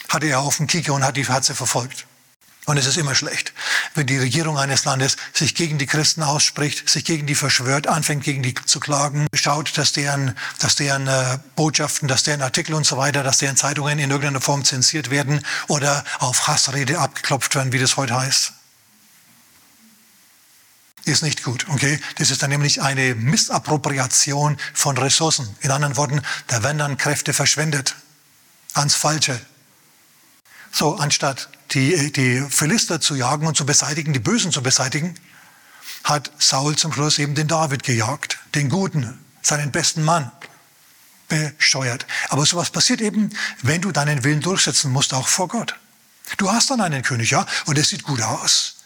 hatte 0.08 0.26
er 0.26 0.40
auf 0.40 0.58
dem 0.58 0.66
Kieker 0.66 0.94
und 0.94 1.04
hat 1.04 1.16
die 1.16 1.26
Herze 1.26 1.54
verfolgt. 1.54 2.06
Und 2.66 2.78
es 2.78 2.86
ist 2.86 2.96
immer 2.96 3.14
schlecht, 3.14 3.52
wenn 3.94 4.06
die 4.06 4.16
Regierung 4.16 4.56
eines 4.56 4.86
Landes 4.86 5.18
sich 5.34 5.54
gegen 5.54 5.76
die 5.76 5.86
Christen 5.86 6.22
ausspricht, 6.22 6.88
sich 6.88 7.04
gegen 7.04 7.26
die 7.26 7.34
verschwört, 7.34 7.86
anfängt 7.86 8.24
gegen 8.24 8.42
die 8.42 8.54
zu 8.54 8.80
klagen, 8.80 9.26
schaut, 9.34 9.76
dass 9.76 9.92
deren, 9.92 10.36
dass 10.60 10.74
deren 10.76 11.06
äh, 11.06 11.38
Botschaften, 11.56 12.08
dass 12.08 12.22
deren 12.22 12.40
Artikel 12.40 12.74
und 12.74 12.86
so 12.86 12.96
weiter, 12.96 13.22
dass 13.22 13.38
deren 13.38 13.56
Zeitungen 13.56 13.98
in 13.98 14.10
irgendeiner 14.10 14.40
Form 14.40 14.64
zensiert 14.64 15.10
werden 15.10 15.44
oder 15.68 16.04
auf 16.20 16.48
Hassrede 16.48 16.98
abgeklopft 16.98 17.54
werden, 17.54 17.72
wie 17.72 17.78
das 17.78 17.98
heute 17.98 18.16
heißt. 18.16 18.54
Ist 21.04 21.22
nicht 21.22 21.42
gut, 21.42 21.66
okay? 21.68 22.00
Das 22.16 22.30
ist 22.30 22.42
dann 22.42 22.48
nämlich 22.48 22.80
eine 22.80 23.14
Missappropriation 23.14 24.56
von 24.72 24.96
Ressourcen. 24.96 25.54
In 25.60 25.70
anderen 25.70 25.98
Worten, 25.98 26.22
da 26.46 26.62
werden 26.62 26.78
dann 26.78 26.96
Kräfte 26.96 27.34
verschwendet 27.34 27.94
ans 28.72 28.94
Falsche. 28.94 29.38
So, 30.74 30.96
anstatt 30.96 31.48
die, 31.70 32.10
die 32.10 32.44
Philister 32.50 33.00
zu 33.00 33.14
jagen 33.14 33.46
und 33.46 33.56
zu 33.56 33.64
beseitigen, 33.64 34.12
die 34.12 34.18
Bösen 34.18 34.50
zu 34.50 34.60
beseitigen, 34.60 35.14
hat 36.02 36.32
Saul 36.36 36.74
zum 36.74 36.92
Schluss 36.92 37.20
eben 37.20 37.36
den 37.36 37.46
David 37.46 37.84
gejagt, 37.84 38.40
den 38.56 38.68
Guten, 38.70 39.24
seinen 39.40 39.70
besten 39.70 40.02
Mann. 40.02 40.32
Bescheuert. 41.28 42.06
Aber 42.28 42.44
sowas 42.44 42.70
passiert 42.70 43.00
eben, 43.00 43.30
wenn 43.62 43.82
du 43.82 43.92
deinen 43.92 44.24
Willen 44.24 44.40
durchsetzen 44.40 44.90
musst, 44.90 45.14
auch 45.14 45.28
vor 45.28 45.46
Gott. 45.46 45.76
Du 46.38 46.50
hast 46.50 46.70
dann 46.70 46.80
einen 46.80 47.02
König, 47.02 47.30
ja, 47.30 47.46
und 47.66 47.78
es 47.78 47.90
sieht 47.90 48.02
gut 48.02 48.20
aus. 48.20 48.78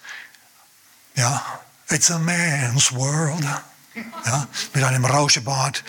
Ja, 1.17 1.43
it's 1.89 2.11
a 2.11 2.19
man's 2.19 2.93
world. 2.93 3.45
Ja, 4.27 4.47
mit 4.75 4.85
einem 4.85 5.07
Rauschebart, 5.07 5.83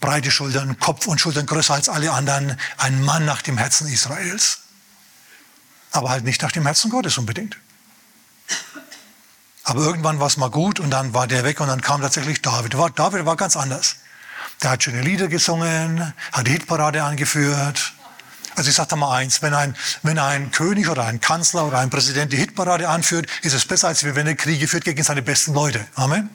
breite 0.00 0.30
Schultern, 0.30 0.78
Kopf 0.78 1.06
und 1.08 1.20
Schultern 1.20 1.44
größer 1.44 1.74
als 1.74 1.90
alle 1.90 2.10
anderen, 2.12 2.58
ein 2.78 3.04
Mann 3.04 3.26
nach 3.26 3.42
dem 3.42 3.58
Herzen 3.58 3.86
Israels 3.86 4.61
aber 5.92 6.10
halt 6.10 6.24
nicht 6.24 6.42
nach 6.42 6.52
dem 6.52 6.64
Herzen 6.64 6.90
Gottes 6.90 7.18
unbedingt. 7.18 7.56
Aber 9.64 9.82
irgendwann 9.82 10.18
war 10.18 10.26
es 10.26 10.36
mal 10.36 10.50
gut 10.50 10.80
und 10.80 10.90
dann 10.90 11.14
war 11.14 11.26
der 11.26 11.44
weg 11.44 11.60
und 11.60 11.68
dann 11.68 11.80
kam 11.80 12.00
tatsächlich 12.00 12.42
David. 12.42 12.74
David 12.74 13.24
war 13.26 13.36
ganz 13.36 13.56
anders. 13.56 13.96
Der 14.62 14.70
hat 14.70 14.82
schöne 14.82 15.02
Lieder 15.02 15.28
gesungen, 15.28 16.12
hat 16.32 16.46
die 16.46 16.52
Hitparade 16.52 17.04
angeführt. 17.04 17.92
Also 18.54 18.68
ich 18.68 18.76
sage 18.76 18.90
da 18.90 18.96
mal 18.96 19.16
eins, 19.16 19.40
wenn 19.40 19.54
ein, 19.54 19.76
wenn 20.02 20.18
ein 20.18 20.50
König 20.50 20.88
oder 20.88 21.04
ein 21.06 21.20
Kanzler 21.20 21.66
oder 21.66 21.78
ein 21.78 21.90
Präsident 21.90 22.32
die 22.32 22.36
Hitparade 22.36 22.88
anführt, 22.88 23.26
ist 23.42 23.54
es 23.54 23.64
besser, 23.64 23.88
als 23.88 24.04
wenn 24.04 24.26
er 24.26 24.34
Kriege 24.34 24.66
führt 24.68 24.84
gegen 24.84 25.02
seine 25.02 25.22
besten 25.22 25.54
Leute. 25.54 25.86
Amen. 25.94 26.28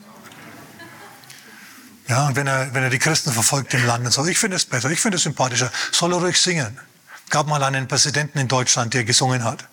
Ja, 2.08 2.26
und 2.26 2.36
wenn 2.36 2.46
er, 2.46 2.72
wenn 2.72 2.82
er 2.82 2.90
die 2.90 2.98
Christen 2.98 3.30
verfolgt 3.30 3.74
im 3.74 3.86
Land 3.86 4.06
und 4.06 4.12
so. 4.12 4.24
Ich 4.26 4.38
finde 4.38 4.56
es 4.56 4.64
besser, 4.64 4.90
ich 4.90 5.00
finde 5.00 5.16
es 5.16 5.24
sympathischer. 5.24 5.70
Soll 5.92 6.12
er 6.12 6.18
ruhig 6.18 6.40
singen 6.40 6.78
gab 7.30 7.46
mal 7.46 7.62
einen 7.62 7.88
Präsidenten 7.88 8.38
in 8.38 8.48
Deutschland, 8.48 8.94
der 8.94 9.04
gesungen 9.04 9.44
hat. 9.44 9.68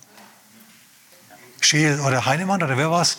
Scheel 1.61 1.99
oder 1.99 2.25
Heinemann 2.25 2.61
oder 2.61 2.77
wer 2.77 2.91
war's? 2.91 3.17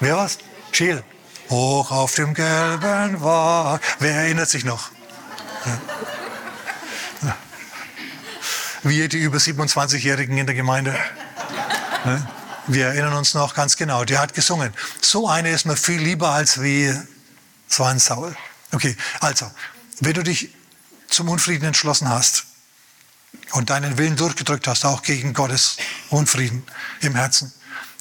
Wer 0.00 0.16
war's? 0.16 0.38
Scheel. 0.72 1.02
Hoch 1.50 1.90
auf 1.90 2.14
dem 2.14 2.34
gelben 2.34 3.20
Wagen. 3.20 3.82
Wer 3.98 4.14
erinnert 4.14 4.48
sich 4.48 4.64
noch? 4.64 4.90
Ja. 7.22 7.36
Wir, 8.84 9.08
die 9.08 9.18
über 9.18 9.38
27-Jährigen 9.38 10.36
in 10.36 10.46
der 10.46 10.56
Gemeinde. 10.56 10.98
Wir 12.66 12.86
erinnern 12.86 13.14
uns 13.14 13.34
noch 13.34 13.54
ganz 13.54 13.76
genau. 13.76 14.04
Der 14.04 14.18
hat 14.18 14.34
gesungen. 14.34 14.72
So 15.00 15.28
eine 15.28 15.50
ist 15.50 15.66
mir 15.66 15.76
viel 15.76 16.00
lieber 16.00 16.30
als 16.30 16.60
wie 16.60 16.92
so 17.68 17.84
ein 17.84 18.00
Saul. 18.00 18.34
Okay, 18.72 18.96
also, 19.20 19.50
wenn 20.00 20.14
du 20.14 20.22
dich 20.22 20.50
zum 21.08 21.28
Unfrieden 21.28 21.66
entschlossen 21.66 22.08
hast, 22.08 22.44
und 23.52 23.70
deinen 23.70 23.98
Willen 23.98 24.16
durchgedrückt 24.16 24.66
hast, 24.66 24.84
auch 24.84 25.02
gegen 25.02 25.34
Gottes 25.34 25.76
Unfrieden 26.10 26.64
im 27.00 27.14
Herzen, 27.14 27.52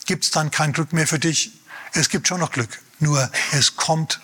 gibt 0.05 0.23
es 0.23 0.32
dann 0.32 0.51
kein 0.51 0.73
Glück 0.73 0.93
mehr 0.93 1.07
für 1.07 1.19
dich. 1.19 1.51
Es 1.93 2.09
gibt 2.09 2.27
schon 2.27 2.39
noch 2.39 2.51
Glück, 2.51 2.82
nur 2.99 3.29
es 3.51 3.75
kommt 3.75 4.21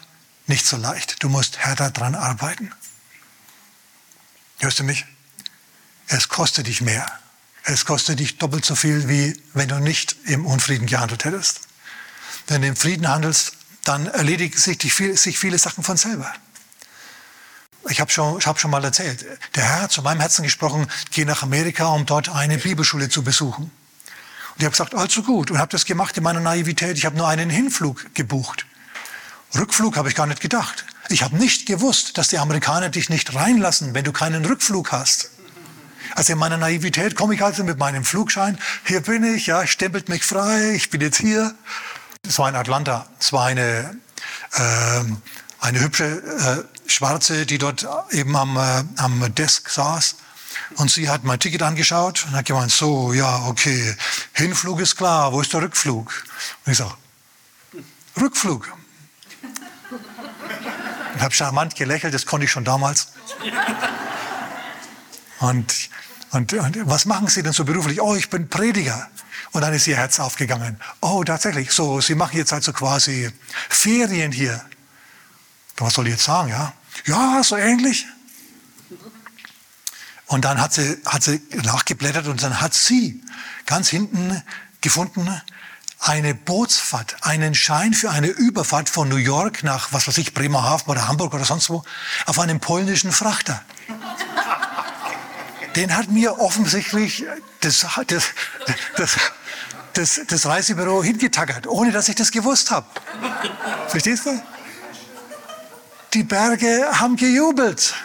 nicht 0.47 0.65
so 0.65 0.77
leicht. 0.77 1.21
Du 1.23 1.29
musst 1.29 1.57
härter 1.57 1.91
dran 1.91 2.15
arbeiten. 2.15 2.71
Hörst 4.59 4.79
du 4.79 4.83
mich? 4.83 5.05
Es 6.07 6.29
kostet 6.29 6.67
dich 6.67 6.81
mehr. 6.81 7.05
Es 7.63 7.85
kostet 7.85 8.19
dich 8.19 8.37
doppelt 8.37 8.63
so 8.63 8.75
viel, 8.75 9.09
wie 9.09 9.39
wenn 9.53 9.67
du 9.67 9.79
nicht 9.79 10.15
im 10.25 10.45
Unfrieden 10.45 10.87
gehandelt 10.87 11.25
hättest. 11.25 11.61
Wenn 12.47 12.61
du 12.61 12.69
im 12.69 12.77
Frieden 12.77 13.09
handelst, 13.09 13.53
dann 13.83 14.07
erledigen 14.07 14.57
sich, 14.57 14.79
sich 14.81 15.37
viele 15.37 15.59
Sachen 15.59 15.83
von 15.83 15.97
selber. 15.97 16.33
Ich 17.89 18.01
habe 18.01 18.11
schon, 18.11 18.39
hab 18.41 18.59
schon 18.59 18.71
mal 18.71 18.83
erzählt, 18.83 19.25
der 19.55 19.63
Herr 19.63 19.81
hat 19.83 19.91
zu 19.91 20.01
meinem 20.01 20.19
Herzen 20.19 20.43
gesprochen, 20.43 20.87
geh 21.11 21.25
nach 21.25 21.43
Amerika, 21.43 21.87
um 21.87 22.05
dort 22.05 22.29
eine 22.29 22.57
Bibelschule 22.57 23.09
zu 23.09 23.23
besuchen. 23.23 23.63
Und 23.63 24.57
ich 24.57 24.65
habe 24.65 24.71
gesagt, 24.71 24.95
allzu 24.95 25.23
gut. 25.23 25.51
Und 25.51 25.59
habe 25.59 25.71
das 25.71 25.85
gemacht 25.85 26.17
in 26.17 26.23
meiner 26.23 26.39
Naivität. 26.39 26.97
Ich 26.97 27.05
habe 27.05 27.15
nur 27.15 27.27
einen 27.27 27.49
Hinflug 27.49 28.13
gebucht. 28.15 28.65
Rückflug 29.55 29.95
habe 29.95 30.09
ich 30.09 30.15
gar 30.15 30.25
nicht 30.25 30.41
gedacht. 30.41 30.85
Ich 31.09 31.23
habe 31.23 31.37
nicht 31.37 31.65
gewusst, 31.67 32.17
dass 32.17 32.27
die 32.27 32.37
Amerikaner 32.37 32.89
dich 32.89 33.09
nicht 33.09 33.33
reinlassen, 33.33 33.93
wenn 33.93 34.03
du 34.03 34.11
keinen 34.11 34.43
Rückflug 34.45 34.91
hast. 34.91 35.29
Also 36.15 36.33
in 36.33 36.39
meiner 36.39 36.57
Naivität 36.57 37.15
komme 37.15 37.35
ich 37.35 37.43
also 37.43 37.63
mit 37.63 37.77
meinem 37.77 38.03
Flugschein. 38.03 38.57
Hier 38.85 39.01
bin 39.01 39.23
ich, 39.23 39.47
ja, 39.47 39.65
stempelt 39.67 40.09
mich 40.09 40.23
frei, 40.23 40.71
ich 40.75 40.89
bin 40.89 41.01
jetzt 41.01 41.17
hier. 41.17 41.53
Es 42.27 42.39
war 42.39 42.49
in 42.49 42.55
Atlanta. 42.55 43.07
Es 43.19 43.31
war 43.31 43.45
eine, 43.45 43.97
äh, 44.53 45.03
eine 45.59 45.79
hübsche 45.79 46.05
äh, 46.05 46.76
Schwarze, 46.87 47.45
die 47.45 47.57
dort 47.57 47.87
eben 48.11 48.35
am, 48.35 48.57
äh, 48.57 48.83
am 48.97 49.33
Desk 49.35 49.69
saß. 49.69 50.15
Und 50.75 50.91
sie 50.91 51.09
hat 51.09 51.23
mein 51.23 51.39
Ticket 51.39 51.61
angeschaut 51.61 52.25
und 52.25 52.35
hat 52.35 52.45
gemeint, 52.45 52.71
so, 52.71 53.13
ja, 53.13 53.45
okay, 53.45 53.95
Hinflug 54.33 54.79
ist 54.79 54.95
klar, 54.95 55.31
wo 55.31 55.41
ist 55.41 55.53
der 55.53 55.61
Rückflug? 55.61 56.23
Und 56.65 56.71
ich 56.71 56.77
sage, 56.77 56.93
Rückflug. 58.19 58.71
Und 61.13 61.21
habe 61.21 61.33
charmant 61.33 61.75
gelächelt, 61.75 62.13
das 62.13 62.25
konnte 62.25 62.45
ich 62.45 62.51
schon 62.51 62.65
damals. 62.65 63.07
Und, 65.39 65.89
und, 66.31 66.53
und 66.53 66.89
was 66.89 67.05
machen 67.05 67.27
Sie 67.27 67.43
denn 67.43 67.53
so 67.53 67.63
beruflich? 67.63 68.01
Oh, 68.01 68.15
ich 68.15 68.29
bin 68.29 68.49
Prediger. 68.49 69.07
Und 69.51 69.61
dann 69.61 69.73
ist 69.73 69.87
ihr 69.87 69.95
Herz 69.95 70.19
aufgegangen. 70.19 70.79
Oh, 71.01 71.23
tatsächlich, 71.23 71.71
so, 71.71 72.01
Sie 72.01 72.15
machen 72.15 72.37
jetzt 72.37 72.53
also 72.53 72.73
quasi 72.73 73.31
Ferien 73.69 74.31
hier. 74.31 74.63
Was 75.77 75.93
soll 75.93 76.07
ich 76.07 76.13
jetzt 76.13 76.25
sagen, 76.25 76.49
ja? 76.49 76.73
Ja, 77.05 77.41
so 77.43 77.55
ähnlich. 77.55 78.05
Und 80.27 80.43
dann 80.43 80.61
hat 80.61 80.73
sie, 80.73 80.97
hat 81.05 81.23
sie 81.23 81.41
nachgeblättert 81.63 82.27
und 82.27 82.43
dann 82.43 82.59
hat 82.59 82.73
sie 82.73 83.21
ganz 83.65 83.89
hinten 83.89 84.41
gefunden 84.81 85.41
eine 85.99 86.35
Bootsfahrt, 86.35 87.17
einen 87.21 87.55
Schein 87.55 87.93
für 87.93 88.11
eine 88.11 88.27
Überfahrt 88.27 88.89
von 88.89 89.09
New 89.09 89.15
York 89.15 89.63
nach, 89.63 89.93
was 89.93 90.07
weiß 90.07 90.17
ich, 90.19 90.33
Bremerhaven 90.33 90.89
oder 90.91 91.07
Hamburg 91.07 91.33
oder 91.33 91.45
sonst 91.45 91.69
wo, 91.69 91.83
auf 92.25 92.39
einem 92.39 92.59
polnischen 92.59 93.11
Frachter. 93.11 93.63
Den 95.75 95.95
hat 95.95 96.09
mir 96.09 96.39
offensichtlich 96.39 97.25
das, 97.61 97.85
das, 98.07 98.25
das, 98.95 99.17
das, 99.93 100.21
das 100.27 100.45
Reisebüro 100.45 101.03
hingetackert, 101.03 101.67
ohne 101.67 101.91
dass 101.91 102.09
ich 102.09 102.15
das 102.15 102.31
gewusst 102.31 102.71
habe. 102.71 102.87
Verstehst 103.87 104.25
du? 104.25 104.41
Die 106.13 106.23
Berge 106.23 106.89
haben 106.99 107.15
gejubelt. 107.15 107.93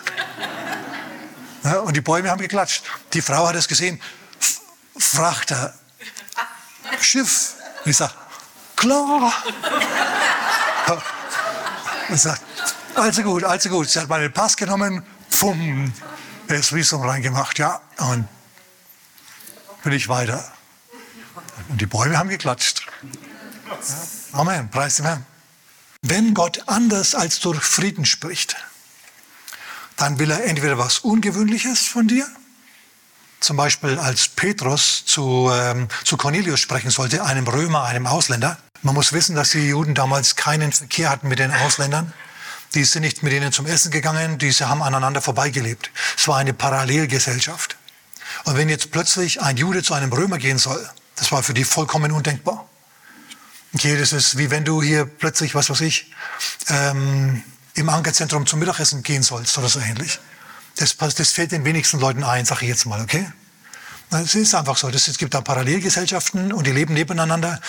Ja, 1.64 1.78
und 1.78 1.96
die 1.96 2.00
Bäume 2.00 2.28
haben 2.28 2.40
geklatscht. 2.40 2.82
Die 3.12 3.22
Frau 3.22 3.46
hat 3.46 3.54
es 3.54 3.68
gesehen. 3.68 4.00
F 4.40 4.60
Frachter, 4.98 5.72
Schiff. 7.00 7.54
Und 7.84 7.90
ich 7.90 7.96
sage, 7.96 8.12
klar. 8.74 9.32
Und 12.08 12.18
sagt, 12.18 12.42
also 12.94 13.22
gut, 13.22 13.44
also 13.44 13.68
gut. 13.68 13.88
Sie 13.88 14.00
hat 14.00 14.08
meinen 14.08 14.32
Pass 14.32 14.56
genommen, 14.56 15.02
pfumm, 15.30 15.92
das 16.48 16.72
Visum 16.74 17.02
reingemacht, 17.02 17.58
ja. 17.58 17.80
Und 17.98 18.26
bin 19.82 19.92
ich 19.92 20.08
weiter. 20.08 20.52
Und 21.68 21.80
die 21.80 21.86
Bäume 21.86 22.18
haben 22.18 22.28
geklatscht. 22.28 22.86
Ja. 24.32 24.40
Amen, 24.40 24.70
preis 24.70 24.96
dem 24.96 25.06
Herrn. 25.06 25.26
Wenn 26.04 26.34
Gott 26.34 26.64
anders 26.66 27.14
als 27.14 27.38
durch 27.38 27.62
Frieden 27.62 28.04
spricht, 28.04 28.56
dann 29.96 30.18
will 30.18 30.32
er 30.32 30.44
entweder 30.44 30.76
was 30.76 30.98
Ungewöhnliches 30.98 31.86
von 31.86 32.08
dir, 32.08 32.26
zum 33.38 33.56
Beispiel 33.56 33.98
als 34.00 34.26
Petrus 34.26 35.04
zu, 35.06 35.48
ähm, 35.54 35.86
zu 36.04 36.16
Cornelius 36.16 36.58
sprechen 36.58 36.90
sollte, 36.90 37.24
einem 37.24 37.46
Römer, 37.46 37.84
einem 37.84 38.08
Ausländer. 38.08 38.58
Man 38.82 38.96
muss 38.96 39.12
wissen, 39.12 39.36
dass 39.36 39.50
die 39.50 39.68
Juden 39.68 39.94
damals 39.94 40.34
keinen 40.34 40.72
Verkehr 40.72 41.08
hatten 41.08 41.28
mit 41.28 41.38
den 41.38 41.52
Ausländern. 41.52 42.12
Die 42.74 42.82
sind 42.82 43.02
nicht 43.02 43.22
mit 43.22 43.32
ihnen 43.32 43.52
zum 43.52 43.66
Essen 43.66 43.92
gegangen, 43.92 44.38
diese 44.38 44.68
haben 44.68 44.82
aneinander 44.82 45.22
vorbeigelebt. 45.22 45.92
Es 46.18 46.26
war 46.26 46.36
eine 46.36 46.52
Parallelgesellschaft. 46.52 47.76
Und 48.44 48.56
wenn 48.56 48.68
jetzt 48.68 48.90
plötzlich 48.90 49.40
ein 49.40 49.56
Jude 49.56 49.84
zu 49.84 49.94
einem 49.94 50.12
Römer 50.12 50.38
gehen 50.38 50.58
soll, 50.58 50.84
das 51.14 51.30
war 51.30 51.44
für 51.44 51.54
die 51.54 51.64
vollkommen 51.64 52.10
undenkbar. 52.10 52.68
Okay, 53.74 53.96
das 53.98 54.12
ist 54.12 54.36
wie 54.36 54.50
wenn 54.50 54.64
du 54.64 54.82
hier 54.82 55.06
plötzlich, 55.06 55.54
was 55.54 55.70
weiß 55.70 55.80
ich, 55.80 56.12
ähm, 56.68 57.42
im 57.74 57.88
Ankerzentrum 57.88 58.46
zum 58.46 58.58
Mittagessen 58.58 59.02
gehen 59.02 59.22
sollst 59.22 59.56
oder 59.56 59.68
so 59.68 59.80
ähnlich. 59.80 60.18
Das, 60.76 60.96
das 60.96 61.30
fällt 61.30 61.52
den 61.52 61.64
wenigsten 61.64 61.98
Leuten 61.98 62.22
ein, 62.22 62.44
sage 62.44 62.62
ich 62.62 62.68
jetzt 62.68 62.84
mal, 62.84 63.00
okay? 63.00 63.30
Es 64.10 64.34
ist 64.34 64.54
einfach 64.54 64.76
so. 64.76 64.88
Es 64.90 65.16
gibt 65.16 65.32
da 65.32 65.40
Parallelgesellschaften 65.40 66.52
und 66.52 66.66
die 66.66 66.70
leben 66.70 66.92
nebeneinander 66.92 67.60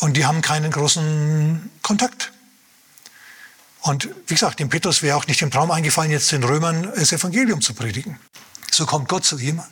und 0.00 0.16
die 0.16 0.26
haben 0.26 0.42
keinen 0.42 0.72
großen 0.72 1.70
Kontakt. 1.82 2.32
Und 3.82 4.08
wie 4.26 4.34
gesagt, 4.34 4.58
dem 4.58 4.68
Petrus 4.68 5.02
wäre 5.02 5.16
auch 5.16 5.28
nicht 5.28 5.42
im 5.42 5.52
Traum 5.52 5.70
eingefallen, 5.70 6.10
jetzt 6.10 6.32
den 6.32 6.42
Römern 6.42 6.90
das 6.96 7.12
Evangelium 7.12 7.60
zu 7.60 7.72
predigen. 7.72 8.18
So 8.72 8.84
kommt 8.84 9.08
Gott 9.08 9.24
zu 9.24 9.38
ihm 9.38 9.62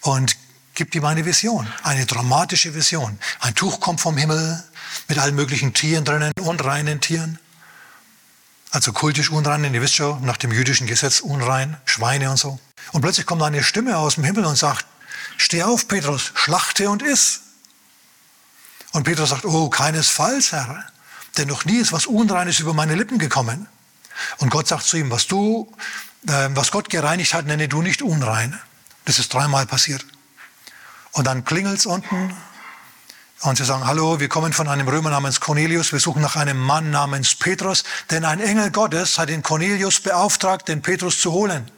und 0.00 0.36
gibt 0.74 0.96
ihm 0.96 1.04
eine 1.04 1.24
Vision, 1.24 1.72
eine 1.84 2.06
dramatische 2.06 2.74
Vision. 2.74 3.20
Ein 3.38 3.54
Tuch 3.54 3.78
kommt 3.78 4.00
vom 4.00 4.16
Himmel 4.16 4.64
mit 5.08 5.18
allen 5.18 5.34
möglichen 5.34 5.74
Tieren 5.74 6.04
drinnen, 6.04 6.32
unreinen 6.40 7.00
Tieren. 7.00 7.38
Also 8.70 8.92
kultisch 8.92 9.30
unrein, 9.30 9.72
ihr 9.72 9.82
wisst 9.82 9.94
schon, 9.94 10.24
nach 10.24 10.36
dem 10.36 10.52
jüdischen 10.52 10.86
Gesetz 10.86 11.20
unrein, 11.20 11.76
Schweine 11.84 12.30
und 12.30 12.36
so. 12.36 12.58
Und 12.92 13.00
plötzlich 13.00 13.26
kommt 13.26 13.42
eine 13.42 13.62
Stimme 13.62 13.96
aus 13.96 14.16
dem 14.16 14.24
Himmel 14.24 14.44
und 14.44 14.56
sagt, 14.56 14.86
steh 15.36 15.62
auf, 15.62 15.88
Petrus, 15.88 16.32
schlachte 16.34 16.90
und 16.90 17.02
iss. 17.02 17.40
Und 18.92 19.04
Petrus 19.04 19.30
sagt, 19.30 19.44
oh, 19.44 19.68
keinesfalls, 19.68 20.52
Herr, 20.52 20.84
denn 21.36 21.48
noch 21.48 21.64
nie 21.64 21.78
ist 21.78 21.92
was 21.92 22.06
Unreines 22.06 22.60
über 22.60 22.74
meine 22.74 22.94
Lippen 22.94 23.18
gekommen. 23.18 23.68
Und 24.38 24.50
Gott 24.50 24.68
sagt 24.68 24.84
zu 24.84 24.96
ihm, 24.96 25.10
was 25.10 25.26
du, 25.26 25.70
äh, 26.26 26.48
was 26.50 26.70
Gott 26.70 26.88
gereinigt 26.88 27.34
hat, 27.34 27.46
nenne 27.46 27.68
du 27.68 27.82
nicht 27.82 28.02
unrein. 28.02 28.58
Das 29.04 29.18
ist 29.18 29.32
dreimal 29.32 29.66
passiert. 29.66 30.04
Und 31.12 31.26
dann 31.26 31.44
klingelt 31.44 31.78
es 31.78 31.86
unten 31.86 32.36
und 33.42 33.58
sie 33.58 33.64
sagen, 33.64 33.86
hallo, 33.86 34.18
wir 34.18 34.28
kommen 34.28 34.52
von 34.52 34.66
einem 34.66 34.88
Römer 34.88 35.10
namens 35.10 35.40
Cornelius, 35.40 35.92
wir 35.92 36.00
suchen 36.00 36.22
nach 36.22 36.36
einem 36.36 36.58
Mann 36.58 36.90
namens 36.90 37.34
Petrus, 37.34 37.84
denn 38.10 38.24
ein 38.24 38.40
Engel 38.40 38.70
Gottes 38.70 39.18
hat 39.18 39.28
den 39.28 39.42
Cornelius 39.42 40.00
beauftragt, 40.00 40.68
den 40.68 40.80
Petrus 40.80 41.20
zu 41.20 41.32
holen. 41.32 41.70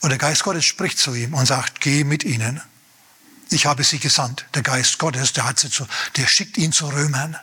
Und 0.00 0.08
der 0.10 0.18
Geist 0.18 0.42
Gottes 0.42 0.64
spricht 0.64 0.98
zu 0.98 1.14
ihm 1.14 1.34
und 1.34 1.44
sagt, 1.46 1.80
geh 1.80 2.04
mit 2.04 2.24
ihnen. 2.24 2.62
Ich 3.50 3.66
habe 3.66 3.84
sie 3.84 3.98
gesandt. 3.98 4.46
Der 4.54 4.62
Geist 4.62 4.98
Gottes, 4.98 5.32
der, 5.34 5.44
hat 5.44 5.58
sie 5.58 5.68
zu, 5.68 5.86
der 6.16 6.26
schickt 6.26 6.56
ihn 6.56 6.72
zu 6.72 6.86
Römern. 6.86 7.36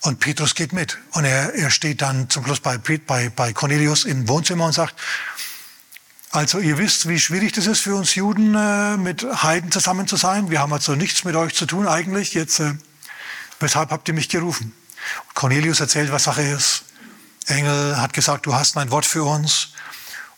Und 0.00 0.20
Petrus 0.20 0.54
geht 0.54 0.72
mit. 0.72 0.98
Und 1.12 1.24
er, 1.24 1.54
er 1.54 1.70
steht 1.70 2.00
dann 2.00 2.30
zum 2.30 2.44
Schluss 2.44 2.60
bei, 2.60 2.78
bei, 2.78 3.30
bei 3.30 3.52
Cornelius 3.52 4.04
im 4.04 4.28
Wohnzimmer 4.28 4.66
und 4.66 4.72
sagt, 4.72 4.94
also 6.34 6.58
ihr 6.58 6.78
wisst, 6.78 7.08
wie 7.08 7.20
schwierig 7.20 7.52
das 7.52 7.68
ist 7.68 7.80
für 7.80 7.94
uns 7.94 8.16
Juden, 8.16 8.56
äh, 8.56 8.96
mit 8.96 9.24
Heiden 9.44 9.70
zusammen 9.70 10.08
zu 10.08 10.16
sein. 10.16 10.50
Wir 10.50 10.58
haben 10.58 10.72
also 10.72 10.96
nichts 10.96 11.22
mit 11.22 11.36
euch 11.36 11.54
zu 11.54 11.64
tun 11.64 11.86
eigentlich. 11.86 12.34
Jetzt, 12.34 12.58
äh, 12.58 12.74
weshalb 13.60 13.92
habt 13.92 14.08
ihr 14.08 14.14
mich 14.14 14.28
gerufen? 14.28 14.74
Cornelius 15.34 15.78
erzählt, 15.78 16.10
was 16.10 16.24
Sache 16.24 16.42
ist. 16.42 16.86
Engel 17.46 17.96
hat 17.98 18.14
gesagt, 18.14 18.46
du 18.46 18.54
hast 18.54 18.74
mein 18.74 18.90
Wort 18.90 19.06
für 19.06 19.22
uns. 19.22 19.74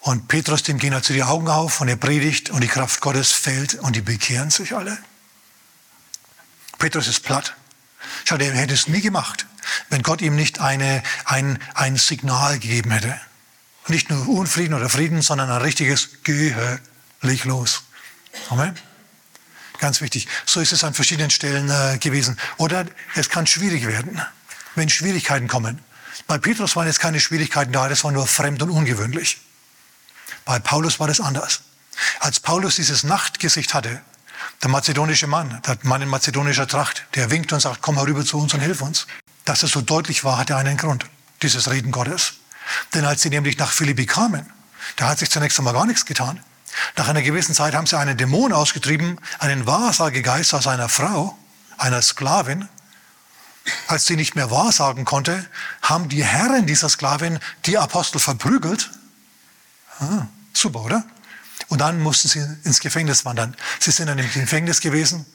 Und 0.00 0.28
Petrus, 0.28 0.62
dem 0.62 0.78
gehen 0.78 0.92
also 0.92 1.14
die 1.14 1.22
Augen 1.22 1.48
auf 1.48 1.80
und 1.80 1.88
er 1.88 1.96
predigt 1.96 2.50
und 2.50 2.60
die 2.60 2.68
Kraft 2.68 3.00
Gottes 3.00 3.32
fällt 3.32 3.76
und 3.76 3.96
die 3.96 4.02
bekehren 4.02 4.50
sich 4.50 4.76
alle. 4.76 4.98
Petrus 6.78 7.08
ist 7.08 7.20
platt. 7.20 7.54
Schau, 8.26 8.36
er 8.36 8.52
hätte 8.52 8.74
es 8.74 8.86
nie 8.86 9.00
gemacht, 9.00 9.46
wenn 9.88 10.02
Gott 10.02 10.20
ihm 10.20 10.36
nicht 10.36 10.60
eine, 10.60 11.02
ein, 11.24 11.58
ein 11.72 11.96
Signal 11.96 12.58
gegeben 12.58 12.90
hätte. 12.90 13.18
Nicht 13.88 14.10
nur 14.10 14.28
Unfrieden 14.28 14.74
oder 14.74 14.88
Frieden, 14.88 15.22
sondern 15.22 15.50
ein 15.50 15.62
richtiges 15.62 16.22
Geh, 16.24 16.54
leg 17.22 17.44
los. 17.44 17.82
Amen. 18.50 18.76
Ganz 19.78 20.00
wichtig. 20.00 20.26
So 20.44 20.60
ist 20.60 20.72
es 20.72 20.84
an 20.84 20.94
verschiedenen 20.94 21.30
Stellen 21.30 21.70
äh, 21.70 21.98
gewesen. 21.98 22.38
Oder 22.56 22.86
es 23.14 23.28
kann 23.28 23.46
schwierig 23.46 23.86
werden, 23.86 24.20
wenn 24.74 24.88
Schwierigkeiten 24.88 25.48
kommen. 25.48 25.80
Bei 26.26 26.38
Petrus 26.38 26.74
waren 26.76 26.86
jetzt 26.86 26.98
keine 26.98 27.20
Schwierigkeiten 27.20 27.72
da, 27.72 27.88
das 27.88 28.02
war 28.02 28.10
nur 28.10 28.26
fremd 28.26 28.62
und 28.62 28.70
ungewöhnlich. 28.70 29.38
Bei 30.44 30.58
Paulus 30.58 30.98
war 30.98 31.06
das 31.06 31.20
anders. 31.20 31.60
Als 32.20 32.40
Paulus 32.40 32.76
dieses 32.76 33.04
Nachtgesicht 33.04 33.74
hatte, 33.74 34.00
der 34.62 34.70
mazedonische 34.70 35.26
Mann, 35.26 35.60
der 35.66 35.78
Mann 35.82 36.02
in 36.02 36.08
mazedonischer 36.08 36.66
Tracht, 36.66 37.06
der 37.14 37.30
winkt 37.30 37.52
und 37.52 37.60
sagt, 37.60 37.82
komm 37.82 37.96
herüber 37.96 38.24
zu 38.24 38.38
uns 38.38 38.54
und 38.54 38.60
hilf 38.60 38.80
uns. 38.80 39.06
Dass 39.44 39.62
es 39.62 39.70
so 39.70 39.80
deutlich 39.80 40.24
war, 40.24 40.38
hatte 40.38 40.56
einen 40.56 40.76
Grund, 40.76 41.06
dieses 41.42 41.70
Reden 41.70 41.92
Gottes. 41.92 42.34
Denn 42.94 43.04
als 43.04 43.22
sie 43.22 43.30
nämlich 43.30 43.58
nach 43.58 43.72
Philippi 43.72 44.06
kamen, 44.06 44.50
da 44.96 45.08
hat 45.08 45.18
sich 45.18 45.30
zunächst 45.30 45.58
einmal 45.58 45.74
gar 45.74 45.86
nichts 45.86 46.04
getan. 46.04 46.42
Nach 46.96 47.08
einer 47.08 47.22
gewissen 47.22 47.54
Zeit 47.54 47.74
haben 47.74 47.86
sie 47.86 47.98
einen 47.98 48.16
Dämon 48.16 48.52
ausgetrieben, 48.52 49.20
einen 49.38 49.66
Wahrsagegeist 49.66 50.54
aus 50.54 50.66
einer 50.66 50.88
Frau, 50.88 51.36
einer 51.78 52.02
Sklavin. 52.02 52.68
Als 53.88 54.06
sie 54.06 54.16
nicht 54.16 54.36
mehr 54.36 54.50
wahrsagen 54.50 55.04
konnte, 55.04 55.44
haben 55.82 56.08
die 56.08 56.24
Herren 56.24 56.66
dieser 56.66 56.88
Sklavin 56.88 57.40
die 57.64 57.78
Apostel 57.78 58.20
verprügelt. 58.20 58.90
Ah, 59.98 60.26
Super, 60.56 60.80
oder? 60.82 61.04
Und 61.68 61.80
dann 61.80 62.00
mussten 62.00 62.28
sie 62.28 62.40
ins 62.64 62.80
Gefängnis 62.80 63.24
wandern. 63.26 63.54
Sie 63.78 63.90
sind 63.90 64.06
dann 64.06 64.18
im 64.18 64.30
Gefängnis 64.32 64.80
gewesen, 64.80 65.26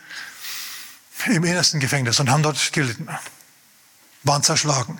im 1.28 1.44
innersten 1.44 1.80
Gefängnis 1.80 2.20
und 2.20 2.30
haben 2.32 2.42
dort 2.42 2.74
gelitten, 2.74 3.08
waren 4.24 4.42
zerschlagen. 4.42 5.00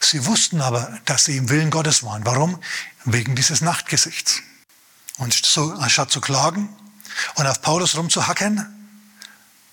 Sie 0.00 0.26
wussten 0.26 0.60
aber, 0.60 0.98
dass 1.04 1.24
sie 1.24 1.36
im 1.36 1.48
Willen 1.48 1.70
Gottes 1.70 2.02
waren. 2.02 2.24
Warum? 2.24 2.60
Wegen 3.04 3.34
dieses 3.34 3.60
Nachtgesichts. 3.60 4.40
Und 5.18 5.34
so, 5.34 5.72
anstatt 5.72 6.10
zu 6.10 6.20
klagen 6.20 6.68
und 7.34 7.46
auf 7.46 7.60
Paulus 7.60 7.96
rumzuhacken, 7.96 8.64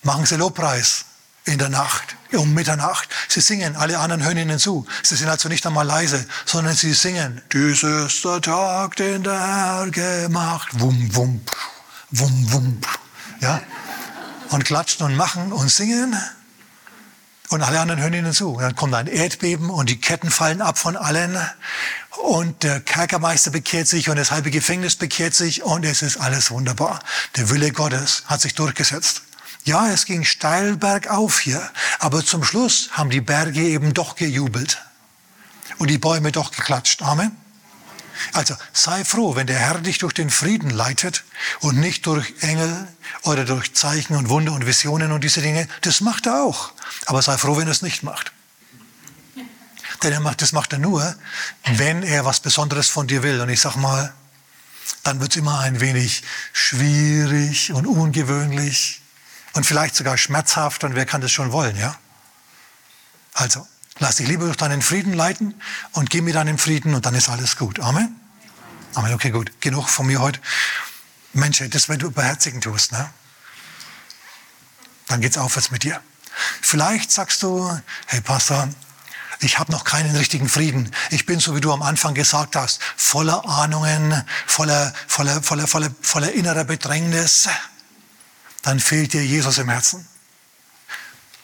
machen 0.01 0.25
sie 0.25 0.35
Lobpreis 0.35 1.05
in 1.45 1.59
der 1.59 1.69
Nacht, 1.69 2.15
um 2.33 2.53
Mitternacht. 2.53 3.07
Sie 3.27 3.41
singen, 3.41 3.75
alle 3.75 3.99
anderen 3.99 4.23
hören 4.23 4.37
ihnen 4.37 4.59
zu. 4.59 4.85
Sie 5.03 5.15
sind 5.15 5.29
also 5.29 5.47
nicht 5.47 5.65
einmal 5.65 5.85
leise, 5.85 6.25
sondern 6.45 6.75
sie 6.75 6.93
singen, 6.93 7.41
dies 7.53 7.83
ist 7.83 8.25
der 8.25 8.41
Tag, 8.41 8.95
den 8.95 9.23
der 9.23 9.39
Herr 9.39 9.89
gemacht. 9.91 10.69
Wum, 10.73 11.15
wum, 11.15 11.41
wum, 12.09 12.51
wum. 12.51 12.81
Ja? 13.41 13.61
Und 14.49 14.65
klatschen 14.65 15.05
und 15.05 15.15
machen 15.15 15.53
und 15.53 15.69
singen. 15.69 16.15
Und 17.49 17.61
alle 17.61 17.79
anderen 17.79 18.01
hören 18.01 18.13
ihnen 18.13 18.33
zu. 18.33 18.53
Und 18.53 18.61
dann 18.61 18.75
kommt 18.75 18.93
ein 18.93 19.07
Erdbeben 19.07 19.69
und 19.69 19.89
die 19.89 19.99
Ketten 19.99 20.31
fallen 20.31 20.61
ab 20.61 20.77
von 20.77 20.97
allen. 20.97 21.37
Und 22.17 22.63
der 22.63 22.79
Kerkermeister 22.79 23.51
bekehrt 23.51 23.87
sich 23.87 24.09
und 24.09 24.15
das 24.15 24.31
halbe 24.31 24.51
Gefängnis 24.51 24.95
bekehrt 24.95 25.33
sich 25.33 25.63
und 25.63 25.85
es 25.85 26.01
ist 26.01 26.17
alles 26.17 26.49
wunderbar. 26.49 26.99
Der 27.35 27.49
Wille 27.49 27.71
Gottes 27.71 28.23
hat 28.27 28.41
sich 28.41 28.55
durchgesetzt. 28.55 29.21
Ja, 29.63 29.89
es 29.89 30.05
ging 30.05 30.23
steil 30.23 30.77
bergauf 30.77 31.39
hier, 31.39 31.69
aber 31.99 32.23
zum 32.23 32.43
Schluss 32.43 32.89
haben 32.91 33.09
die 33.09 33.21
Berge 33.21 33.61
eben 33.61 33.93
doch 33.93 34.15
gejubelt 34.15 34.81
und 35.79 35.89
die 35.89 35.97
Bäume 35.97 36.31
doch 36.31 36.51
geklatscht. 36.51 37.01
Amen. 37.01 37.44
Also 38.33 38.55
sei 38.73 39.03
froh, 39.03 39.35
wenn 39.35 39.47
der 39.47 39.59
Herr 39.59 39.79
dich 39.79 39.97
durch 39.97 40.13
den 40.13 40.29
Frieden 40.29 40.69
leitet 40.69 41.23
und 41.59 41.77
nicht 41.77 42.05
durch 42.05 42.33
Engel 42.41 42.87
oder 43.23 43.45
durch 43.45 43.73
Zeichen 43.73 44.15
und 44.15 44.29
Wunder 44.29 44.53
und 44.53 44.65
Visionen 44.65 45.11
und 45.11 45.23
diese 45.23 45.41
Dinge. 45.41 45.67
Das 45.81 46.01
macht 46.01 46.25
er 46.25 46.43
auch. 46.43 46.71
Aber 47.05 47.21
sei 47.21 47.37
froh, 47.37 47.57
wenn 47.57 47.67
er 47.67 47.71
es 47.71 47.81
nicht 47.81 48.03
macht. 48.03 48.31
Denn 50.03 50.13
er 50.13 50.19
macht, 50.19 50.41
das 50.41 50.51
macht 50.51 50.73
er 50.73 50.79
nur, 50.79 51.15
wenn 51.65 52.03
er 52.03 52.25
was 52.25 52.39
Besonderes 52.39 52.89
von 52.89 53.07
dir 53.07 53.23
will. 53.23 53.41
Und 53.41 53.49
ich 53.49 53.61
sag 53.61 53.75
mal, 53.75 54.13
dann 55.03 55.19
wird 55.19 55.31
es 55.31 55.37
immer 55.37 55.59
ein 55.59 55.79
wenig 55.79 56.23
schwierig 56.51 57.71
und 57.71 57.87
ungewöhnlich 57.87 59.01
und 59.53 59.65
vielleicht 59.65 59.95
sogar 59.95 60.17
schmerzhaft 60.17 60.83
und 60.83 60.95
wer 60.95 61.05
kann 61.05 61.21
das 61.21 61.31
schon 61.31 61.51
wollen, 61.51 61.77
ja? 61.77 61.95
Also, 63.33 63.67
lass 63.99 64.17
dich 64.17 64.27
lieber 64.27 64.45
durch 64.45 64.57
deinen 64.57 64.81
Frieden 64.81 65.13
leiten 65.13 65.53
und 65.93 66.09
geh 66.09 66.21
mit 66.21 66.35
deinem 66.35 66.57
Frieden 66.57 66.93
und 66.93 67.05
dann 67.05 67.15
ist 67.15 67.29
alles 67.29 67.57
gut. 67.57 67.79
Amen? 67.79 68.19
Amen, 68.93 69.13
okay, 69.13 69.31
gut. 69.31 69.51
Genug 69.61 69.89
von 69.89 70.07
mir 70.07 70.21
heute. 70.21 70.39
Mensch, 71.33 71.63
das, 71.69 71.89
wenn 71.89 71.99
du 71.99 72.11
beherzigen 72.11 72.61
tust, 72.61 72.91
ne? 72.91 73.09
Dann 75.07 75.21
geht's 75.21 75.37
aufwärts 75.37 75.69
mit 75.71 75.83
dir. 75.83 76.01
Vielleicht 76.61 77.11
sagst 77.11 77.43
du, 77.43 77.69
hey 78.07 78.21
Pastor, 78.21 78.69
ich 79.39 79.59
habe 79.59 79.71
noch 79.71 79.83
keinen 79.83 80.15
richtigen 80.15 80.49
Frieden. 80.49 80.91
Ich 81.11 81.25
bin, 81.25 81.39
so 81.39 81.55
wie 81.55 81.61
du 81.61 81.71
am 81.71 81.81
Anfang 81.81 82.13
gesagt 82.13 82.55
hast, 82.55 82.81
voller 82.95 83.47
Ahnungen, 83.47 84.23
voller, 84.47 84.93
voller, 85.07 85.43
voller, 85.43 85.67
voller, 85.67 85.91
voller 86.01 86.31
innerer 86.31 86.63
Bedrängnis 86.63 87.49
dann 88.65 88.79
fehlt 88.79 89.13
dir 89.13 89.23
Jesus 89.23 89.59
im 89.59 89.69
Herzen. 89.69 90.07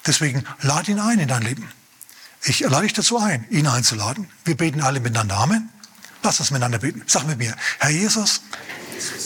Deswegen 0.04 0.44
lad 0.60 0.88
ihn 0.88 0.98
ein 0.98 1.20
in 1.20 1.28
dein 1.28 1.42
Leben. 1.42 1.70
Ich 2.44 2.60
lade 2.60 2.82
dich 2.82 2.92
dazu 2.92 3.18
ein, 3.18 3.46
ihn 3.50 3.66
einzuladen. 3.66 4.28
Wir 4.44 4.56
beten 4.56 4.80
alle 4.80 5.00
miteinander. 5.00 5.36
Amen. 5.36 5.70
Lass 6.22 6.40
uns 6.40 6.50
miteinander 6.50 6.78
beten. 6.78 7.02
Sag 7.06 7.26
mit 7.26 7.38
mir, 7.38 7.54
Herr 7.78 7.90
Jesus, 7.90 8.42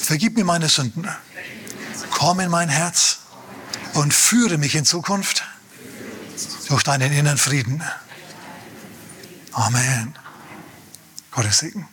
vergib 0.02 0.36
mir 0.36 0.44
meine 0.44 0.68
Sünden. 0.68 1.08
Komm 2.10 2.40
in 2.40 2.50
mein 2.50 2.68
Herz 2.68 3.18
und 3.94 4.12
führe 4.12 4.58
mich 4.58 4.74
in 4.74 4.84
Zukunft 4.84 5.44
durch 6.68 6.82
deinen 6.82 7.12
inneren 7.12 7.38
Frieden. 7.38 7.82
Amen. 9.52 10.14
Gottes 11.30 11.58
Segen. 11.58 11.88